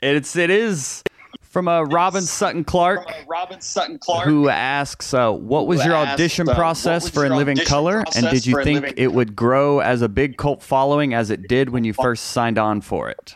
It's 0.00 0.36
it 0.36 0.50
is 0.50 1.02
from 1.42 1.68
a 1.68 1.84
Robin 1.84 2.22
Sutton 2.22 2.64
Clark. 2.64 3.10
Robin 3.26 3.60
Sutton 3.60 3.98
Clark, 3.98 4.26
who 4.26 4.48
asks, 4.48 5.12
uh, 5.12 5.32
"What 5.32 5.66
was 5.66 5.84
your 5.84 5.94
audition 5.94 6.48
asked, 6.48 6.56
process 6.56 7.06
uh, 7.08 7.10
for 7.10 7.24
In 7.26 7.34
Living 7.34 7.56
Color, 7.56 8.04
and 8.14 8.30
did 8.30 8.46
you 8.46 8.62
think 8.62 8.94
it 8.96 9.12
would 9.12 9.34
grow 9.34 9.80
as 9.80 10.00
a 10.00 10.08
big 10.08 10.36
cult 10.36 10.62
following 10.62 11.14
as 11.14 11.30
it 11.30 11.48
did 11.48 11.70
when 11.70 11.84
you 11.84 11.92
first 11.92 12.26
signed 12.26 12.58
on 12.58 12.80
for 12.80 13.10
it?" 13.10 13.34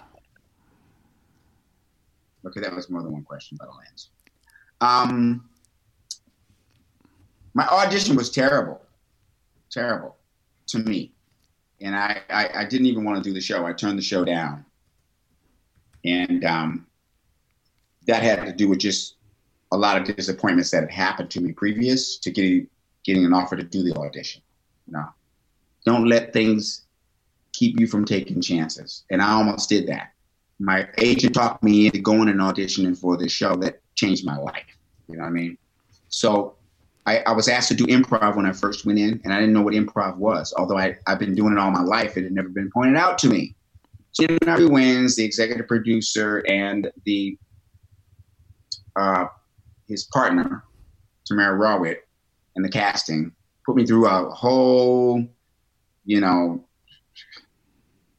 Okay, 2.46 2.60
that 2.60 2.74
was 2.74 2.90
more 2.90 3.02
than 3.02 3.12
one 3.12 3.24
question, 3.24 3.56
but 3.60 3.68
I'll 3.68 3.80
answer. 3.88 4.08
Um, 4.80 5.48
my 7.54 7.66
audition 7.66 8.16
was 8.16 8.30
terrible, 8.30 8.80
terrible 9.70 10.16
to 10.68 10.78
me 10.78 11.12
and 11.82 11.96
I, 11.96 12.22
I, 12.30 12.48
I 12.60 12.64
didn't 12.64 12.86
even 12.86 13.04
want 13.04 13.22
to 13.22 13.28
do 13.28 13.34
the 13.34 13.40
show. 13.40 13.66
I 13.66 13.72
turned 13.72 13.98
the 13.98 14.02
show 14.02 14.24
down, 14.24 14.64
and 16.04 16.44
um, 16.44 16.86
that 18.06 18.22
had 18.22 18.44
to 18.46 18.52
do 18.52 18.68
with 18.68 18.78
just 18.78 19.16
a 19.72 19.76
lot 19.76 19.96
of 19.96 20.16
disappointments 20.16 20.70
that 20.70 20.82
had 20.82 20.90
happened 20.90 21.30
to 21.30 21.40
me 21.40 21.52
previous 21.52 22.18
to 22.18 22.30
getting 22.30 22.68
getting 23.04 23.24
an 23.24 23.32
offer 23.32 23.56
to 23.56 23.62
do 23.62 23.82
the 23.82 23.94
audition. 23.96 24.42
No, 24.86 25.04
don't 25.84 26.08
let 26.08 26.32
things 26.32 26.86
keep 27.52 27.78
you 27.78 27.86
from 27.86 28.04
taking 28.04 28.40
chances. 28.40 29.04
And 29.10 29.20
I 29.20 29.32
almost 29.32 29.68
did 29.68 29.86
that. 29.88 30.12
My 30.58 30.88
agent 30.98 31.34
talked 31.34 31.62
me 31.62 31.86
into 31.86 31.98
going 31.98 32.28
and 32.28 32.40
auditioning 32.40 32.96
for 32.96 33.16
this 33.16 33.32
show 33.32 33.56
that 33.56 33.80
changed 33.94 34.24
my 34.24 34.36
life. 34.36 34.64
You 35.08 35.16
know 35.16 35.22
what 35.22 35.28
I 35.28 35.32
mean? 35.32 35.58
So 36.08 36.54
I, 37.06 37.18
I, 37.18 37.32
was 37.32 37.48
asked 37.48 37.68
to 37.68 37.74
do 37.74 37.84
improv 37.86 38.36
when 38.36 38.46
I 38.46 38.52
first 38.52 38.86
went 38.86 38.98
in, 38.98 39.20
and 39.24 39.32
I 39.32 39.40
didn't 39.40 39.52
know 39.52 39.62
what 39.62 39.74
improv 39.74 40.16
was. 40.16 40.54
Although 40.56 40.78
I, 40.78 40.96
have 41.06 41.18
been 41.18 41.34
doing 41.34 41.52
it 41.52 41.58
all 41.58 41.70
my 41.70 41.82
life, 41.82 42.16
it 42.16 42.24
had 42.24 42.32
never 42.32 42.48
been 42.48 42.70
pointed 42.70 42.96
out 42.96 43.18
to 43.18 43.28
me. 43.28 43.54
So 44.12 44.26
Harvey 44.44 44.66
Wins, 44.66 45.16
the 45.16 45.24
executive 45.24 45.66
producer, 45.66 46.44
and 46.48 46.92
the 47.04 47.36
uh, 48.94 49.26
his 49.88 50.04
partner, 50.04 50.64
Tamara 51.24 51.58
Rawitt, 51.58 51.98
and 52.56 52.64
the 52.64 52.68
casting 52.68 53.32
put 53.64 53.76
me 53.76 53.86
through 53.86 54.06
a 54.06 54.28
whole, 54.30 55.24
you 56.04 56.20
know, 56.20 56.62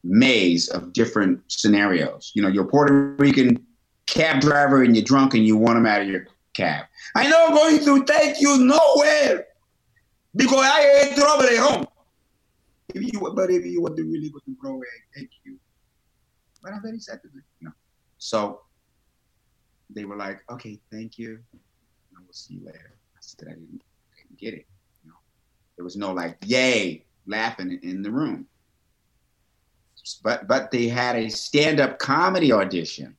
maze 0.02 0.68
of 0.68 0.92
different 0.92 1.40
scenarios. 1.48 2.32
You 2.34 2.42
know, 2.42 2.48
you're 2.48 2.64
Puerto 2.64 3.14
Rican 3.18 3.64
cab 4.06 4.40
driver 4.40 4.82
and 4.82 4.94
you're 4.94 5.04
drunk 5.04 5.34
and 5.34 5.46
you 5.46 5.56
want 5.56 5.78
him 5.78 5.86
out 5.86 6.02
of 6.02 6.08
your 6.08 6.26
cab. 6.54 6.86
I'm 7.14 7.30
not 7.30 7.52
going 7.52 7.84
to 7.84 8.04
take 8.04 8.40
you 8.40 8.58
nowhere 8.58 9.46
because 10.34 10.64
I 10.64 11.02
ain't 11.02 11.16
trouble 11.16 11.44
at 11.44 11.58
home. 11.58 11.86
If 12.94 13.02
you, 13.12 13.32
but 13.34 13.50
if 13.50 13.64
you 13.64 13.82
want 13.82 13.96
to 13.96 14.04
really 14.04 14.30
go 14.30 14.38
to 14.38 14.50
Broadway, 14.60 14.86
I 15.16 15.20
take 15.20 15.30
you. 15.44 15.58
But 16.62 16.72
I'm 16.72 16.82
very 16.82 17.00
sad 17.00 17.20
to 17.22 17.28
do, 17.28 17.40
you 17.60 17.66
know. 17.66 17.72
So 18.18 18.60
they 19.90 20.04
were 20.04 20.16
like, 20.16 20.40
okay, 20.50 20.80
thank 20.90 21.18
you. 21.18 21.40
I 21.54 22.20
will 22.24 22.32
see 22.32 22.54
you 22.54 22.66
later. 22.66 22.98
I 23.14 23.18
said 23.20 23.48
I 23.48 23.52
didn't, 23.52 23.82
I 24.12 24.22
didn't 24.22 24.38
get 24.38 24.54
it. 24.54 24.66
You 25.02 25.10
know, 25.10 25.16
there 25.76 25.84
was 25.84 25.96
no 25.96 26.12
like, 26.12 26.38
yay, 26.44 27.04
laughing 27.26 27.78
in 27.82 28.02
the 28.02 28.10
room. 28.10 28.46
But 30.22 30.46
but 30.46 30.70
they 30.70 30.88
had 30.88 31.16
a 31.16 31.30
stand-up 31.30 31.98
comedy 31.98 32.52
audition 32.52 33.16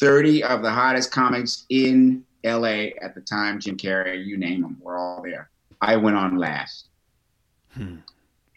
30 0.00 0.42
of 0.44 0.62
the 0.62 0.70
hottest 0.70 1.10
comics 1.10 1.66
in 1.68 2.24
LA 2.44 2.90
at 3.00 3.14
the 3.14 3.20
time, 3.20 3.60
Jim 3.60 3.76
Carrey, 3.76 4.24
you 4.24 4.36
name 4.36 4.62
them, 4.62 4.76
we're 4.80 4.98
all 4.98 5.22
there. 5.22 5.50
I 5.80 5.96
went 5.96 6.16
on 6.16 6.36
last. 6.36 6.88
Hmm. 7.70 7.96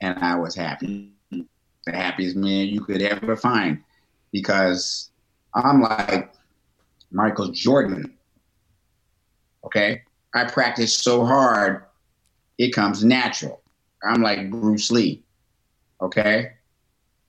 And 0.01 0.17
I 0.19 0.35
was 0.35 0.55
happy. 0.55 1.11
The 1.31 1.93
happiest 1.93 2.35
man 2.35 2.67
you 2.67 2.81
could 2.81 3.01
ever 3.01 3.35
find 3.35 3.81
because 4.31 5.09
I'm 5.53 5.81
like 5.81 6.33
Michael 7.11 7.49
Jordan. 7.49 8.13
Okay? 9.63 10.01
I 10.35 10.45
practice 10.45 10.95
so 10.95 11.25
hard, 11.25 11.83
it 12.57 12.71
comes 12.73 13.03
natural. 13.03 13.61
I'm 14.03 14.21
like 14.21 14.49
Bruce 14.51 14.91
Lee. 14.91 15.23
Okay? 16.01 16.51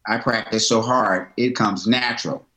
I 0.07 0.19
practice 0.19 0.69
so 0.69 0.83
hard, 0.83 1.29
it 1.37 1.55
comes 1.55 1.87
natural. 1.87 2.48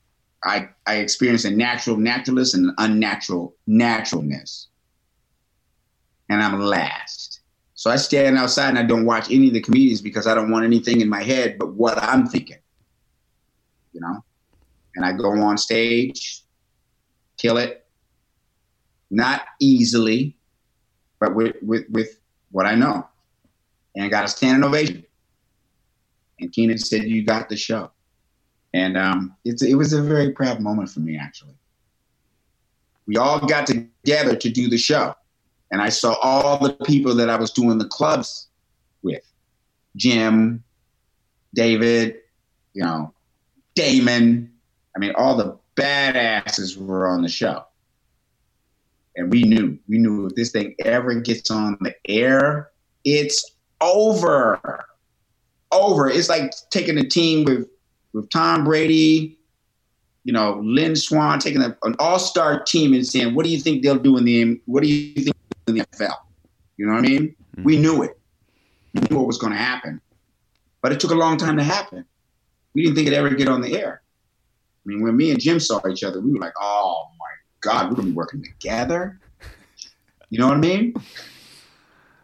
I, 0.43 0.69
I 0.87 0.95
experience 0.95 1.45
a 1.45 1.51
natural 1.51 1.97
naturalness 1.97 2.53
and 2.53 2.67
an 2.67 2.75
unnatural 2.79 3.55
naturalness. 3.67 4.67
And 6.29 6.41
I'm 6.41 6.59
last. 6.59 7.41
So 7.75 7.91
I 7.91 7.95
stand 7.95 8.37
outside 8.37 8.69
and 8.69 8.79
I 8.79 8.83
don't 8.83 9.05
watch 9.05 9.29
any 9.31 9.47
of 9.47 9.53
the 9.53 9.61
comedians 9.61 10.01
because 10.01 10.27
I 10.27 10.35
don't 10.35 10.51
want 10.51 10.65
anything 10.65 11.01
in 11.01 11.09
my 11.09 11.23
head 11.23 11.57
but 11.59 11.73
what 11.73 12.01
I'm 12.01 12.27
thinking. 12.27 12.59
You 13.93 14.01
know? 14.01 14.23
and 14.95 15.05
I 15.05 15.13
go 15.13 15.31
on 15.41 15.57
stage, 15.57 16.43
kill 17.37 17.57
it. 17.57 17.85
Not 19.09 19.41
easily, 19.59 20.37
but 21.19 21.35
with 21.35 21.55
with, 21.61 21.85
with 21.89 22.19
what 22.51 22.65
I 22.65 22.75
know, 22.75 23.07
and 23.95 24.05
I 24.05 24.07
got 24.09 24.23
a 24.23 24.27
standing 24.29 24.63
ovation. 24.63 25.03
And 26.39 26.51
Keenen 26.51 26.77
said, 26.77 27.03
"You 27.03 27.23
got 27.25 27.49
the 27.49 27.57
show," 27.57 27.91
and 28.73 28.97
um, 28.97 29.35
it 29.43 29.77
was 29.77 29.93
a 29.93 30.01
very 30.01 30.31
proud 30.31 30.61
moment 30.61 30.89
for 30.89 30.99
me 30.99 31.17
actually. 31.17 31.55
We 33.07 33.17
all 33.17 33.39
got 33.39 33.67
together 33.67 34.35
to 34.35 34.49
do 34.49 34.69
the 34.69 34.77
show, 34.77 35.15
and 35.71 35.81
I 35.81 35.89
saw 35.89 36.13
all 36.21 36.57
the 36.57 36.73
people 36.85 37.15
that 37.15 37.29
I 37.29 37.37
was 37.37 37.51
doing 37.51 37.77
the 37.77 37.87
clubs 37.87 38.47
with, 39.01 39.23
Jim, 39.95 40.63
David, 41.53 42.17
you 42.73 42.83
know, 42.83 43.13
Damon. 43.75 44.51
I 44.95 44.99
mean, 44.99 45.13
all 45.15 45.35
the 45.35 45.57
badasses 45.75 46.77
were 46.77 47.07
on 47.07 47.21
the 47.21 47.29
show. 47.29 47.63
And 49.15 49.31
we 49.31 49.43
knew, 49.43 49.77
we 49.87 49.97
knew 49.97 50.27
if 50.27 50.35
this 50.35 50.51
thing 50.51 50.75
ever 50.79 51.13
gets 51.15 51.51
on 51.51 51.77
the 51.81 51.93
air, 52.07 52.69
it's 53.03 53.43
over. 53.81 54.85
Over. 55.71 56.09
It's 56.09 56.29
like 56.29 56.53
taking 56.69 56.97
a 56.97 57.03
team 57.03 57.45
with 57.45 57.67
with 58.13 58.29
Tom 58.29 58.63
Brady, 58.63 59.37
you 60.23 60.33
know, 60.33 60.61
Lynn 60.63 60.95
Swann, 60.95 61.39
taking 61.39 61.61
a, 61.61 61.75
an 61.83 61.95
all-star 61.99 62.63
team 62.63 62.93
and 62.93 63.05
saying, 63.05 63.33
"What 63.33 63.45
do 63.45 63.51
you 63.51 63.59
think 63.59 63.83
they'll 63.83 63.97
do 63.97 64.17
in 64.17 64.25
the 64.25 64.61
what 64.65 64.83
do 64.83 64.89
you 64.89 65.13
think 65.23 65.35
in 65.67 65.75
the 65.75 65.85
NFL?" 65.85 66.15
You 66.77 66.85
know 66.85 66.93
what 66.93 67.05
I 67.05 67.07
mean? 67.07 67.35
Mm-hmm. 67.55 67.63
We 67.63 67.77
knew 67.77 68.03
it. 68.03 68.19
We 68.93 69.01
knew 69.01 69.17
what 69.17 69.27
was 69.27 69.37
going 69.37 69.53
to 69.53 69.59
happen, 69.59 70.01
but 70.81 70.91
it 70.91 70.99
took 70.99 71.11
a 71.11 71.15
long 71.15 71.37
time 71.37 71.57
to 71.57 71.63
happen. 71.63 72.05
We 72.73 72.83
didn't 72.83 72.95
think 72.95 73.07
it'd 73.07 73.17
ever 73.17 73.29
get 73.29 73.47
on 73.47 73.61
the 73.61 73.77
air. 73.77 74.01
I 74.03 74.83
mean, 74.85 75.01
when 75.01 75.15
me 75.15 75.31
and 75.31 75.39
Jim 75.39 75.59
saw 75.59 75.81
each 75.87 76.03
other, 76.03 76.19
we 76.19 76.31
were 76.31 76.39
like, 76.39 76.53
"Oh 76.59 77.07
my 77.19 77.25
God, 77.61 77.89
we're 77.89 77.95
gonna 77.95 78.09
be 78.09 78.13
working 78.13 78.43
together." 78.43 79.19
You 80.29 80.39
know 80.39 80.47
what 80.47 80.57
I 80.57 80.61
mean? 80.61 80.93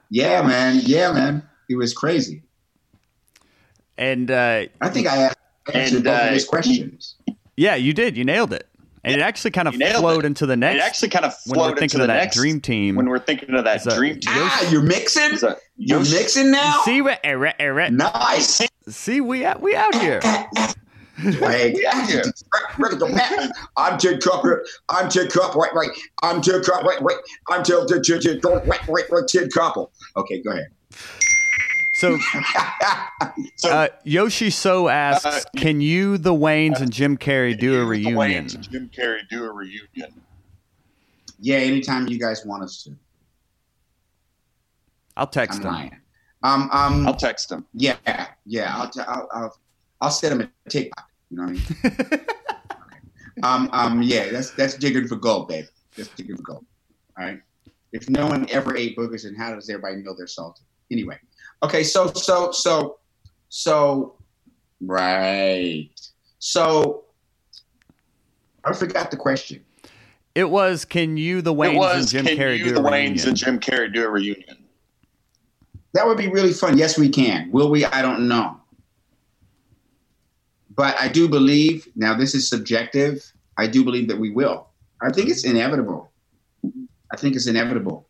Yeah, 0.10 0.42
man. 0.42 0.82
Yeah, 0.84 1.12
man. 1.12 1.44
It 1.70 1.76
was 1.76 1.94
crazy. 1.94 2.44
And 3.98 4.32
uh, 4.32 4.66
I 4.80 4.90
think 4.90 5.08
I 5.08 5.34
answered 5.74 5.96
and, 5.96 6.04
both 6.06 6.22
uh, 6.22 6.28
of 6.28 6.34
his 6.34 6.46
questions. 6.46 7.16
Yeah, 7.56 7.76
you 7.76 7.94
did. 7.94 8.16
You 8.18 8.24
nailed 8.24 8.54
it. 8.54 8.68
And 9.04 9.22
it 9.22 9.24
actually 9.24 9.52
kind 9.52 9.68
of 9.68 9.76
flowed 9.76 10.26
it. 10.26 10.28
into 10.28 10.46
the 10.46 10.58
next. 10.58 10.76
It 10.76 10.82
actually 10.82 11.10
kind 11.10 11.26
of 11.26 11.38
flowed 11.38 11.80
into 11.82 11.98
the 11.98 12.08
next 12.08 12.36
dream 12.36 12.60
team. 12.60 12.96
When 12.96 13.08
we're 13.08 13.20
thinking 13.20 13.54
of 13.56 13.64
that 13.64 13.84
dream 13.84 14.20
team. 14.20 14.34
Ah, 14.36 14.70
you're 14.70 14.82
mixing. 14.82 15.38
A, 15.44 15.56
you're 15.78 16.02
mixing 16.02 16.52
now. 16.52 16.82
See 16.84 17.02
what? 17.02 17.20
Er, 17.26 17.54
er, 17.60 17.90
nice. 17.90 18.62
See, 18.90 19.22
we 19.22 19.46
out. 19.46 19.62
We 19.62 19.76
out 19.76 19.96
here. 19.96 20.20
Wait, 21.42 21.84
I'm 23.76 23.98
Ted 23.98 24.22
Copper. 24.22 24.64
I'm 24.90 25.10
Ted 25.10 25.32
Copper. 25.32 25.58
Wait, 25.58 25.72
wait. 25.74 25.90
I'm 26.22 26.42
Ted 26.44 26.64
Copper. 26.64 26.88
Wait, 26.88 27.02
wait. 27.02 27.18
I'm 27.50 27.64
Ted 27.64 27.88
Ted 27.88 28.04
Ted 28.04 28.22
Ted. 28.22 28.44
Wait, 28.44 28.88
wait, 28.88 29.06
wait. 29.10 29.28
Ted 29.28 29.52
Copper. 29.52 29.86
Okay, 30.16 30.44
go 30.44 30.52
ahead. 30.52 30.68
So, 33.56 33.72
uh, 33.72 33.88
Yoshi 34.04 34.50
So 34.52 34.88
asks, 34.88 35.26
uh, 35.26 35.42
"Can 35.56 35.82
you, 35.82 36.18
the 36.18 36.34
Wayans, 36.34 36.80
and 36.80 36.92
Jim 36.92 37.18
Carrey 37.18 37.58
do 37.58 37.82
a 37.82 37.86
reunion?" 37.86 38.48
Jim 38.48 38.90
Carrey 38.96 39.28
do 39.30 39.44
a 39.46 39.52
reunion. 39.52 40.22
Yeah, 41.40 41.58
anytime 41.58 42.08
you 42.08 42.20
guys 42.20 42.46
want 42.46 42.64
us 42.64 42.84
to. 42.84 42.96
I'll 45.16 45.28
text 45.28 45.66
I'm 45.66 45.90
him. 45.90 46.02
Um, 46.44 46.70
um, 46.72 47.08
I'll 47.08 47.16
text 47.16 47.52
him. 47.52 47.66
Yeah, 47.74 47.98
yeah. 48.46 48.78
I'll, 48.78 48.90
t- 48.90 49.02
I'll, 49.08 49.28
I'll, 49.34 49.60
I'll 50.02 50.12
send 50.12 50.40
him 50.40 50.52
a 50.66 50.70
TikTok. 50.70 51.10
You 51.32 51.38
know 51.38 51.44
what 51.44 51.50
I 51.50 51.54
mean? 51.54 52.04
okay. 52.06 52.24
Um, 53.44 53.70
um, 53.72 54.02
yeah. 54.02 54.32
That's 54.32 54.50
that's 54.50 54.74
digging 54.74 55.08
for 55.08 55.16
gold, 55.16 55.48
babe. 55.48 55.66
That's 55.96 56.10
digging 56.10 56.38
for 56.38 56.42
gold. 56.42 56.66
All 57.20 57.26
right. 57.26 57.40
If 57.92 58.10
no 58.10 58.26
one 58.26 58.50
ever 58.50 58.76
ate 58.76 58.98
boogers, 58.98 59.26
then 59.26 59.36
how 59.36 59.54
does 59.54 59.70
everybody 59.70 59.98
know 59.98 60.16
they're 60.18 60.26
salty? 60.26 60.64
Anyway. 60.92 61.20
Okay, 61.64 61.84
so 61.84 62.08
so 62.14 62.52
so 62.52 62.98
so 63.50 64.16
right. 64.82 65.90
So 66.40 67.06
I 68.64 68.74
forgot 68.74 69.12
the 69.12 69.18
question. 69.18 69.64
It 70.36 70.50
was 70.50 70.86
can 70.86 71.18
you 71.18 71.42
the 71.42 71.54
Wayans 71.54 71.78
was, 71.78 72.14
and 72.14 72.28
Jim 72.28 72.38
Carrey 72.38 72.64
do 72.64 72.74
the 72.74 72.80
a 72.80 72.84
Wayans 72.84 72.92
reunion? 72.92 73.28
and 73.30 73.38
Jim 73.38 73.60
Carrey 73.60 73.94
do 73.94 74.06
a 74.06 74.10
reunion? 74.10 74.64
That 75.94 76.06
would 76.06 76.18
be 76.18 76.28
really 76.28 76.54
fun. 76.54 76.78
Yes, 76.78 76.98
we 76.98 77.10
can. 77.10 77.52
Will 77.52 77.72
we? 77.72 77.86
I 77.86 78.02
don't 78.04 78.28
know. 78.28 78.60
But 80.76 80.96
I 81.00 81.08
do 81.08 81.28
believe, 81.28 81.88
now 81.96 82.16
this 82.16 82.36
is 82.36 82.48
subjective, 82.48 83.34
I 83.58 83.66
do 83.66 83.84
believe 83.84 84.08
that 84.10 84.20
we 84.20 84.30
will. 84.30 84.68
I 85.02 85.12
think 85.12 85.30
it's 85.30 85.44
inevitable. 85.44 86.12
I 87.12 87.18
think 87.18 87.36
it's 87.36 87.48
inevitable. 87.48 88.08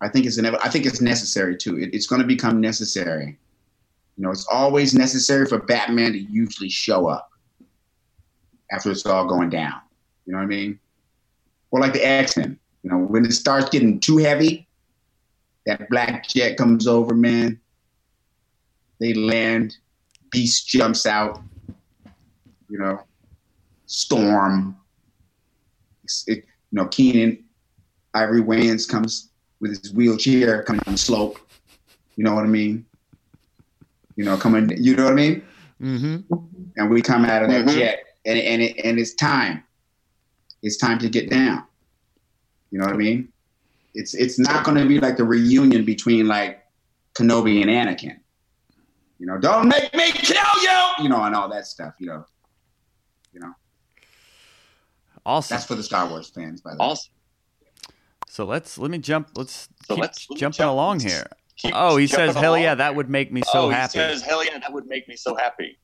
I 0.00 0.08
think 0.08 0.26
it's 0.26 0.38
inevitable. 0.38 0.64
I 0.64 0.70
think 0.70 0.86
it's 0.86 1.00
necessary 1.00 1.56
too. 1.56 1.78
It, 1.78 1.92
it's 1.92 2.06
going 2.06 2.20
to 2.20 2.26
become 2.26 2.60
necessary. 2.60 3.38
You 4.16 4.24
know, 4.24 4.30
it's 4.30 4.46
always 4.50 4.94
necessary 4.94 5.46
for 5.46 5.58
Batman 5.58 6.12
to 6.12 6.18
usually 6.18 6.68
show 6.68 7.06
up 7.06 7.30
after 8.70 8.90
it's 8.90 9.06
all 9.06 9.26
going 9.26 9.50
down. 9.50 9.80
You 10.26 10.32
know 10.32 10.38
what 10.38 10.44
I 10.44 10.48
mean? 10.48 10.78
Or 11.70 11.80
like 11.80 11.92
the 11.92 12.06
X 12.06 12.36
Men. 12.36 12.58
You 12.82 12.90
know, 12.90 12.98
when 12.98 13.24
it 13.24 13.32
starts 13.32 13.68
getting 13.70 13.98
too 13.98 14.18
heavy, 14.18 14.68
that 15.66 15.88
black 15.90 16.28
jet 16.28 16.56
comes 16.56 16.86
over, 16.86 17.14
man. 17.14 17.60
They 19.00 19.14
land. 19.14 19.76
Beast 20.30 20.68
jumps 20.68 21.06
out. 21.06 21.40
You 22.68 22.78
know, 22.78 23.02
Storm. 23.86 24.76
It, 26.26 26.38
you 26.38 26.44
know, 26.72 26.86
Keenen 26.86 27.44
Ivory 28.14 28.42
Wayans 28.42 28.88
comes 28.88 29.27
with 29.60 29.82
his 29.82 29.92
wheelchair 29.92 30.62
coming 30.62 30.80
down 30.80 30.94
the 30.94 30.98
slope. 30.98 31.38
You 32.16 32.24
know 32.24 32.34
what 32.34 32.44
I 32.44 32.48
mean? 32.48 32.84
You 34.16 34.24
know, 34.24 34.36
coming. 34.36 34.70
You 34.76 34.96
know 34.96 35.04
what 35.04 35.12
I 35.12 35.16
mean? 35.16 35.42
Mm-hmm. 35.80 36.34
And 36.76 36.90
we 36.90 37.02
come 37.02 37.24
out 37.24 37.42
of 37.42 37.50
that 37.50 37.66
mm-hmm. 37.66 37.78
jet, 37.78 38.02
and 38.26 38.38
and 38.38 38.62
it, 38.62 38.76
and 38.84 38.98
it's 38.98 39.14
time. 39.14 39.62
It's 40.62 40.76
time 40.76 40.98
to 40.98 41.08
get 41.08 41.30
down. 41.30 41.64
You 42.70 42.78
know 42.78 42.86
what 42.86 42.94
I 42.94 42.98
mean? 42.98 43.28
It's 43.94 44.14
it's 44.14 44.38
not 44.38 44.64
going 44.64 44.76
to 44.76 44.86
be 44.86 45.00
like 45.00 45.16
the 45.16 45.24
reunion 45.24 45.84
between 45.84 46.26
like 46.26 46.64
Kenobi 47.14 47.62
and 47.62 47.70
Anakin. 47.70 48.18
You 49.18 49.26
know, 49.26 49.38
don't 49.38 49.68
make 49.68 49.94
me 49.94 50.10
kill 50.12 50.62
you. 50.62 51.04
You 51.04 51.08
know, 51.08 51.22
and 51.22 51.34
all 51.34 51.48
that 51.48 51.66
stuff. 51.66 51.94
You 51.98 52.06
know. 52.08 52.26
You 53.32 53.40
know. 53.40 53.52
Awesome. 55.24 55.54
That's 55.54 55.66
for 55.66 55.74
the 55.74 55.82
Star 55.82 56.08
Wars 56.08 56.30
fans, 56.30 56.60
by 56.60 56.70
the 56.70 56.76
way. 56.76 56.86
awesome. 56.86 57.12
Way. 58.28 58.32
So 58.34 58.44
let's 58.44 58.78
let 58.78 58.90
me 58.90 58.98
jump. 58.98 59.30
Let's 59.36 59.68
so 59.86 59.94
keep 59.94 60.02
let's 60.02 60.26
jumping 60.26 60.58
jump, 60.58 60.70
along 60.70 61.00
here. 61.00 61.26
Oh, 61.72 61.96
he 61.96 62.06
says, 62.06 62.34
"Hell 62.34 62.58
yeah, 62.58 62.74
that 62.74 62.94
would 62.94 63.08
make 63.08 63.32
me 63.32 63.42
so 63.42 63.62
oh, 63.62 63.70
happy." 63.70 63.98
He 63.98 64.04
says, 64.04 64.22
"Hell 64.22 64.44
yeah, 64.44 64.58
that 64.58 64.72
would 64.72 64.86
make 64.86 65.08
me 65.08 65.16
so 65.16 65.34
happy." 65.34 65.78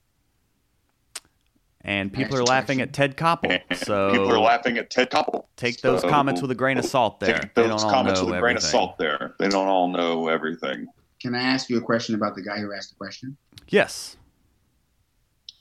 And 1.86 2.10
people 2.10 2.38
are 2.38 2.44
laughing 2.44 2.80
at 2.80 2.94
Ted 2.94 3.16
Koppel. 3.16 3.60
So 3.76 4.10
people 4.10 4.32
are 4.32 4.38
laughing 4.38 4.78
at 4.78 4.90
Ted 4.90 5.10
Koppel. 5.10 5.44
Take 5.56 5.82
those 5.82 6.00
so, 6.00 6.08
comments 6.08 6.40
with 6.40 6.50
a 6.50 6.54
grain 6.54 6.78
of 6.78 6.86
salt. 6.86 7.20
There, 7.20 7.38
take 7.38 7.54
those 7.54 7.82
comments 7.82 8.22
with 8.22 8.34
a 8.34 8.40
grain 8.40 8.56
of 8.56 8.62
salt. 8.62 8.96
There, 8.98 9.34
they 9.38 9.48
don't 9.48 9.68
all 9.68 9.88
know 9.88 10.28
everything. 10.28 10.86
Can 11.20 11.34
I 11.34 11.42
ask 11.42 11.68
you 11.68 11.76
a 11.78 11.82
question 11.82 12.14
about 12.14 12.34
the 12.34 12.42
guy 12.42 12.58
who 12.58 12.72
asked 12.72 12.90
the 12.90 12.96
question? 12.96 13.36
Yes. 13.68 14.16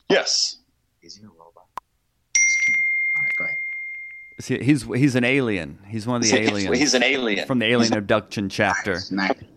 Yes. 0.09 0.57
Is 1.01 1.15
he 1.15 1.25
a 1.25 1.29
robot? 4.49 4.65
he's 4.65 4.83
he's 4.83 5.15
an 5.15 5.23
alien. 5.23 5.79
He's 5.87 6.07
one 6.07 6.17
of 6.17 6.23
the 6.23 6.35
aliens. 6.35 6.77
He's 6.77 6.93
an 6.93 7.03
alien 7.03 7.47
from 7.47 7.59
the 7.59 7.65
alien 7.65 7.93
abduction 7.93 8.49
chapter 8.49 8.99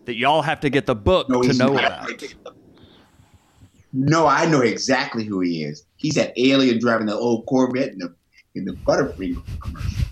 that 0.05 0.15
y'all 0.15 0.41
have 0.41 0.59
to 0.61 0.69
get 0.69 0.85
the 0.85 0.95
book 0.95 1.29
no, 1.29 1.41
to 1.41 1.53
know 1.53 1.73
not. 1.73 1.85
about. 1.85 2.35
No, 3.93 4.27
I 4.27 4.45
know 4.45 4.61
exactly 4.61 5.23
who 5.23 5.39
he 5.39 5.63
is. 5.63 5.85
He's 5.95 6.15
that 6.15 6.33
alien 6.37 6.79
driving 6.79 7.07
the 7.07 7.15
old 7.15 7.45
Corvette 7.45 7.93
in 7.93 7.99
the 7.99 8.13
in 8.55 8.65
the 8.65 8.73
Butterfinger 8.73 9.41
commercial. 9.61 10.03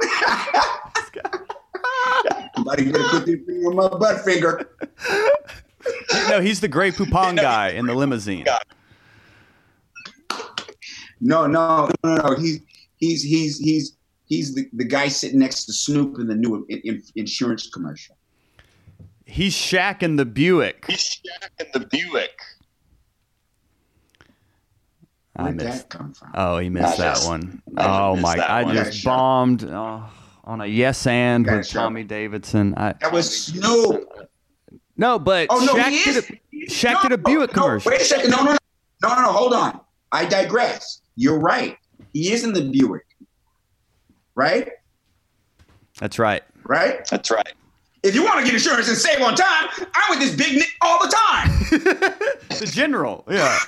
Somebody 2.54 2.90
gonna 2.90 3.08
put 3.08 3.26
their 3.26 3.38
finger 3.38 3.68
on 3.68 3.76
my 3.76 3.88
butt 3.88 4.22
finger. 4.22 4.70
no, 6.28 6.40
he's 6.40 6.60
the 6.60 6.68
Grey 6.68 6.90
Poupon 6.90 7.36
guy 7.36 7.70
in 7.70 7.86
the 7.86 7.94
limousine. 7.94 8.46
No, 11.20 11.46
no, 11.46 11.90
no, 12.02 12.16
no. 12.16 12.34
He's 12.36 12.60
he's 13.00 13.22
he's 13.22 13.58
he's 13.58 13.96
he's 14.26 14.54
the, 14.54 14.68
the 14.72 14.84
guy 14.84 15.08
sitting 15.08 15.40
next 15.40 15.64
to 15.64 15.72
Snoop 15.72 16.18
in 16.18 16.28
the 16.28 16.34
new 16.34 16.64
in, 16.68 16.78
in, 16.84 17.02
insurance 17.16 17.68
commercial. 17.68 18.16
He's 19.24 19.54
Shaq 19.54 20.02
in 20.02 20.16
the 20.16 20.24
Buick. 20.24 20.84
He's 20.86 21.20
Shaq 21.20 21.48
in 21.60 21.66
the 21.72 21.86
Buick. 21.86 22.38
Where'd 25.34 25.58
that 25.60 25.88
come 25.88 26.12
from? 26.12 26.32
Oh, 26.34 26.58
he 26.58 26.68
missed 26.68 26.98
that 26.98 27.14
just, 27.14 27.28
one. 27.28 27.62
Oh 27.76 28.16
my! 28.16 28.34
I 28.34 28.64
one. 28.64 28.74
just 28.74 29.04
bombed 29.04 29.64
oh, 29.64 30.08
on 30.44 30.60
a 30.60 30.66
yes 30.66 31.06
and 31.06 31.46
with 31.46 31.68
Tommy 31.68 32.04
Davidson. 32.04 32.74
I, 32.76 32.94
that 33.00 33.12
was 33.12 33.46
Snoop. 33.46 34.06
No, 34.96 35.18
but 35.18 35.46
oh 35.50 35.64
no, 35.64 35.74
Shaq 35.74 35.88
he 35.88 35.96
is. 35.96 36.26
Did 36.26 36.40
a, 36.52 36.66
Shaq 36.70 36.94
no, 36.94 37.02
did 37.02 37.12
a 37.12 37.18
Buick 37.18 37.56
no, 37.56 37.62
commercial. 37.62 37.90
Wait 37.90 38.02
a 38.02 38.04
second! 38.04 38.30
No, 38.30 38.38
no, 38.38 38.52
no, 38.52 38.58
no, 39.02 39.08
no, 39.08 39.22
no! 39.22 39.32
Hold 39.32 39.54
on. 39.54 39.80
I 40.12 40.24
digress. 40.24 41.00
You're 41.16 41.38
right. 41.38 41.76
He 42.12 42.32
is 42.32 42.44
in 42.44 42.52
the 42.52 42.62
Buick. 42.62 43.06
Right? 44.34 44.70
That's 45.98 46.18
right. 46.18 46.42
Right? 46.64 47.06
That's 47.06 47.30
right. 47.30 47.52
If 48.02 48.14
you 48.14 48.24
want 48.24 48.38
to 48.38 48.44
get 48.44 48.54
insurance 48.54 48.88
and 48.88 48.96
save 48.96 49.20
on 49.20 49.34
time, 49.34 49.68
I'm 49.94 50.10
with 50.10 50.20
this 50.20 50.34
big 50.34 50.56
Nick 50.56 50.70
all 50.80 50.98
the 51.02 51.14
time. 51.14 51.48
the 52.58 52.70
general, 52.72 53.24
yeah. 53.30 53.58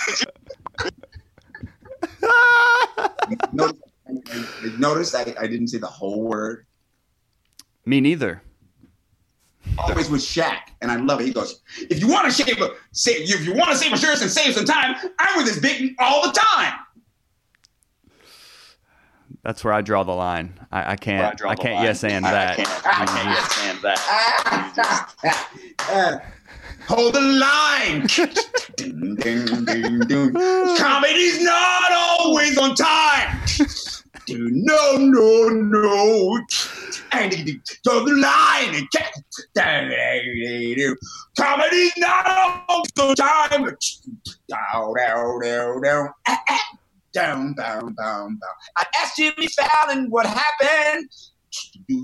notice, 3.52 4.78
notice 4.78 5.14
I, 5.14 5.34
I 5.38 5.46
didn't 5.46 5.68
say 5.68 5.78
the 5.78 5.86
whole 5.86 6.22
word. 6.22 6.64
Me 7.84 8.00
neither. 8.00 8.42
Always 9.78 10.08
with 10.08 10.22
Shaq, 10.22 10.58
and 10.80 10.90
I 10.90 10.96
love 10.96 11.20
it. 11.20 11.26
He 11.26 11.32
goes, 11.32 11.60
"If 11.90 12.00
you 12.00 12.08
want 12.08 12.24
to 12.26 12.32
save, 12.32 12.58
save 12.92 13.30
if 13.30 13.44
you 13.44 13.54
want 13.54 13.70
to 13.70 13.76
save 13.76 13.92
insurance 13.92 14.22
and 14.22 14.30
save 14.30 14.54
some 14.54 14.64
time, 14.64 14.96
I'm 15.18 15.36
with 15.36 15.46
this 15.46 15.58
big 15.58 15.94
all 15.98 16.26
the 16.26 16.32
time." 16.32 16.74
That's 19.44 19.64
where 19.64 19.72
I 19.72 19.80
draw 19.80 20.04
the 20.04 20.12
line. 20.12 20.54
I, 20.70 20.92
I 20.92 20.96
can't. 20.96 21.42
I, 21.44 21.50
I 21.50 21.54
can't 21.56 21.74
line. 21.74 21.84
yes 21.84 22.04
and 22.04 22.24
that. 22.24 22.52
I 22.52 22.62
can't, 22.62 22.86
I 22.86 23.06
can't 23.06 23.28
yes 23.28 23.58
and 23.64 23.78
that. 23.82 25.58
uh, 25.90 26.18
hold 26.86 27.14
the 27.14 27.20
line. 27.20 28.06
ding, 28.76 29.16
ding, 29.16 29.64
ding, 29.64 29.98
ding. 30.00 30.32
Comedy's 30.76 31.42
not 31.42 31.92
always 31.92 32.56
on 32.56 32.76
time. 32.76 33.40
no, 34.28 34.96
no, 34.98 35.48
no. 35.48 36.40
And 37.10 37.34
hold 37.84 38.06
the 38.06 38.14
line. 38.14 38.88
Comedy's 41.36 41.92
not 41.96 42.30
always 42.68 42.92
on 43.00 43.14
time. 43.16 43.76
Down, 44.48 44.94
down, 44.94 45.40
down, 45.42 45.82
down 45.82 46.08
down, 47.12 47.54
down, 47.54 47.94
down, 47.94 48.28
down. 48.28 48.38
I 48.76 48.84
asked 49.00 49.16
Jimmy 49.16 49.46
Fallon 49.48 50.10
what 50.10 50.26
happened. 50.26 51.08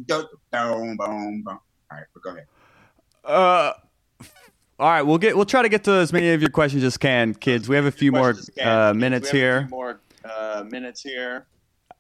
Down, 0.07 0.27
down, 0.53 0.97
down. 0.97 1.45
All 1.47 1.61
right, 1.91 2.05
but 2.13 2.23
go 2.23 2.31
ahead. 2.31 2.47
Uh, 3.25 3.73
all 4.79 4.89
right, 4.89 5.03
we'll 5.03 5.19
get 5.19 5.35
we'll 5.35 5.45
try 5.45 5.63
to 5.63 5.69
get 5.69 5.85
to 5.85 5.93
as 5.93 6.13
many 6.13 6.31
of 6.31 6.41
your 6.41 6.51
questions 6.51 6.85
as 6.85 6.97
can, 6.97 7.35
kids. 7.35 7.69
We 7.69 7.77
have 7.77 7.87
a 7.87 7.91
few 7.91 8.13
more 8.13 8.35
uh, 8.63 8.95
minutes 8.95 9.31
here. 9.31 9.67
more 9.71 10.01
uh, 10.25 10.65
minutes 10.69 11.03
here. 11.03 11.47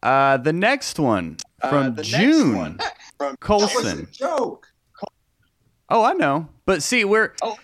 Uh, 0.03 0.37
the 0.37 0.53
next 0.53 0.99
one 0.99 1.38
from 1.61 1.99
uh, 1.99 2.03
June 2.03 2.57
one 2.57 2.79
from 3.18 3.37
Colson. 3.38 4.09
joke. 4.12 4.68
Oh, 5.88 6.05
I 6.05 6.12
know, 6.12 6.49
but 6.66 6.83
see, 6.83 7.05
we're 7.05 7.35
oh. 7.42 7.59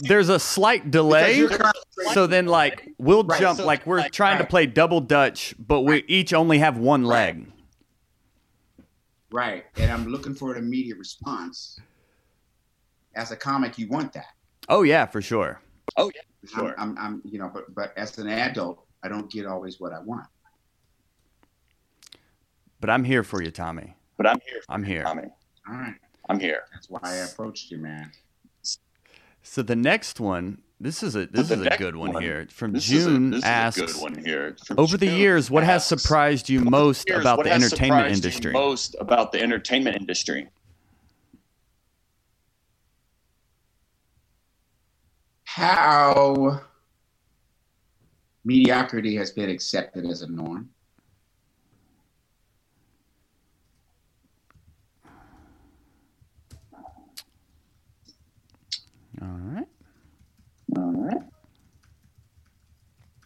There's 0.00 0.28
a 0.28 0.38
slight 0.38 0.90
delay, 0.90 1.46
so 2.12 2.26
then 2.26 2.46
like 2.46 2.90
we'll 2.98 3.24
right, 3.24 3.40
jump 3.40 3.58
so 3.58 3.66
like 3.66 3.86
we're 3.86 3.98
like, 3.98 4.12
trying 4.12 4.36
right. 4.36 4.42
to 4.42 4.46
play 4.46 4.66
double 4.66 5.00
dutch, 5.00 5.54
but 5.58 5.82
we 5.82 6.04
each 6.06 6.34
only 6.34 6.58
have 6.58 6.76
one 6.76 7.04
leg. 7.04 7.50
Right, 9.32 9.64
and 9.76 9.90
I'm 9.90 10.06
looking 10.06 10.34
for 10.34 10.54
an 10.54 10.58
immediate 10.58 10.98
response. 10.98 11.80
As 13.14 13.30
a 13.30 13.36
comic, 13.36 13.78
you 13.78 13.88
want 13.88 14.12
that. 14.12 14.26
Oh 14.68 14.82
yeah, 14.82 15.06
for 15.06 15.22
sure. 15.22 15.60
Oh 15.96 16.10
yeah, 16.14 16.22
for 16.42 16.46
sure. 16.46 16.74
I'm, 16.78 16.90
I'm, 16.90 16.98
I'm, 16.98 17.22
you 17.24 17.38
know, 17.38 17.50
but 17.52 17.74
but 17.74 17.96
as 17.96 18.18
an 18.18 18.28
adult, 18.28 18.84
I 19.02 19.08
don't 19.08 19.30
get 19.30 19.46
always 19.46 19.80
what 19.80 19.92
I 19.92 20.00
want. 20.00 20.26
But 22.80 22.90
I'm 22.90 23.04
here 23.04 23.22
for 23.22 23.42
you, 23.42 23.50
Tommy. 23.50 23.94
But 24.16 24.26
I'm 24.26 24.40
here. 24.46 24.60
I'm 24.68 24.84
here. 24.84 25.02
Tommy. 25.04 25.28
All 25.68 25.74
right, 25.74 25.94
I'm 26.28 26.38
here. 26.38 26.64
that's 26.72 26.90
why 26.90 27.00
I 27.02 27.16
approached 27.16 27.70
you, 27.70 27.78
man. 27.78 28.12
So 29.42 29.62
the 29.62 29.76
next 29.76 30.20
one, 30.20 30.62
this 30.80 31.02
is 31.02 31.16
a 31.16 31.26
this 31.26 31.48
the 31.48 31.60
is 31.60 31.66
a 31.66 31.76
good 31.76 31.96
one, 31.96 32.12
one- 32.14 32.22
here. 32.22 32.46
From 32.50 32.72
This 32.72 32.84
June 32.84 33.34
is 33.34 33.38
a, 33.38 33.40
this 33.40 33.44
asks, 33.44 33.80
is 33.80 33.90
a 33.90 33.94
good 33.94 34.02
one 34.02 34.24
here. 34.24 34.56
From 34.66 34.78
over 34.78 34.96
the 34.96 35.06
years, 35.06 35.50
what 35.50 35.64
has 35.64 35.84
surprised 35.86 36.48
you 36.48 36.60
most 36.60 37.08
years, 37.08 37.20
about 37.20 37.42
the 37.44 37.50
entertainment 37.52 38.12
industry? 38.12 38.52
Most 38.52 38.96
about 39.00 39.32
the 39.32 39.42
entertainment 39.42 39.96
industry. 39.96 40.48
How 45.44 46.60
mediocrity 48.44 49.16
has 49.16 49.30
been 49.32 49.50
accepted 49.50 50.06
as 50.06 50.22
a 50.22 50.28
norm. 50.30 50.70
All 59.22 59.28
right. 59.28 59.66
All 60.76 60.92
right. 60.92 61.22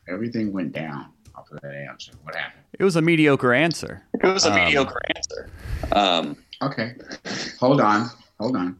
Everything 0.08 0.52
went 0.52 0.72
down 0.72 1.06
off 1.34 1.50
of 1.50 1.60
that 1.62 1.74
answer. 1.74 2.12
What 2.22 2.34
happened? 2.34 2.64
It 2.78 2.84
was 2.84 2.96
a 2.96 3.02
mediocre 3.02 3.52
answer. 3.54 4.02
It 4.14 4.26
was 4.26 4.44
a 4.44 4.50
Um, 4.50 4.54
mediocre 4.56 5.00
answer. 5.16 5.50
Um, 5.92 6.36
Okay, 6.62 6.94
hold 7.58 7.80
on, 7.80 8.08
hold 8.38 8.56
on. 8.56 8.78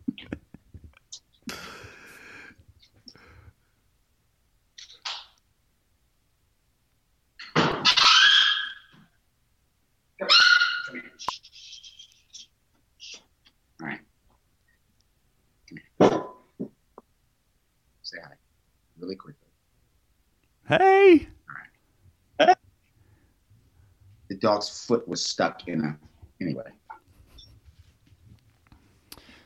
All 13.81 13.89
right. 13.89 14.01
Come 15.69 15.79
here. 16.01 16.23
Say 18.03 18.19
hi, 18.23 18.35
really 19.05 19.17
quickly. 19.17 19.49
Hey. 20.67 21.29
The 24.29 24.37
dog's 24.37 24.85
foot 24.87 25.07
was 25.07 25.23
stuck 25.23 25.69
in 25.69 25.81
a. 25.83 25.99
Anyway. 26.41 26.65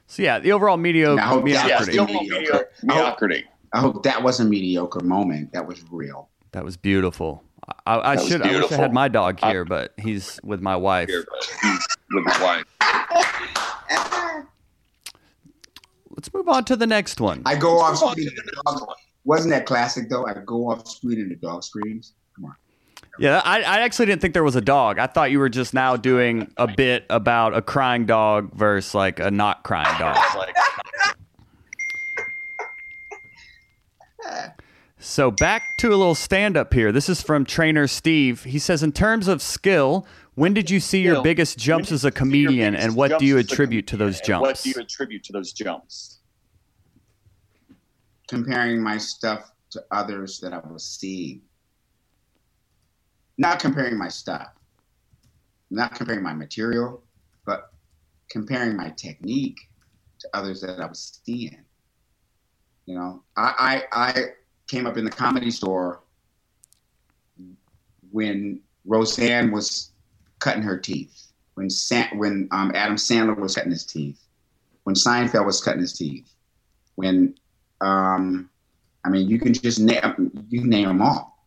So 0.06 0.22
yeah, 0.22 0.38
the 0.38 0.52
overall 0.52 0.76
mediocre 0.76 1.16
Now, 1.16 1.44
yeah, 1.44 1.66
yeah, 1.66 1.80
mediocrity. 1.80 1.92
the 1.92 1.98
overall 1.98 2.22
mediocre. 2.22 2.70
mediocrity. 2.82 3.44
I 3.72 3.80
hope 3.80 4.04
that 4.04 4.22
was 4.22 4.40
a 4.40 4.44
mediocre 4.44 5.00
moment. 5.00 5.52
That 5.52 5.66
was 5.66 5.84
real. 5.90 6.30
That 6.52 6.64
was 6.64 6.76
beautiful. 6.76 7.42
I, 7.86 7.96
I 7.96 8.14
That 8.14 8.22
was 8.22 8.28
should 8.30 8.42
I 8.42 8.60
wish 8.60 8.72
I 8.72 8.76
had 8.76 8.94
my 8.94 9.08
dog 9.08 9.40
here, 9.40 9.64
but 9.64 9.92
he's 9.98 10.40
with 10.42 10.62
my 10.62 10.76
wife. 10.76 11.08
Here, 11.08 11.26
he's 11.60 11.86
with 12.12 12.26
his 12.26 12.40
wife. 12.40 12.64
Let's 16.10 16.32
move 16.32 16.48
on 16.48 16.64
to 16.64 16.76
the 16.76 16.86
next 16.86 17.20
one. 17.20 17.42
I 17.44 17.56
go 17.56 17.78
off 17.80 18.00
Move 19.28 19.40
on 19.40 19.42
screen. 19.42 19.50
to 19.50 19.54
the 19.54 19.54
and 19.54 19.62
the 19.62 19.68
next 19.68 19.70
dog- 19.70 19.88
one. 19.88 19.98
Wasn't 19.98 19.98
that 19.98 19.98
classic 19.98 20.08
though? 20.08 20.26
I 20.26 20.34
go 20.44 20.70
off 20.70 20.88
screen 20.88 21.20
and 21.20 21.30
the 21.30 21.36
dog 21.36 21.62
screams. 21.64 22.14
Come 22.36 22.46
on. 22.46 22.56
Yeah, 23.18 23.42
I, 23.44 23.62
I 23.62 23.80
actually 23.80 24.06
didn't 24.06 24.22
think 24.22 24.34
there 24.34 24.44
was 24.44 24.56
a 24.56 24.60
dog. 24.60 24.98
I 24.98 25.06
thought 25.06 25.30
you 25.30 25.38
were 25.38 25.48
just 25.48 25.74
now 25.74 25.96
doing 25.96 26.52
a 26.56 26.68
bit 26.68 27.04
about 27.10 27.56
a 27.56 27.62
crying 27.62 28.06
dog 28.06 28.54
versus 28.54 28.94
like 28.94 29.20
a 29.20 29.30
not 29.30 29.62
crying 29.64 29.98
dog. 29.98 30.16
Like, 30.36 30.54
So 35.00 35.30
back 35.30 35.62
to 35.78 35.88
a 35.88 35.96
little 35.96 36.14
stand 36.14 36.56
up 36.56 36.74
here. 36.74 36.92
This 36.92 37.08
is 37.08 37.22
from 37.22 37.44
trainer 37.44 37.86
Steve. 37.86 38.44
He 38.44 38.58
says, 38.58 38.82
in 38.82 38.92
terms 38.92 39.28
of 39.28 39.40
skill, 39.40 40.06
when 40.34 40.54
did 40.54 40.70
you 40.70 40.80
see 40.80 41.00
your 41.00 41.22
biggest 41.22 41.58
jumps 41.58 41.92
as 41.92 42.04
a 42.04 42.10
did 42.10 42.18
you 42.18 42.30
see 42.30 42.38
your 42.38 42.48
comedian, 42.48 42.74
and 42.74 42.96
what 42.96 43.18
do 43.18 43.26
you 43.26 43.38
attribute 43.38 43.86
to 43.88 43.96
those 43.96 44.20
jumps? 44.20 44.42
What 44.42 44.60
do 44.62 44.70
you 44.70 44.74
attribute 44.80 45.24
to 45.24 45.32
those 45.32 45.52
jumps? 45.52 46.17
Comparing 48.28 48.82
my 48.82 48.98
stuff 48.98 49.52
to 49.70 49.82
others 49.90 50.38
that 50.40 50.52
I 50.52 50.58
was 50.58 50.84
seeing. 50.84 51.42
Not 53.36 53.60
comparing 53.60 53.96
my 53.98 54.08
stuff. 54.08 54.48
Not 55.70 55.94
comparing 55.94 56.22
my 56.22 56.34
material, 56.34 57.02
but 57.44 57.72
comparing 58.30 58.76
my 58.76 58.90
technique 58.90 59.58
to 60.20 60.28
others 60.34 60.60
that 60.60 60.80
I 60.80 60.86
was 60.86 61.20
seeing. 61.24 61.58
You 62.86 62.94
know, 62.94 63.22
I 63.36 63.82
I, 63.92 64.10
I 64.10 64.24
came 64.66 64.86
up 64.86 64.96
in 64.96 65.04
the 65.04 65.10
comedy 65.10 65.50
store 65.50 66.00
when 68.10 68.60
Roseanne 68.84 69.50
was 69.50 69.92
cutting 70.38 70.62
her 70.62 70.78
teeth, 70.78 71.32
when 71.54 71.68
San, 71.68 72.16
when 72.16 72.48
um, 72.50 72.72
Adam 72.74 72.96
Sandler 72.96 73.38
was 73.38 73.54
cutting 73.54 73.72
his 73.72 73.84
teeth, 73.84 74.20
when 74.84 74.94
Seinfeld 74.94 75.44
was 75.44 75.60
cutting 75.62 75.80
his 75.80 75.92
teeth, 75.92 76.30
when 76.94 77.34
um, 77.80 78.50
I 79.04 79.10
mean, 79.10 79.28
you 79.28 79.38
can 79.38 79.54
just 79.54 79.80
name 79.80 80.46
you 80.48 80.64
name 80.64 80.88
them 80.88 81.02
all 81.02 81.38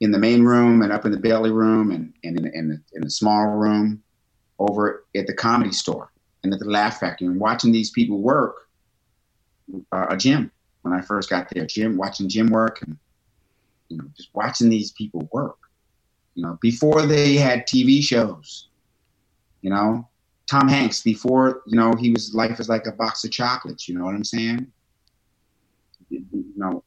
in 0.00 0.10
the 0.10 0.18
main 0.18 0.42
room 0.42 0.82
and 0.82 0.92
up 0.92 1.04
in 1.04 1.12
the 1.12 1.18
belly 1.18 1.50
room 1.50 1.90
and, 1.90 2.12
and 2.24 2.38
in, 2.38 2.46
in, 2.54 2.68
the, 2.68 2.80
in 2.94 3.02
the 3.02 3.10
small 3.10 3.46
room 3.48 4.02
over 4.58 5.04
at 5.14 5.26
the 5.26 5.34
comedy 5.34 5.72
store 5.72 6.10
and 6.42 6.52
at 6.52 6.58
the 6.58 6.68
Laugh 6.68 6.98
Factory 6.98 7.26
and 7.26 7.38
watching 7.38 7.70
these 7.70 7.90
people 7.90 8.18
work. 8.18 8.68
Uh, 9.92 10.06
a 10.10 10.16
gym 10.16 10.50
when 10.82 10.92
I 10.92 11.00
first 11.00 11.30
got 11.30 11.48
there, 11.50 11.64
Jim 11.64 11.96
watching 11.96 12.28
Jim 12.28 12.48
work 12.48 12.82
and 12.82 12.96
you 13.88 13.98
know 13.98 14.04
just 14.16 14.30
watching 14.34 14.68
these 14.68 14.90
people 14.92 15.28
work. 15.32 15.58
You 16.34 16.44
know, 16.44 16.58
before 16.60 17.06
they 17.06 17.34
had 17.34 17.68
TV 17.68 18.02
shows. 18.02 18.66
You 19.62 19.70
know, 19.70 20.08
Tom 20.48 20.66
Hanks 20.68 21.02
before 21.02 21.62
you 21.66 21.76
know 21.76 21.92
he 21.92 22.10
was 22.10 22.34
life 22.34 22.58
is 22.58 22.68
like 22.68 22.86
a 22.86 22.92
box 22.92 23.22
of 23.24 23.30
chocolates. 23.30 23.88
You 23.88 23.96
know 23.96 24.04
what 24.06 24.14
I'm 24.14 24.24
saying? 24.24 24.66
You 26.10 26.52
know, 26.56 26.82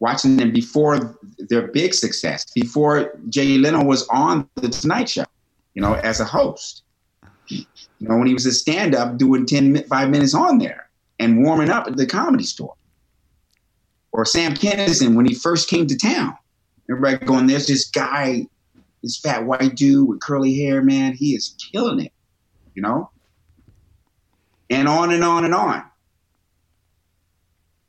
watching 0.00 0.36
them 0.36 0.52
before 0.52 1.18
their 1.38 1.68
big 1.68 1.94
success, 1.94 2.46
before 2.54 3.18
Jay 3.28 3.58
Leno 3.58 3.84
was 3.84 4.06
on 4.08 4.48
the 4.56 4.68
Tonight 4.68 5.08
Show, 5.08 5.24
you 5.74 5.82
know, 5.82 5.94
as 5.94 6.20
a 6.20 6.24
host. 6.24 6.82
You 7.48 7.64
know, 8.00 8.16
when 8.16 8.26
he 8.26 8.34
was 8.34 8.46
a 8.46 8.52
stand 8.52 8.94
up 8.94 9.16
doing 9.16 9.46
10, 9.46 9.84
five 9.84 10.10
minutes 10.10 10.34
on 10.34 10.58
there 10.58 10.88
and 11.18 11.42
warming 11.42 11.70
up 11.70 11.86
at 11.86 11.96
the 11.96 12.06
comedy 12.06 12.44
store. 12.44 12.74
Or 14.12 14.24
Sam 14.24 14.54
Kinison 14.54 15.14
when 15.14 15.26
he 15.26 15.34
first 15.34 15.68
came 15.68 15.86
to 15.86 15.96
town. 15.96 16.36
Everybody 16.90 17.24
going, 17.24 17.46
there's 17.46 17.66
this 17.66 17.88
guy, 17.88 18.46
this 19.02 19.18
fat 19.18 19.44
white 19.44 19.74
dude 19.76 20.08
with 20.08 20.20
curly 20.20 20.54
hair, 20.54 20.82
man. 20.82 21.14
He 21.14 21.34
is 21.34 21.54
killing 21.72 22.00
it, 22.00 22.12
you 22.74 22.82
know? 22.82 23.10
And 24.70 24.88
on 24.88 25.12
and 25.12 25.24
on 25.24 25.44
and 25.44 25.54
on 25.54 25.84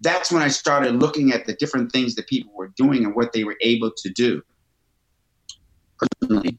that's 0.02 0.32
when 0.32 0.42
I 0.42 0.48
started 0.48 0.96
looking 0.96 1.32
at 1.32 1.46
the 1.46 1.54
different 1.54 1.92
things 1.92 2.16
that 2.16 2.28
people 2.28 2.52
were 2.56 2.72
doing 2.78 3.04
and 3.04 3.16
what 3.16 3.34
they 3.34 3.44
were 3.44 3.58
able 3.62 3.92
to 3.98 4.10
do. 4.10 4.42
Personally, 6.22 6.58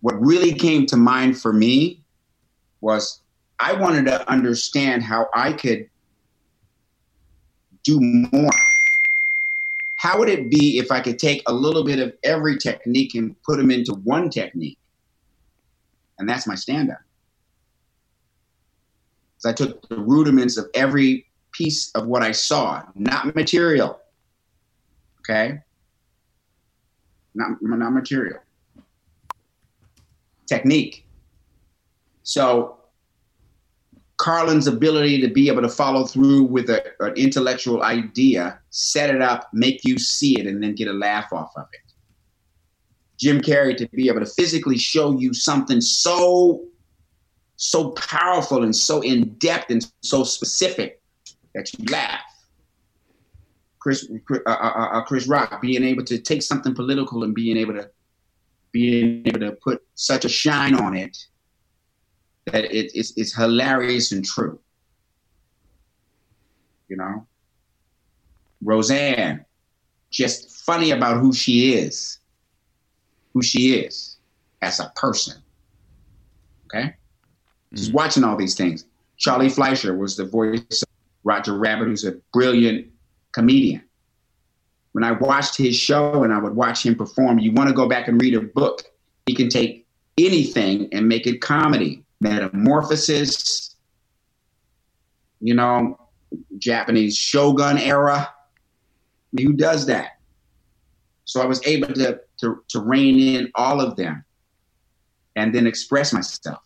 what 0.00 0.14
really 0.20 0.54
came 0.54 0.86
to 0.86 0.96
mind 0.96 1.40
for 1.40 1.52
me 1.52 2.04
was 2.80 3.20
I 3.58 3.72
wanted 3.72 4.06
to 4.06 4.30
understand 4.30 5.02
how 5.02 5.26
I 5.34 5.52
could 5.52 5.86
do 7.84 7.98
more. 8.00 8.50
How 9.96 10.18
would 10.18 10.28
it 10.28 10.50
be 10.50 10.78
if 10.78 10.92
I 10.92 11.00
could 11.00 11.18
take 11.18 11.42
a 11.46 11.52
little 11.52 11.82
bit 11.82 11.98
of 11.98 12.12
every 12.22 12.58
technique 12.58 13.14
and 13.14 13.34
put 13.42 13.56
them 13.56 13.70
into 13.70 13.94
one 14.04 14.30
technique? 14.30 14.78
And 16.18 16.28
that's 16.28 16.46
my 16.46 16.54
stand 16.54 16.90
up. 16.90 16.98
So 19.38 19.50
I 19.50 19.52
took 19.52 19.88
the 19.88 19.96
rudiments 19.96 20.56
of 20.56 20.66
every 20.74 21.25
piece 21.56 21.90
of 21.92 22.06
what 22.06 22.22
I 22.22 22.32
saw, 22.32 22.82
not 22.94 23.34
material. 23.34 24.00
Okay? 25.20 25.60
Not, 27.34 27.58
not 27.60 27.90
material. 27.90 28.38
Technique. 30.46 31.06
So, 32.22 32.78
Carlin's 34.18 34.66
ability 34.66 35.20
to 35.20 35.28
be 35.28 35.48
able 35.48 35.62
to 35.62 35.68
follow 35.68 36.04
through 36.04 36.44
with 36.44 36.70
a, 36.70 36.82
an 37.00 37.14
intellectual 37.16 37.82
idea, 37.82 38.58
set 38.70 39.14
it 39.14 39.20
up, 39.20 39.48
make 39.52 39.84
you 39.84 39.98
see 39.98 40.40
it, 40.40 40.46
and 40.46 40.62
then 40.62 40.74
get 40.74 40.88
a 40.88 40.92
laugh 40.92 41.32
off 41.32 41.52
of 41.56 41.66
it. 41.72 41.80
Jim 43.18 43.40
Carrey 43.40 43.76
to 43.76 43.88
be 43.88 44.08
able 44.08 44.20
to 44.20 44.26
physically 44.26 44.78
show 44.78 45.18
you 45.18 45.32
something 45.32 45.80
so 45.80 46.64
so 47.56 47.90
powerful 47.92 48.62
and 48.62 48.76
so 48.76 49.00
in 49.00 49.30
depth 49.38 49.70
and 49.70 49.90
so 50.02 50.22
specific 50.22 51.00
that 51.56 51.72
you 51.72 51.84
laugh. 51.86 52.20
Chris, 53.78 54.08
uh, 54.10 54.40
uh, 54.46 54.50
uh, 54.50 54.88
uh, 54.92 55.02
Chris 55.02 55.26
Rock 55.26 55.60
being 55.62 55.82
able 55.82 56.04
to 56.04 56.18
take 56.18 56.42
something 56.42 56.74
political 56.74 57.24
and 57.24 57.34
being 57.34 57.56
able 57.56 57.74
to 57.74 57.88
being 58.72 59.22
able 59.24 59.40
to 59.40 59.52
put 59.52 59.82
such 59.94 60.24
a 60.24 60.28
shine 60.28 60.74
on 60.74 60.94
it 60.94 61.16
that 62.46 62.64
it, 62.64 62.90
it's, 62.94 63.16
it's 63.16 63.34
hilarious 63.34 64.12
and 64.12 64.24
true. 64.24 64.58
You 66.88 66.96
know, 66.96 67.26
Roseanne, 68.62 69.44
just 70.10 70.64
funny 70.64 70.90
about 70.90 71.20
who 71.20 71.32
she 71.32 71.74
is, 71.74 72.18
who 73.32 73.42
she 73.42 73.74
is 73.74 74.18
as 74.62 74.78
a 74.78 74.92
person. 74.94 75.40
Okay, 76.66 76.88
mm-hmm. 76.88 77.76
just 77.76 77.92
watching 77.92 78.24
all 78.24 78.36
these 78.36 78.54
things. 78.54 78.84
Charlie 79.16 79.48
Fleischer 79.48 79.96
was 79.96 80.16
the 80.16 80.26
voice 80.26 80.84
Roger 81.26 81.58
Rabbit, 81.58 81.88
who's 81.88 82.04
a 82.04 82.12
brilliant 82.32 82.86
comedian. 83.32 83.82
When 84.92 85.02
I 85.02 85.10
watched 85.10 85.56
his 85.56 85.76
show 85.76 86.22
and 86.22 86.32
I 86.32 86.38
would 86.38 86.54
watch 86.54 86.86
him 86.86 86.94
perform, 86.94 87.40
you 87.40 87.52
want 87.52 87.68
to 87.68 87.74
go 87.74 87.88
back 87.88 88.06
and 88.06 88.22
read 88.22 88.34
a 88.34 88.40
book. 88.40 88.82
He 89.26 89.34
can 89.34 89.48
take 89.48 89.86
anything 90.16 90.88
and 90.92 91.08
make 91.08 91.26
it 91.26 91.40
comedy. 91.40 92.04
Metamorphosis, 92.20 93.74
you 95.40 95.52
know, 95.52 95.98
Japanese 96.58 97.16
shogun 97.16 97.76
era. 97.76 98.32
who 99.36 99.52
does 99.52 99.86
that? 99.86 100.18
So 101.24 101.42
I 101.42 101.46
was 101.46 101.60
able 101.66 101.92
to, 101.92 102.20
to, 102.38 102.62
to 102.68 102.80
rein 102.80 103.18
in 103.18 103.50
all 103.56 103.80
of 103.80 103.96
them 103.96 104.24
and 105.34 105.52
then 105.52 105.66
express 105.66 106.12
myself. 106.12 106.60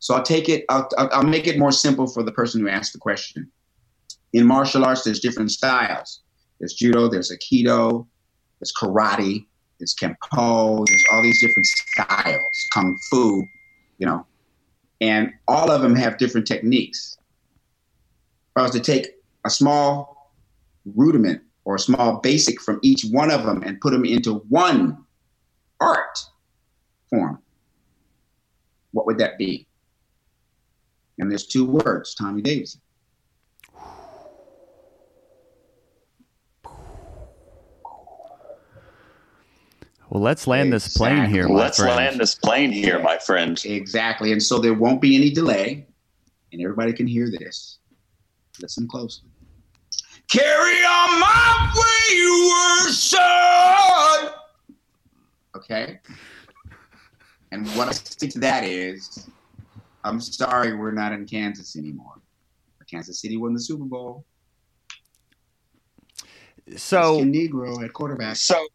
So 0.00 0.14
I'll 0.14 0.22
take 0.22 0.48
it, 0.48 0.64
I'll, 0.68 0.88
I'll 0.98 1.22
make 1.22 1.46
it 1.46 1.58
more 1.58 1.72
simple 1.72 2.06
for 2.06 2.22
the 2.22 2.32
person 2.32 2.60
who 2.60 2.68
asked 2.68 2.94
the 2.94 2.98
question. 2.98 3.50
In 4.32 4.46
martial 4.46 4.84
arts, 4.84 5.04
there's 5.04 5.20
different 5.20 5.50
styles. 5.50 6.20
There's 6.58 6.74
judo, 6.74 7.08
there's 7.08 7.30
aikido, 7.30 8.06
there's 8.58 8.72
karate, 8.72 9.46
there's 9.78 9.94
kempo, 9.94 10.86
there's 10.86 11.04
all 11.12 11.22
these 11.22 11.40
different 11.40 11.66
styles, 11.66 12.66
kung 12.72 12.98
fu, 13.10 13.44
you 13.98 14.06
know, 14.06 14.26
and 15.00 15.32
all 15.48 15.70
of 15.70 15.82
them 15.82 15.94
have 15.96 16.18
different 16.18 16.46
techniques. 16.46 17.16
If 18.50 18.60
I 18.60 18.62
was 18.62 18.72
to 18.72 18.80
take 18.80 19.12
a 19.44 19.50
small 19.50 20.34
rudiment 20.94 21.42
or 21.64 21.74
a 21.74 21.78
small 21.78 22.20
basic 22.20 22.60
from 22.60 22.78
each 22.82 23.04
one 23.10 23.30
of 23.30 23.44
them 23.44 23.62
and 23.62 23.80
put 23.80 23.92
them 23.92 24.04
into 24.04 24.34
one 24.48 25.04
art 25.80 26.18
form, 27.08 27.40
what 28.92 29.06
would 29.06 29.18
that 29.18 29.38
be? 29.38 29.66
And 31.20 31.30
there's 31.30 31.46
two 31.46 31.66
words, 31.66 32.14
Tommy 32.14 32.40
Davidson. 32.40 32.80
Well, 40.08 40.22
let's 40.22 40.46
land 40.46 40.72
this 40.72 40.96
plane 40.96 41.26
here. 41.26 41.46
let's 41.46 41.78
friend. 41.78 41.94
land 41.94 42.18
this 42.18 42.34
plane 42.34 42.72
here, 42.72 42.98
my 43.00 43.18
friend. 43.18 43.62
Exactly. 43.66 44.32
And 44.32 44.42
so 44.42 44.58
there 44.58 44.72
won't 44.72 45.02
be 45.02 45.14
any 45.14 45.30
delay, 45.30 45.86
and 46.52 46.62
everybody 46.62 46.94
can 46.94 47.06
hear 47.06 47.30
this. 47.30 47.78
Listen 48.60 48.88
closely. 48.88 49.28
Carry 50.30 50.84
on 50.84 51.20
my 51.20 51.72
wayward 51.76 52.94
son. 52.94 54.30
Okay. 55.54 56.00
And 57.52 57.68
what 57.76 57.88
I 57.88 57.92
say 57.92 58.26
to 58.28 58.38
that 58.40 58.64
is 58.64 59.28
I'm 60.04 60.20
sorry, 60.20 60.74
we're 60.74 60.92
not 60.92 61.12
in 61.12 61.26
Kansas 61.26 61.76
anymore. 61.76 62.20
Kansas 62.90 63.20
City 63.20 63.36
won 63.36 63.54
the 63.54 63.60
Super 63.60 63.84
Bowl. 63.84 64.24
So 66.76 67.24
Negro 67.24 67.84
at 67.84 67.92
quarterback. 67.92 68.36
So 68.36 68.66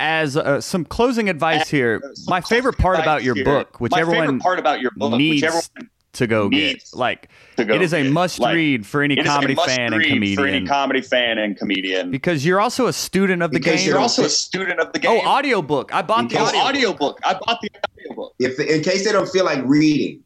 as 0.00 0.36
uh, 0.36 0.60
some 0.60 0.84
closing 0.84 1.28
advice 1.28 1.68
here, 1.68 2.02
my 2.26 2.40
favorite 2.40 2.78
part 2.78 2.98
about 2.98 3.22
your 3.22 3.34
here. 3.34 3.44
book, 3.44 3.80
which 3.80 3.92
my 3.92 4.00
everyone 4.00 4.40
part 4.40 4.58
about 4.58 4.80
your 4.80 4.90
book, 4.96 5.12
needs 5.12 5.42
which 5.42 5.48
everyone 5.48 5.90
to 6.14 6.26
go 6.28 6.48
get, 6.48 6.80
like 6.92 7.28
go 7.56 7.74
it 7.74 7.82
is 7.82 7.92
a 7.92 8.08
must 8.08 8.38
like, 8.38 8.54
read 8.54 8.86
for 8.86 9.02
any 9.02 9.16
comedy 9.16 9.56
fan 9.56 9.92
and 9.92 10.04
comedian. 10.04 10.36
For 10.36 10.46
any 10.46 10.66
comedy 10.66 11.00
fan 11.00 11.38
and 11.38 11.56
comedian, 11.56 12.10
because 12.10 12.44
you're 12.44 12.60
also 12.60 12.86
a 12.86 12.92
student 12.92 13.42
of 13.42 13.50
the 13.50 13.58
because 13.58 13.80
game. 13.80 13.88
You're 13.88 13.98
also 13.98 14.24
a 14.24 14.28
student 14.28 14.78
of 14.78 14.92
the 14.92 15.00
oh, 15.00 15.14
game. 15.14 15.22
Oh, 15.24 15.28
audiobook! 15.28 15.92
I 15.92 16.02
bought 16.02 16.28
the 16.28 16.38
audio 16.38 16.60
audiobook. 16.60 17.18
I 17.24 17.34
bought 17.34 17.60
the 17.62 17.70
audiobook. 17.90 18.34
If 18.38 18.60
in 18.60 18.82
case 18.82 19.04
they 19.04 19.12
don't 19.12 19.28
feel 19.28 19.44
like 19.44 19.62
reading, 19.64 20.22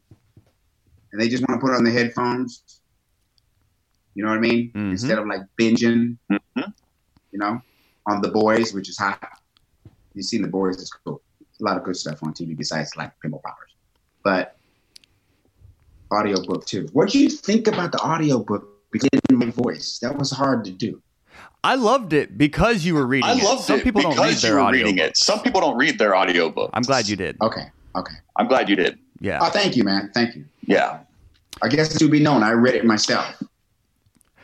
and 1.11 1.21
they 1.21 1.29
just 1.29 1.47
want 1.47 1.59
to 1.59 1.65
put 1.65 1.75
on 1.75 1.83
the 1.83 1.91
headphones. 1.91 2.81
You 4.15 4.23
know 4.23 4.29
what 4.29 4.37
I 4.37 4.41
mean? 4.41 4.69
Mm-hmm. 4.69 4.91
Instead 4.91 5.17
of 5.17 5.27
like 5.27 5.41
binging, 5.59 6.17
mm-hmm. 6.31 6.71
you 7.31 7.39
know, 7.39 7.61
on 8.07 8.21
the 8.21 8.29
boys, 8.29 8.73
which 8.73 8.89
is 8.89 8.97
hot. 8.97 9.21
You've 10.13 10.25
seen 10.25 10.41
the 10.41 10.47
boys; 10.47 10.81
it's 10.81 10.91
cool. 10.91 11.21
a 11.59 11.63
lot 11.63 11.77
of 11.77 11.83
good 11.83 11.95
stuff 11.95 12.23
on 12.23 12.33
TV 12.33 12.57
besides 12.57 12.95
like 12.97 13.11
Pimple 13.21 13.41
Poppers, 13.45 13.71
but 14.23 14.57
audiobook 16.11 16.65
too. 16.65 16.87
What 16.93 17.09
do 17.09 17.19
you 17.19 17.29
think 17.29 17.67
about 17.67 17.91
the 17.91 17.99
audiobook? 17.99 18.67
Because 18.91 19.09
in 19.29 19.37
my 19.37 19.51
voice, 19.51 19.99
that 20.01 20.17
was 20.17 20.31
hard 20.31 20.65
to 20.65 20.71
do. 20.71 21.01
I 21.63 21.75
loved 21.75 22.13
it 22.13 22.37
because 22.37 22.85
you 22.85 22.95
were 22.95 23.05
reading 23.05 23.29
I 23.29 23.33
it. 23.33 23.43
loved 23.43 23.63
Some 23.63 23.79
it 23.79 23.83
people 23.83 24.01
don't 24.01 24.17
read 24.17 24.37
their 24.37 24.59
audio. 24.59 24.85
Reading 24.85 24.97
it. 24.97 25.17
Some 25.17 25.41
people 25.41 25.61
don't 25.61 25.77
read 25.77 25.99
their 25.99 26.15
audiobook. 26.15 26.71
I'm 26.73 26.83
glad 26.83 27.07
you 27.07 27.15
did. 27.15 27.37
Okay. 27.41 27.69
Okay. 27.95 28.15
I'm 28.37 28.47
glad 28.47 28.69
you 28.69 28.75
did. 28.75 28.97
Yeah. 29.19 29.39
Oh, 29.41 29.49
thank 29.49 29.75
you, 29.75 29.83
man. 29.83 30.11
Thank 30.13 30.35
you. 30.35 30.45
Yeah. 30.61 30.99
I 31.61 31.67
guess 31.67 31.93
it 31.93 31.99
should 31.99 32.11
be 32.11 32.21
known. 32.21 32.43
I 32.43 32.51
read 32.51 32.75
it 32.75 32.85
myself. 32.85 33.41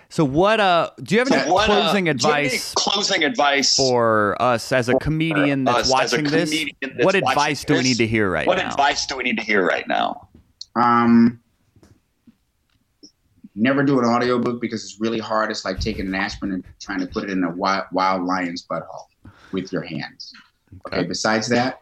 So 0.10 0.24
what 0.24 0.60
uh 0.60 0.92
do 1.02 1.16
you 1.16 1.20
have 1.20 1.32
any 1.32 1.44
so 1.44 1.54
what, 1.54 1.66
closing 1.66 2.08
uh, 2.08 2.12
advice 2.12 2.74
closing 2.76 3.24
advice 3.24 3.76
for 3.76 4.42
us 4.42 4.72
as 4.72 4.88
a 4.88 4.98
comedian 5.00 5.66
that's 5.66 5.90
watching 5.90 6.24
this? 6.24 6.66
That's 6.82 7.04
what 7.04 7.16
advice 7.16 7.66
do 7.66 7.74
we 7.74 7.82
need 7.82 7.98
to 7.98 8.08
hear 8.08 8.30
right 8.30 8.48
what 8.48 8.58
now? 8.58 8.66
What 8.66 8.74
advice 8.74 9.06
do 9.08 9.18
we 9.18 9.24
need 9.24 9.38
to 9.40 9.44
hear 9.44 9.66
right 9.66 9.86
now? 9.88 10.30
Um 10.76 11.42
never 13.56 13.84
do 13.84 14.00
an 14.00 14.06
audiobook 14.06 14.62
because 14.62 14.84
it's 14.84 15.02
really 15.02 15.20
hard. 15.20 15.52
It's 15.52 15.66
like 15.66 15.80
taking 15.80 16.08
an 16.08 16.16
aspirin 16.16 16.54
and 16.54 16.64
trying 16.80 17.00
to 17.00 17.08
put 17.08 17.26
it 17.26 17.30
in 17.30 17.44
a 17.44 17.52
wild, 17.52 17.86
wild 17.92 18.24
lion's 18.24 18.66
butthole 18.66 19.08
with 19.52 19.74
your 19.74 19.82
hands. 19.82 20.34
Okay. 20.88 21.00
okay 21.00 21.08
besides 21.08 21.50
that, 21.50 21.82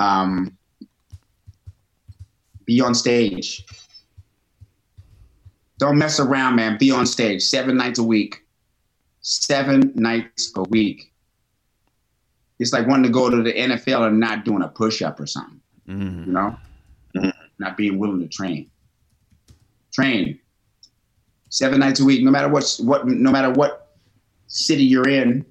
um, 0.00 0.57
be 2.68 2.82
on 2.82 2.94
stage. 2.94 3.64
Don't 5.78 5.96
mess 5.96 6.20
around, 6.20 6.56
man. 6.56 6.76
Be 6.76 6.90
on 6.90 7.06
stage 7.06 7.42
seven 7.42 7.78
nights 7.78 7.98
a 7.98 8.02
week. 8.02 8.44
Seven 9.22 9.90
nights 9.94 10.52
a 10.54 10.62
week. 10.64 11.10
It's 12.58 12.74
like 12.74 12.86
wanting 12.86 13.04
to 13.04 13.10
go 13.10 13.30
to 13.30 13.42
the 13.42 13.54
NFL 13.54 14.08
and 14.08 14.20
not 14.20 14.44
doing 14.44 14.62
a 14.62 14.68
push 14.68 15.00
up 15.00 15.18
or 15.18 15.26
something. 15.26 15.60
Mm-hmm. 15.88 16.24
You 16.26 16.32
know? 16.32 16.56
Mm-hmm. 17.16 17.30
Not 17.58 17.78
being 17.78 17.98
willing 17.98 18.20
to 18.20 18.28
train. 18.28 18.70
Train. 19.90 20.38
Seven 21.48 21.80
nights 21.80 22.00
a 22.00 22.04
week, 22.04 22.22
no 22.22 22.30
matter 22.30 22.48
what 22.48 22.78
what 22.82 23.06
no 23.06 23.30
matter 23.30 23.50
what 23.50 23.94
city 24.48 24.84
you're 24.84 25.08
in. 25.08 25.46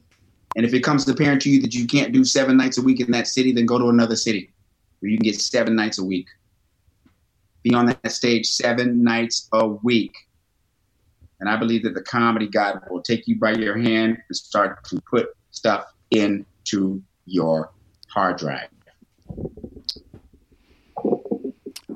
And 0.56 0.66
if 0.66 0.74
it 0.76 0.82
comes 0.82 1.04
to 1.06 1.14
apparent 1.14 1.42
to 1.44 1.50
you 1.50 1.62
that 1.64 1.74
you 1.74 1.88
can't 1.88 2.14
do 2.14 2.24
seven 2.24 2.58
nights 2.58 2.78
a 2.78 2.82
week 2.84 3.00
in 3.00 3.10
that 3.12 3.28
city, 3.28 3.52
then 3.52 3.66
go 3.66 3.80
to 3.80 3.90
another 3.90 4.16
city 4.16 4.52
where 5.00 5.10
you 5.10 5.18
can 5.18 5.24
get 5.24 5.42
seven 5.42 5.76
nights 5.76 5.98
a 5.98 6.04
week 6.04 6.28
be 7.64 7.74
on 7.74 7.86
that 7.88 8.12
stage 8.12 8.48
seven 8.48 9.04
nights 9.04 9.50
a 9.54 9.68
week. 9.68 10.16
And 11.40 11.50
I 11.50 11.56
believe 11.56 11.84
that 11.84 11.94
the 11.94 12.02
comedy 12.02 12.48
God 12.48 12.80
will 12.90 13.02
take 13.02 13.28
you 13.28 13.38
by 13.38 13.52
your 13.52 13.78
hand 13.78 14.18
and 14.28 14.36
start 14.36 14.84
to 14.86 15.02
put 15.10 15.30
stuff 15.52 15.86
into 16.12 17.02
your 17.26 17.72
hard 18.10 18.38
drive. 18.38 18.70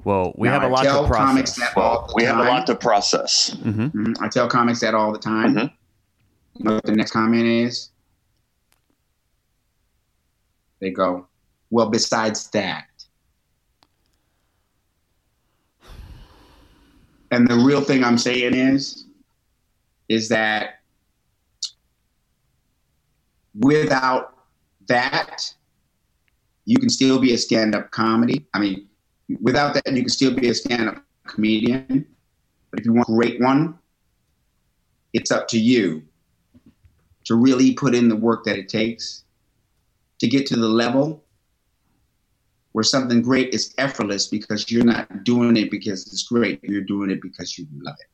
Well, 0.03 0.33
we 0.35 0.47
now, 0.47 0.59
have 0.59 0.63
a 0.63 0.73
lot 0.73 0.83
to 0.83 1.07
process. 1.07 1.59
Well, 1.75 2.11
we 2.15 2.23
have 2.23 2.39
a 2.39 2.43
lot 2.43 2.65
to 2.67 2.75
process. 2.75 3.51
Mm-hmm. 3.51 3.85
Mm-hmm. 3.85 4.23
I 4.23 4.29
tell 4.29 4.47
comics 4.47 4.79
that 4.79 4.95
all 4.95 5.11
the 5.11 5.19
time. 5.19 5.55
Mm-hmm. 5.55 5.67
You 6.57 6.65
know 6.65 6.73
what 6.75 6.85
the 6.85 6.91
next 6.93 7.11
comment 7.11 7.45
is? 7.45 7.89
They 10.79 10.89
go, 10.89 11.27
well, 11.69 11.89
besides 11.89 12.49
that, 12.49 12.85
And 17.31 17.47
the 17.47 17.55
real 17.55 17.81
thing 17.81 18.03
I'm 18.03 18.17
saying 18.17 18.53
is, 18.53 19.05
is 20.09 20.27
that 20.29 20.81
without 23.57 24.35
that, 24.87 25.53
you 26.65 26.77
can 26.77 26.89
still 26.89 27.19
be 27.19 27.33
a 27.33 27.37
stand-up 27.37 27.91
comedy. 27.91 28.45
I 28.53 28.59
mean, 28.59 28.87
without 29.41 29.73
that, 29.73 29.87
you 29.87 30.01
can 30.01 30.09
still 30.09 30.33
be 30.33 30.49
a 30.49 30.53
stand-up 30.53 31.01
comedian. 31.25 32.05
But 32.69 32.81
if 32.81 32.85
you 32.85 32.93
want 32.93 33.07
a 33.07 33.13
great 33.13 33.39
one, 33.41 33.79
it's 35.13 35.31
up 35.31 35.47
to 35.49 35.59
you 35.59 36.03
to 37.25 37.35
really 37.35 37.73
put 37.73 37.95
in 37.95 38.09
the 38.09 38.15
work 38.15 38.43
that 38.45 38.57
it 38.57 38.67
takes 38.67 39.23
to 40.19 40.27
get 40.27 40.45
to 40.47 40.55
the 40.55 40.67
level 40.67 41.23
where 42.73 42.83
something 42.83 43.21
great 43.21 43.53
is 43.53 43.73
effortless 43.77 44.27
because 44.27 44.71
you're 44.71 44.85
not 44.85 45.23
doing 45.23 45.57
it 45.57 45.69
because 45.69 46.07
it's 46.07 46.23
great. 46.23 46.63
You're 46.63 46.81
doing 46.81 47.09
it 47.09 47.21
because 47.21 47.57
you 47.57 47.67
love 47.81 47.95
it. 47.99 48.07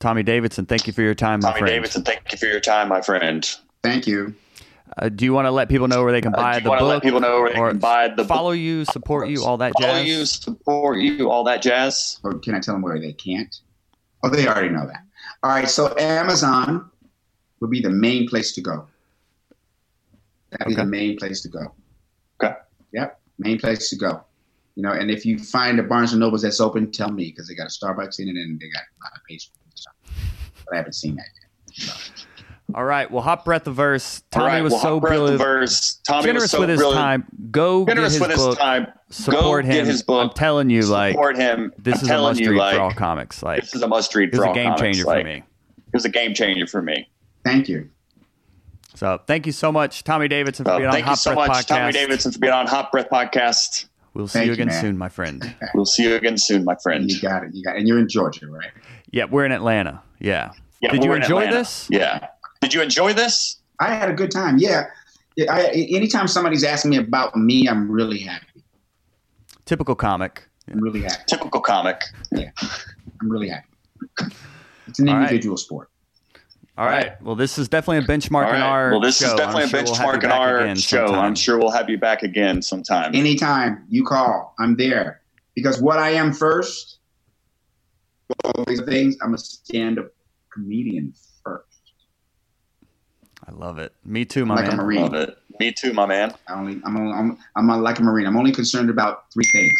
Tommy 0.00 0.22
Davidson, 0.22 0.64
thank 0.66 0.86
you 0.86 0.92
for 0.92 1.02
your 1.02 1.14
time, 1.14 1.40
my 1.40 1.50
friend. 1.50 1.54
Tommy 1.54 1.60
friend. 1.60 1.76
Davidson, 1.76 2.02
thank 2.04 2.32
you 2.32 2.38
for 2.38 2.46
your 2.46 2.60
time, 2.60 2.88
my 2.88 3.02
friend. 3.02 3.48
Thank 3.82 4.06
you. 4.06 4.34
Uh, 4.96 5.08
do 5.08 5.24
you 5.24 5.32
want 5.32 5.46
to 5.46 5.50
let 5.50 5.68
people 5.68 5.86
know 5.88 6.02
where 6.02 6.10
they 6.10 6.22
can 6.22 6.34
uh, 6.34 6.38
buy 6.38 6.52
uh, 6.52 6.60
the 6.60 6.70
book? 6.70 6.80
Let 6.80 7.02
people 7.02 7.20
know 7.20 7.42
where 7.42 7.52
they 7.52 7.58
can 7.58 7.78
buy 7.78 8.08
the 8.08 8.24
follow 8.24 8.52
book? 8.52 8.58
you, 8.58 8.84
support 8.86 9.28
you, 9.28 9.44
all 9.44 9.58
that 9.58 9.72
jazz. 9.78 9.90
Follow 9.90 10.02
you, 10.02 10.24
support 10.24 10.98
you, 10.98 11.30
all 11.30 11.44
that 11.44 11.62
jazz. 11.62 12.18
Or 12.24 12.38
can 12.38 12.54
I 12.54 12.60
tell 12.60 12.74
them 12.74 12.82
where 12.82 12.98
they 12.98 13.12
can't? 13.12 13.54
Oh, 14.22 14.30
they 14.30 14.48
already 14.48 14.70
know 14.70 14.86
that. 14.86 15.02
All 15.42 15.50
right, 15.50 15.68
so 15.68 15.94
Amazon 15.98 16.90
would 17.60 17.70
be 17.70 17.80
the 17.80 17.90
main 17.90 18.28
place 18.28 18.52
to 18.54 18.60
go. 18.60 18.86
That'd 20.50 20.66
okay. 20.66 20.74
be 20.74 20.82
the 20.82 20.86
main 20.86 21.16
place 21.16 21.42
to 21.42 21.48
go. 21.48 21.74
Okay. 22.42 22.54
Yep, 22.92 23.20
main 23.38 23.58
place 23.58 23.90
to 23.90 23.96
go. 23.96 24.24
You 24.76 24.82
know, 24.82 24.92
and 24.92 25.10
if 25.10 25.26
you 25.26 25.38
find 25.38 25.78
a 25.78 25.82
Barnes 25.82 26.12
and 26.12 26.20
Nobles 26.20 26.42
that's 26.42 26.60
open, 26.60 26.90
tell 26.90 27.10
me 27.10 27.26
because 27.26 27.48
they 27.48 27.54
got 27.54 27.66
a 27.66 27.70
Starbucks 27.70 28.18
in 28.18 28.28
it 28.28 28.36
and 28.36 28.58
they 28.58 28.68
got 28.68 28.82
a 28.82 28.98
lot 29.04 29.12
of 29.14 29.20
pastry 29.28 29.52
stuff. 29.74 29.94
But 30.64 30.74
I 30.74 30.76
haven't 30.78 30.94
seen 30.94 31.16
that 31.16 31.26
yet. 31.74 31.84
So. 31.84 32.12
All 32.74 32.84
right. 32.84 33.10
Well, 33.10 33.22
hot 33.22 33.44
breath 33.44 33.66
of 33.66 33.74
verse. 33.74 34.22
Tommy 34.30 34.46
right, 34.46 34.62
was 34.62 34.72
well, 34.72 34.82
so 34.82 35.00
brilliant. 35.00 35.38
Verse. 35.38 35.94
Tommy 36.06 36.22
generous 36.22 36.44
was 36.44 36.50
so 36.52 36.60
with 36.60 36.68
his 36.68 36.78
brilliant. 36.78 37.00
time. 37.00 37.26
Go 37.50 37.84
generous 37.84 38.18
get 38.18 38.30
his 38.30 38.38
with 38.38 38.46
book. 38.46 38.50
His 38.50 38.58
time. 38.58 38.86
Support 39.10 39.64
Go 39.64 39.70
him. 39.70 39.86
his 39.86 40.02
book. 40.02 40.30
I'm 40.30 40.34
telling 40.34 40.70
you, 40.70 40.82
like, 40.82 41.14
support 41.14 41.36
him. 41.36 41.72
This 41.78 41.98
I'm 41.98 42.04
is 42.04 42.10
a 42.10 42.18
must 42.18 42.40
read 42.40 42.56
like, 42.56 42.76
for 42.76 42.80
all 42.80 42.92
comics. 42.92 43.42
Like, 43.42 43.62
this 43.62 43.74
is 43.74 43.82
a 43.82 43.88
must 43.88 44.14
read 44.14 44.34
for 44.34 44.46
all 44.46 44.54
comics. 44.54 44.60
It 44.60 44.68
was 44.68 44.76
a 44.76 44.84
game 44.84 44.94
changer 44.94 45.04
like, 45.04 45.22
for 45.22 45.28
me. 45.28 45.36
It 45.78 45.94
was 45.94 46.04
a 46.04 46.08
game 46.08 46.34
changer 46.34 46.66
for 46.68 46.80
me. 46.80 47.10
Thank 47.44 47.68
you. 47.68 47.90
So 48.94 49.20
thank 49.26 49.46
you 49.46 49.52
so 49.52 49.70
much, 49.70 50.04
Tommy 50.04 50.28
Davidson, 50.28 50.64
for 50.64 50.76
being 50.76 50.88
uh, 50.88 50.94
on 50.94 51.02
Hot 51.02 51.14
so 51.14 51.34
Breath 51.34 51.48
much, 51.48 51.66
Podcast. 51.66 51.66
Tommy 51.66 51.92
Davidson, 51.92 52.32
for 52.32 52.38
being 52.38 52.52
on 52.52 52.66
Hot 52.66 52.90
Breath 52.90 53.08
Podcast. 53.10 53.86
We'll 54.14 54.26
see 54.26 54.40
Thank 54.40 54.46
you 54.48 54.52
again 54.54 54.68
you, 54.68 54.74
soon, 54.74 54.98
my 54.98 55.08
friend. 55.08 55.54
we'll 55.74 55.86
see 55.86 56.02
you 56.02 56.16
again 56.16 56.36
soon, 56.36 56.64
my 56.64 56.74
friend. 56.82 57.08
You 57.08 57.20
got 57.20 57.44
it. 57.44 57.54
You 57.54 57.62
got 57.62 57.76
it. 57.76 57.80
And 57.80 57.88
you're 57.88 57.98
in 57.98 58.08
Georgia, 58.08 58.48
right? 58.48 58.70
Yeah, 59.12 59.26
we're 59.26 59.44
in 59.44 59.52
Atlanta. 59.52 60.02
Yeah. 60.18 60.50
yeah 60.80 60.90
Did 60.90 61.04
you 61.04 61.12
enjoy 61.12 61.42
Atlanta. 61.42 61.58
this? 61.58 61.86
Yeah. 61.90 62.26
Did 62.60 62.74
you 62.74 62.82
enjoy 62.82 63.12
this? 63.12 63.56
I 63.78 63.94
had 63.94 64.10
a 64.10 64.12
good 64.12 64.30
time. 64.30 64.58
Yeah. 64.58 64.86
I, 65.48 65.68
anytime 65.68 66.26
somebody's 66.26 66.64
asking 66.64 66.90
me 66.90 66.96
about 66.96 67.36
me, 67.36 67.68
I'm 67.68 67.90
really 67.90 68.18
happy. 68.18 68.64
Typical 69.64 69.94
comic. 69.94 70.48
I'm 70.70 70.80
really 70.80 71.02
happy. 71.02 71.22
Typical 71.28 71.60
comic. 71.60 72.02
Yeah. 72.32 72.50
I'm 73.20 73.30
really 73.30 73.48
happy. 73.48 73.68
It's 74.88 74.98
an 74.98 75.08
individual 75.08 75.54
right. 75.54 75.60
sport. 75.60 75.89
All 76.78 76.86
right. 76.86 77.20
Well, 77.20 77.34
this 77.34 77.58
is 77.58 77.68
definitely 77.68 77.98
a 77.98 78.18
benchmark 78.18 78.44
right. 78.44 78.56
in 78.56 78.62
our. 78.62 78.90
Well, 78.90 79.00
this 79.00 79.18
show. 79.18 79.26
is 79.26 79.34
definitely 79.34 79.64
I'm 79.64 79.68
a 79.68 79.86
sure 79.86 79.94
benchmark 79.96 80.22
we'll 80.22 80.24
in 80.24 80.30
our 80.32 80.76
show. 80.76 81.06
Sometime. 81.06 81.24
I'm 81.24 81.34
sure 81.34 81.58
we'll 81.58 81.70
have 81.70 81.90
you 81.90 81.98
back 81.98 82.22
again 82.22 82.62
sometime. 82.62 83.14
Anytime 83.14 83.84
you 83.88 84.04
call, 84.04 84.54
I'm 84.58 84.76
there. 84.76 85.20
Because 85.54 85.82
what 85.82 85.98
I 85.98 86.10
am 86.10 86.32
first, 86.32 86.98
all 88.44 88.64
these 88.66 88.80
things, 88.82 89.16
I'm 89.20 89.34
a 89.34 89.38
stand-up 89.38 90.12
comedian 90.52 91.12
first. 91.44 91.66
I 93.46 93.52
love 93.52 93.78
it. 93.78 93.92
Me 94.04 94.24
too, 94.24 94.46
my 94.46 94.54
like 94.54 94.68
man. 94.68 94.74
A 94.74 94.82
Marine. 94.82 95.02
Love 95.02 95.14
it. 95.14 95.36
Me 95.58 95.72
too, 95.72 95.92
my 95.92 96.06
man. 96.06 96.32
I 96.48 96.54
only, 96.54 96.80
I'm, 96.84 96.96
only, 96.96 97.12
I'm, 97.12 97.38
I'm 97.56 97.82
like 97.82 97.98
a 97.98 98.02
Marine. 98.02 98.26
I'm 98.26 98.36
only 98.36 98.52
concerned 98.52 98.88
about 98.88 99.30
three 99.34 99.44
things: 99.52 99.78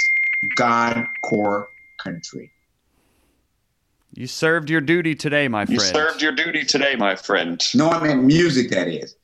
God, 0.56 1.06
Corps, 1.24 1.68
country. 1.98 2.52
You 4.14 4.26
served 4.26 4.68
your 4.68 4.80
duty 4.80 5.14
today, 5.14 5.48
my 5.48 5.64
friend. 5.66 5.80
You 5.80 5.86
served 5.86 6.20
your 6.20 6.32
duty 6.32 6.64
today, 6.64 6.96
my 6.96 7.14
friend. 7.14 7.62
No, 7.74 7.90
I 7.90 8.02
meant 8.02 8.24
music, 8.24 8.70
that 8.70 8.88
is. 8.88 9.14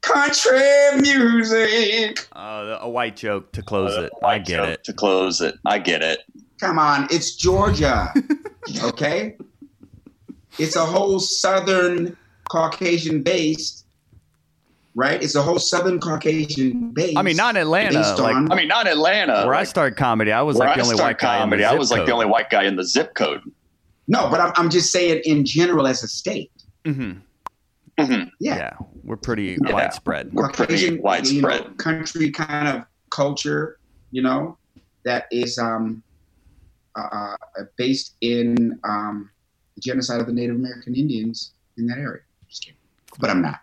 Country 0.00 0.60
music. 1.00 2.26
Uh, 2.32 2.78
a 2.80 2.90
white 2.90 3.16
joke 3.16 3.52
to 3.52 3.62
close 3.62 3.96
uh, 3.96 4.02
it. 4.02 4.12
I 4.24 4.38
get 4.38 4.68
it. 4.68 4.84
To 4.84 4.92
close 4.92 5.40
it. 5.40 5.54
I 5.64 5.78
get 5.78 6.02
it. 6.02 6.20
Come 6.58 6.78
on, 6.78 7.06
it's 7.10 7.36
Georgia. 7.36 8.12
okay? 8.82 9.36
It's 10.58 10.74
a 10.74 10.84
whole 10.84 11.20
southern 11.20 12.16
Caucasian 12.50 13.22
based 13.22 13.82
right? 14.94 15.22
It's 15.22 15.34
a 15.34 15.42
whole 15.42 15.58
Southern 15.58 16.00
Caucasian 16.00 16.90
base. 16.90 17.16
I 17.16 17.22
mean, 17.22 17.36
not 17.36 17.56
Atlanta. 17.56 18.00
Like, 18.00 18.36
I 18.36 18.54
mean, 18.54 18.68
not 18.68 18.86
Atlanta. 18.86 19.46
Where 19.46 19.54
like, 19.54 19.60
I 19.60 19.64
started 19.64 19.96
comedy, 19.96 20.32
I 20.32 20.42
was 20.42 20.56
like 20.56 20.76
the 20.76 20.82
only 20.82 20.96
white 20.96 21.18
guy 21.18 21.38
comedy, 21.38 21.62
in 21.62 21.68
the 21.68 21.74
I 21.74 21.78
was 21.78 21.88
code. 21.88 21.98
like 21.98 22.06
the 22.06 22.12
only 22.12 22.26
white 22.26 22.50
guy 22.50 22.64
in 22.64 22.76
the 22.76 22.84
zip 22.84 23.14
code. 23.14 23.42
No, 24.12 24.28
but 24.28 24.40
I'm, 24.40 24.52
I'm 24.56 24.68
just 24.68 24.92
saying 24.92 25.22
in 25.24 25.46
general 25.46 25.86
as 25.86 26.02
a 26.02 26.08
state. 26.08 26.52
Mm-hmm. 26.84 27.12
Mm-hmm. 27.98 28.28
Yeah. 28.40 28.56
yeah, 28.56 28.76
we're 29.04 29.16
pretty 29.16 29.56
yeah. 29.64 29.72
widespread. 29.72 30.30
We're 30.34 30.50
pretty 30.50 30.98
widespread. 30.98 31.60
You 31.60 31.68
know, 31.68 31.74
country 31.76 32.30
kind 32.30 32.68
of 32.68 32.84
culture, 33.08 33.78
you 34.10 34.20
know, 34.20 34.58
that 35.06 35.28
is 35.30 35.56
um, 35.56 36.02
uh, 36.94 37.36
based 37.78 38.16
in 38.20 38.78
um, 38.84 39.30
the 39.76 39.80
genocide 39.80 40.20
of 40.20 40.26
the 40.26 40.32
Native 40.34 40.56
American 40.56 40.94
Indians 40.94 41.52
in 41.78 41.86
that 41.86 41.96
area. 41.96 42.20
But 43.18 43.30
I'm 43.30 43.40
not. 43.40 43.60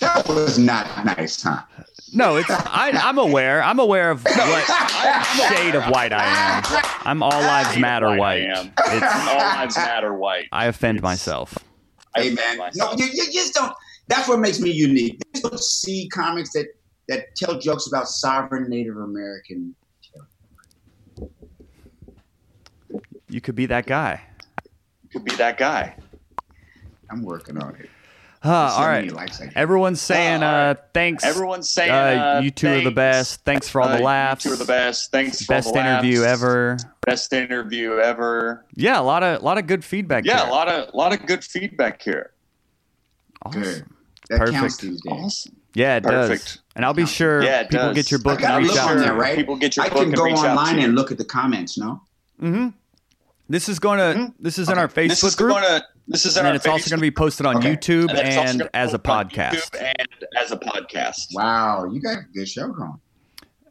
That 0.00 0.28
was 0.28 0.58
not 0.58 1.06
nice, 1.06 1.42
huh? 1.42 1.62
No, 2.14 2.36
it's 2.36 2.48
I, 2.48 2.90
am 2.94 3.18
aware. 3.18 3.62
I'm 3.62 3.80
aware 3.80 4.10
of 4.10 4.22
what 4.24 5.48
shade 5.48 5.74
of 5.74 5.84
white 5.86 6.12
I 6.12 6.24
am. 6.24 6.62
I'm 7.04 7.22
all 7.22 7.30
lives 7.30 7.76
matter 7.76 8.06
white. 8.06 8.46
white. 8.46 8.70
It's 8.78 9.28
all 9.28 9.36
lives 9.36 9.76
matter 9.76 10.14
white. 10.14 10.46
I 10.52 10.66
offend 10.66 10.98
it's, 10.98 11.02
myself. 11.02 11.58
Hey 12.14 12.30
man, 12.30 12.58
no, 12.76 12.92
you, 12.96 13.06
you 13.06 13.32
just 13.32 13.54
don't. 13.54 13.72
That's 14.06 14.28
what 14.28 14.38
makes 14.38 14.60
me 14.60 14.70
unique. 14.70 15.20
You 15.34 15.42
don't 15.42 15.58
see 15.58 16.08
comics 16.08 16.52
that 16.52 16.66
that 17.08 17.34
tell 17.36 17.58
jokes 17.58 17.88
about 17.88 18.08
sovereign 18.08 18.70
Native 18.70 18.96
American. 18.96 19.74
You 23.28 23.40
could 23.40 23.56
be 23.56 23.66
that 23.66 23.86
guy. 23.86 24.22
You 25.02 25.08
could 25.08 25.24
be 25.24 25.34
that 25.36 25.58
guy. 25.58 25.96
I'm 27.10 27.22
working 27.22 27.58
on 27.58 27.74
it. 27.74 27.90
Uh, 28.44 28.50
all 28.76 28.86
right. 28.86 29.10
Everyone's 29.56 30.02
saying 30.02 30.42
uh, 30.42 30.46
uh, 30.46 30.74
thanks. 30.92 31.24
Everyone's 31.24 31.68
saying 31.68 31.90
uh, 31.90 32.40
you 32.44 32.50
two 32.50 32.66
thanks. 32.66 32.80
are 32.86 32.90
the 32.90 32.94
best. 32.94 33.40
Thanks 33.44 33.68
for 33.70 33.80
all 33.80 33.88
the 33.88 34.00
laughs. 34.02 34.44
Uh, 34.44 34.50
you 34.50 34.56
two 34.56 34.60
are 34.62 34.64
the 34.66 34.70
best. 34.70 35.10
Thanks 35.10 35.46
best 35.46 35.72
for 35.72 35.78
interview 35.78 36.20
laughs. 36.20 36.42
ever. 36.42 36.76
Best 37.06 37.32
interview 37.32 37.98
ever. 37.98 38.64
Yeah, 38.74 39.00
a 39.00 39.02
lot 39.02 39.22
of 39.22 39.42
a 39.42 39.44
lot 39.44 39.56
of 39.56 39.66
good 39.66 39.82
feedback. 39.84 40.26
Yeah, 40.26 40.40
here. 40.40 40.48
a 40.48 40.50
lot 40.50 40.68
of 40.68 40.92
a 40.92 40.96
lot 40.96 41.12
of 41.14 41.24
good 41.26 41.42
feedback 41.42 42.02
here. 42.02 42.32
Awesome. 43.46 43.62
Good. 43.62 43.84
That 44.30 44.38
Perfect. 44.40 44.58
counts 44.58 44.76
these 44.78 45.00
days. 45.02 45.12
Awesome. 45.12 45.56
Yeah, 45.74 45.96
it 45.96 46.02
does. 46.04 46.28
Perfect. 46.28 46.58
And 46.76 46.84
I'll 46.84 46.94
be 46.94 47.06
sure 47.06 47.42
Yeah, 47.42 47.60
it 47.62 47.70
people 47.70 47.86
does. 47.86 47.94
get 47.96 48.10
your 48.10 48.20
book 48.20 48.42
I 48.44 48.56
and 48.58 48.66
reach 48.66 48.76
out 48.76 48.90
on 48.90 48.96
to 48.96 49.00
there, 49.02 49.14
you. 49.14 49.20
right? 49.20 49.36
People 49.36 49.56
get 49.56 49.76
your 49.76 49.86
I 49.86 49.88
book 49.88 49.98
can 49.98 50.06
and 50.08 50.14
go 50.16 50.24
reach 50.24 50.36
online 50.36 50.76
to 50.76 50.82
and 50.82 50.94
look 50.94 51.10
at 51.10 51.18
the 51.18 51.24
comments. 51.24 51.76
No, 51.78 52.02
Mm-hmm. 52.40 52.68
This 53.48 53.68
is 53.68 53.78
going 53.78 53.98
to. 53.98 54.32
This 54.38 54.58
is 54.58 54.68
in 54.68 54.78
our 54.78 54.86
This 54.88 55.20
Facebook 55.22 55.28
is 55.28 55.34
group, 55.36 55.52
gonna. 55.54 55.82
This 56.08 56.24
is 56.26 56.36
in 56.36 56.40
and 56.40 56.46
our 56.46 56.52
then 56.52 56.56
it's 56.56 56.66
also 56.66 56.90
going 56.90 56.98
to 56.98 57.02
be 57.02 57.10
posted 57.10 57.46
on 57.46 57.56
Okay. 57.58 57.76
YouTube 57.76 58.08
and 58.08 58.18
then 58.18 58.26
it's 58.26 58.36
also 58.36 58.50
and 58.64 58.70
as 58.74 58.94
a 58.94 58.98
podcast. 58.98 59.70
And 59.78 60.08
as 60.38 60.50
a 60.52 60.56
podcast. 60.56 61.26
wow, 61.34 61.84
you 61.90 62.00
got 62.00 62.18
a 62.18 62.22
good 62.34 62.48
show 62.48 62.68
going. 62.68 62.98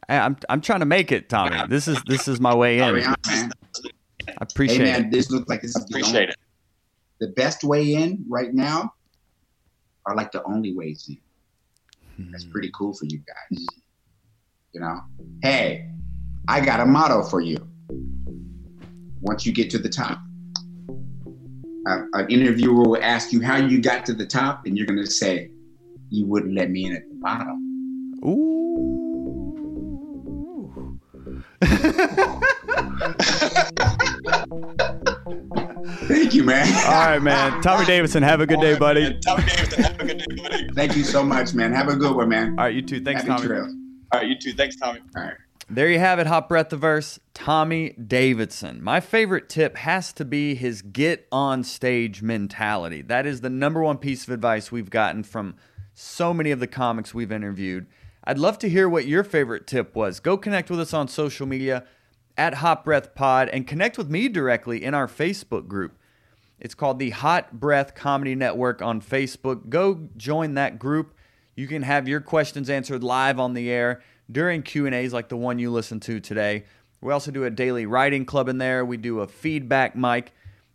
I- 0.08 0.18
I'm 0.18 0.36
I'm 0.48 0.60
trying 0.60 0.80
to 0.80 0.86
make 0.86 1.10
it, 1.12 1.28
Tommy. 1.28 1.56
This 1.68 1.88
is 1.88 2.00
this 2.06 2.28
is 2.28 2.40
my 2.40 2.54
way 2.54 2.78
in. 2.78 2.84
Carry 2.84 3.04
I 3.04 3.48
appreciate 4.40 4.78
hey, 4.86 4.92
man, 4.92 5.04
it. 5.06 5.10
this 5.10 5.30
looks 5.30 5.48
like 5.48 5.62
this 5.62 5.76
is 5.76 5.84
the, 5.86 6.02
only, 6.02 6.18
it. 6.24 6.36
the 7.20 7.28
best 7.28 7.62
way 7.62 7.94
in 7.94 8.24
right 8.28 8.52
now, 8.54 8.94
are 10.06 10.14
like 10.16 10.32
the 10.32 10.42
only 10.44 10.74
ways 10.74 11.06
in. 11.08 11.18
Hmm. 12.16 12.30
That's 12.32 12.44
pretty 12.44 12.70
cool 12.74 12.94
for 12.94 13.04
you 13.06 13.18
guys. 13.18 13.66
You 14.72 14.80
know, 14.80 15.00
hey, 15.42 15.90
I 16.48 16.60
got 16.60 16.80
a 16.80 16.86
motto 16.86 17.22
for 17.22 17.40
you. 17.40 17.56
Once 19.24 19.44
you 19.46 19.52
get 19.52 19.70
to 19.70 19.78
the 19.78 19.88
top, 19.88 20.18
a- 21.86 22.04
an 22.12 22.26
interviewer 22.30 22.82
will 22.84 23.02
ask 23.02 23.32
you 23.32 23.40
how 23.40 23.56
you 23.56 23.80
got 23.80 24.04
to 24.06 24.12
the 24.14 24.26
top, 24.26 24.66
and 24.66 24.76
you're 24.76 24.86
going 24.86 24.98
to 24.98 25.10
say, 25.10 25.50
"You 26.10 26.26
wouldn't 26.26 26.54
let 26.54 26.70
me 26.70 26.84
in 26.84 26.94
at 26.94 27.08
the 27.08 27.14
bottom." 27.16 27.60
Ooh. 28.24 28.60
Thank 36.08 36.34
you, 36.34 36.44
man. 36.44 36.66
All 36.86 37.06
right, 37.08 37.18
man. 37.22 37.60
Tommy 37.62 37.84
Davidson, 37.84 38.22
have 38.22 38.40
a 38.40 38.46
good 38.46 38.60
day, 38.60 38.76
buddy. 38.78 39.18
Tommy 39.20 39.44
Davidson, 39.44 39.82
have 39.84 40.00
a 40.00 40.04
good 40.04 40.18
day, 40.18 40.36
buddy. 40.42 40.68
Thank 40.74 40.96
you 40.96 41.04
so 41.04 41.22
much, 41.22 41.54
man. 41.54 41.72
Have 41.72 41.88
a 41.88 41.96
good 41.96 42.14
one, 42.16 42.28
man. 42.28 42.50
All 42.58 42.64
right, 42.64 42.74
you 42.74 42.82
too. 42.82 43.00
Thanks, 43.02 43.22
Happy 43.22 43.34
Tommy. 43.34 43.46
trails. 43.48 43.72
All 44.12 44.20
right, 44.20 44.28
you 44.28 44.38
too. 44.38 44.52
Thanks, 44.52 44.76
Tommy. 44.76 45.00
All 45.16 45.22
right. 45.22 45.34
There 45.70 45.88
you 45.88 45.98
have 45.98 46.18
it, 46.18 46.26
Hot 46.26 46.46
Breath 46.46 46.68
the 46.68 46.76
Verse, 46.76 47.18
Tommy 47.32 47.92
Davidson. 47.92 48.84
My 48.84 49.00
favorite 49.00 49.48
tip 49.48 49.76
has 49.78 50.12
to 50.12 50.24
be 50.24 50.54
his 50.54 50.82
get 50.82 51.26
on 51.32 51.64
stage 51.64 52.20
mentality. 52.20 53.00
That 53.00 53.24
is 53.24 53.40
the 53.40 53.48
number 53.48 53.82
one 53.82 53.96
piece 53.96 54.24
of 54.24 54.34
advice 54.34 54.70
we've 54.70 54.90
gotten 54.90 55.22
from 55.22 55.54
so 55.94 56.34
many 56.34 56.50
of 56.50 56.60
the 56.60 56.66
comics 56.66 57.14
we've 57.14 57.32
interviewed. 57.32 57.86
I'd 58.24 58.38
love 58.38 58.58
to 58.58 58.68
hear 58.68 58.90
what 58.90 59.06
your 59.06 59.24
favorite 59.24 59.66
tip 59.66 59.96
was. 59.96 60.20
Go 60.20 60.36
connect 60.36 60.68
with 60.68 60.80
us 60.80 60.92
on 60.92 61.08
social 61.08 61.46
media 61.46 61.86
at 62.36 62.56
Hot 62.56 62.84
Breath 62.84 63.14
Pod 63.14 63.48
and 63.48 63.66
connect 63.66 63.96
with 63.96 64.10
me 64.10 64.28
directly 64.28 64.84
in 64.84 64.92
our 64.92 65.08
Facebook 65.08 65.66
group. 65.66 65.96
It's 66.60 66.74
called 66.74 66.98
the 66.98 67.10
Hot 67.10 67.58
Breath 67.58 67.94
Comedy 67.94 68.34
Network 68.34 68.82
on 68.82 69.00
Facebook. 69.00 69.70
Go 69.70 70.10
join 70.18 70.54
that 70.54 70.78
group. 70.78 71.14
You 71.56 71.66
can 71.66 71.82
have 71.82 72.06
your 72.06 72.20
questions 72.20 72.68
answered 72.68 73.02
live 73.02 73.40
on 73.40 73.54
the 73.54 73.70
air 73.70 74.02
during 74.30 74.62
Q&As 74.62 75.12
like 75.12 75.28
the 75.28 75.36
one 75.36 75.58
you 75.58 75.70
listened 75.70 76.02
to 76.02 76.20
today. 76.20 76.64
We 77.00 77.12
also 77.12 77.30
do 77.30 77.44
a 77.44 77.50
daily 77.50 77.86
writing 77.86 78.24
club 78.24 78.48
in 78.48 78.58
there. 78.58 78.84
We 78.84 78.96
do 78.96 79.20
a 79.20 79.26
feedback 79.26 79.94
mic 79.94 80.32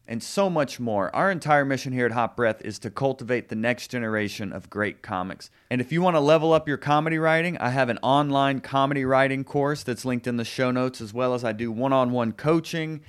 and 0.08 0.22
so 0.22 0.50
much 0.50 0.80
more. 0.80 1.16
Our 1.16 1.32
entire 1.32 1.66
mission 1.66 1.93
here 1.93 2.06
at 2.06 2.12
Hot 2.12 2.36
Breath 2.36 2.62
is 2.64 2.80
to 2.80 2.89
cultivate 2.89 3.50
the 3.50 3.56
next 3.56 3.89
generation 3.89 4.52
of 4.52 4.70
great 4.70 5.02
comics. 5.02 5.50
And 5.70 5.82
if 5.82 5.91
you 5.91 6.02
want 6.02 6.16
to 6.16 6.20
level 6.20 6.54
up 6.54 6.68
your 6.68 6.78
comedy 6.78 7.18
writing, 7.18 7.58
I 7.58 7.70
have 7.70 7.89
an 7.89 8.00
online 8.02 8.60
comedy 8.60 9.06
writing 9.06 9.43
course 9.43 9.84
that's 9.84 10.06
linked 10.06 10.28
in 10.28 10.38
the 10.38 10.45
show 10.45 10.72
notes 10.72 11.02
as 11.02 11.14
well 11.14 11.34
as 11.34 11.43
I 11.43 11.52
do 11.52 11.72
one-on-one 11.72 12.34
coaching 12.34 13.02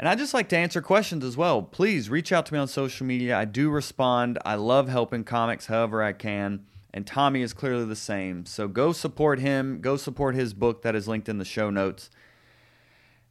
and 0.00 0.08
I 0.08 0.14
just 0.14 0.32
like 0.32 0.48
to 0.48 0.56
answer 0.56 0.80
questions 0.80 1.22
as 1.22 1.36
well. 1.36 1.60
Please 1.60 2.08
reach 2.08 2.32
out 2.32 2.46
to 2.46 2.54
me 2.54 2.58
on 2.58 2.68
social 2.68 3.06
media. 3.06 3.36
I 3.36 3.44
do 3.44 3.68
respond. 3.68 4.38
I 4.46 4.54
love 4.54 4.88
helping 4.88 5.24
comics 5.24 5.66
however 5.66 6.02
I 6.02 6.14
can. 6.14 6.64
And 6.92 7.06
Tommy 7.06 7.42
is 7.42 7.52
clearly 7.52 7.84
the 7.84 7.96
same. 7.96 8.46
So 8.46 8.66
go 8.66 8.92
support 8.92 9.38
him. 9.38 9.80
Go 9.80 9.96
support 9.96 10.34
his 10.34 10.54
book 10.54 10.82
that 10.82 10.96
is 10.96 11.06
linked 11.06 11.28
in 11.28 11.38
the 11.38 11.44
show 11.44 11.70
notes. 11.70 12.10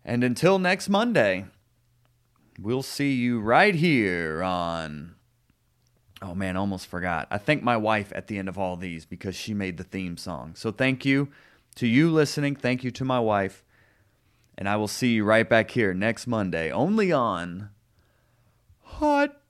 And 0.05 0.23
until 0.23 0.59
next 0.59 0.87
Monday, 0.87 1.45
we'll 2.59 2.83
see 2.83 3.13
you 3.13 3.39
right 3.39 3.75
here 3.75 4.41
on. 4.41 5.15
Oh 6.21 6.35
man, 6.35 6.57
almost 6.57 6.87
forgot. 6.87 7.27
I 7.31 7.37
thank 7.37 7.63
my 7.63 7.77
wife 7.77 8.11
at 8.15 8.27
the 8.27 8.37
end 8.37 8.49
of 8.49 8.57
all 8.57 8.75
these 8.75 9.05
because 9.05 9.35
she 9.35 9.53
made 9.53 9.77
the 9.77 9.83
theme 9.83 10.17
song. 10.17 10.53
So 10.55 10.71
thank 10.71 11.05
you 11.05 11.29
to 11.75 11.87
you 11.87 12.11
listening. 12.11 12.55
Thank 12.55 12.83
you 12.83 12.91
to 12.91 13.05
my 13.05 13.19
wife. 13.19 13.63
And 14.57 14.67
I 14.67 14.75
will 14.75 14.89
see 14.89 15.13
you 15.13 15.23
right 15.23 15.47
back 15.47 15.71
here 15.71 15.93
next 15.93 16.27
Monday, 16.27 16.69
only 16.71 17.11
on 17.11 17.69
Hot 18.83 19.41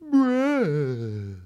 Breath. 0.00 1.45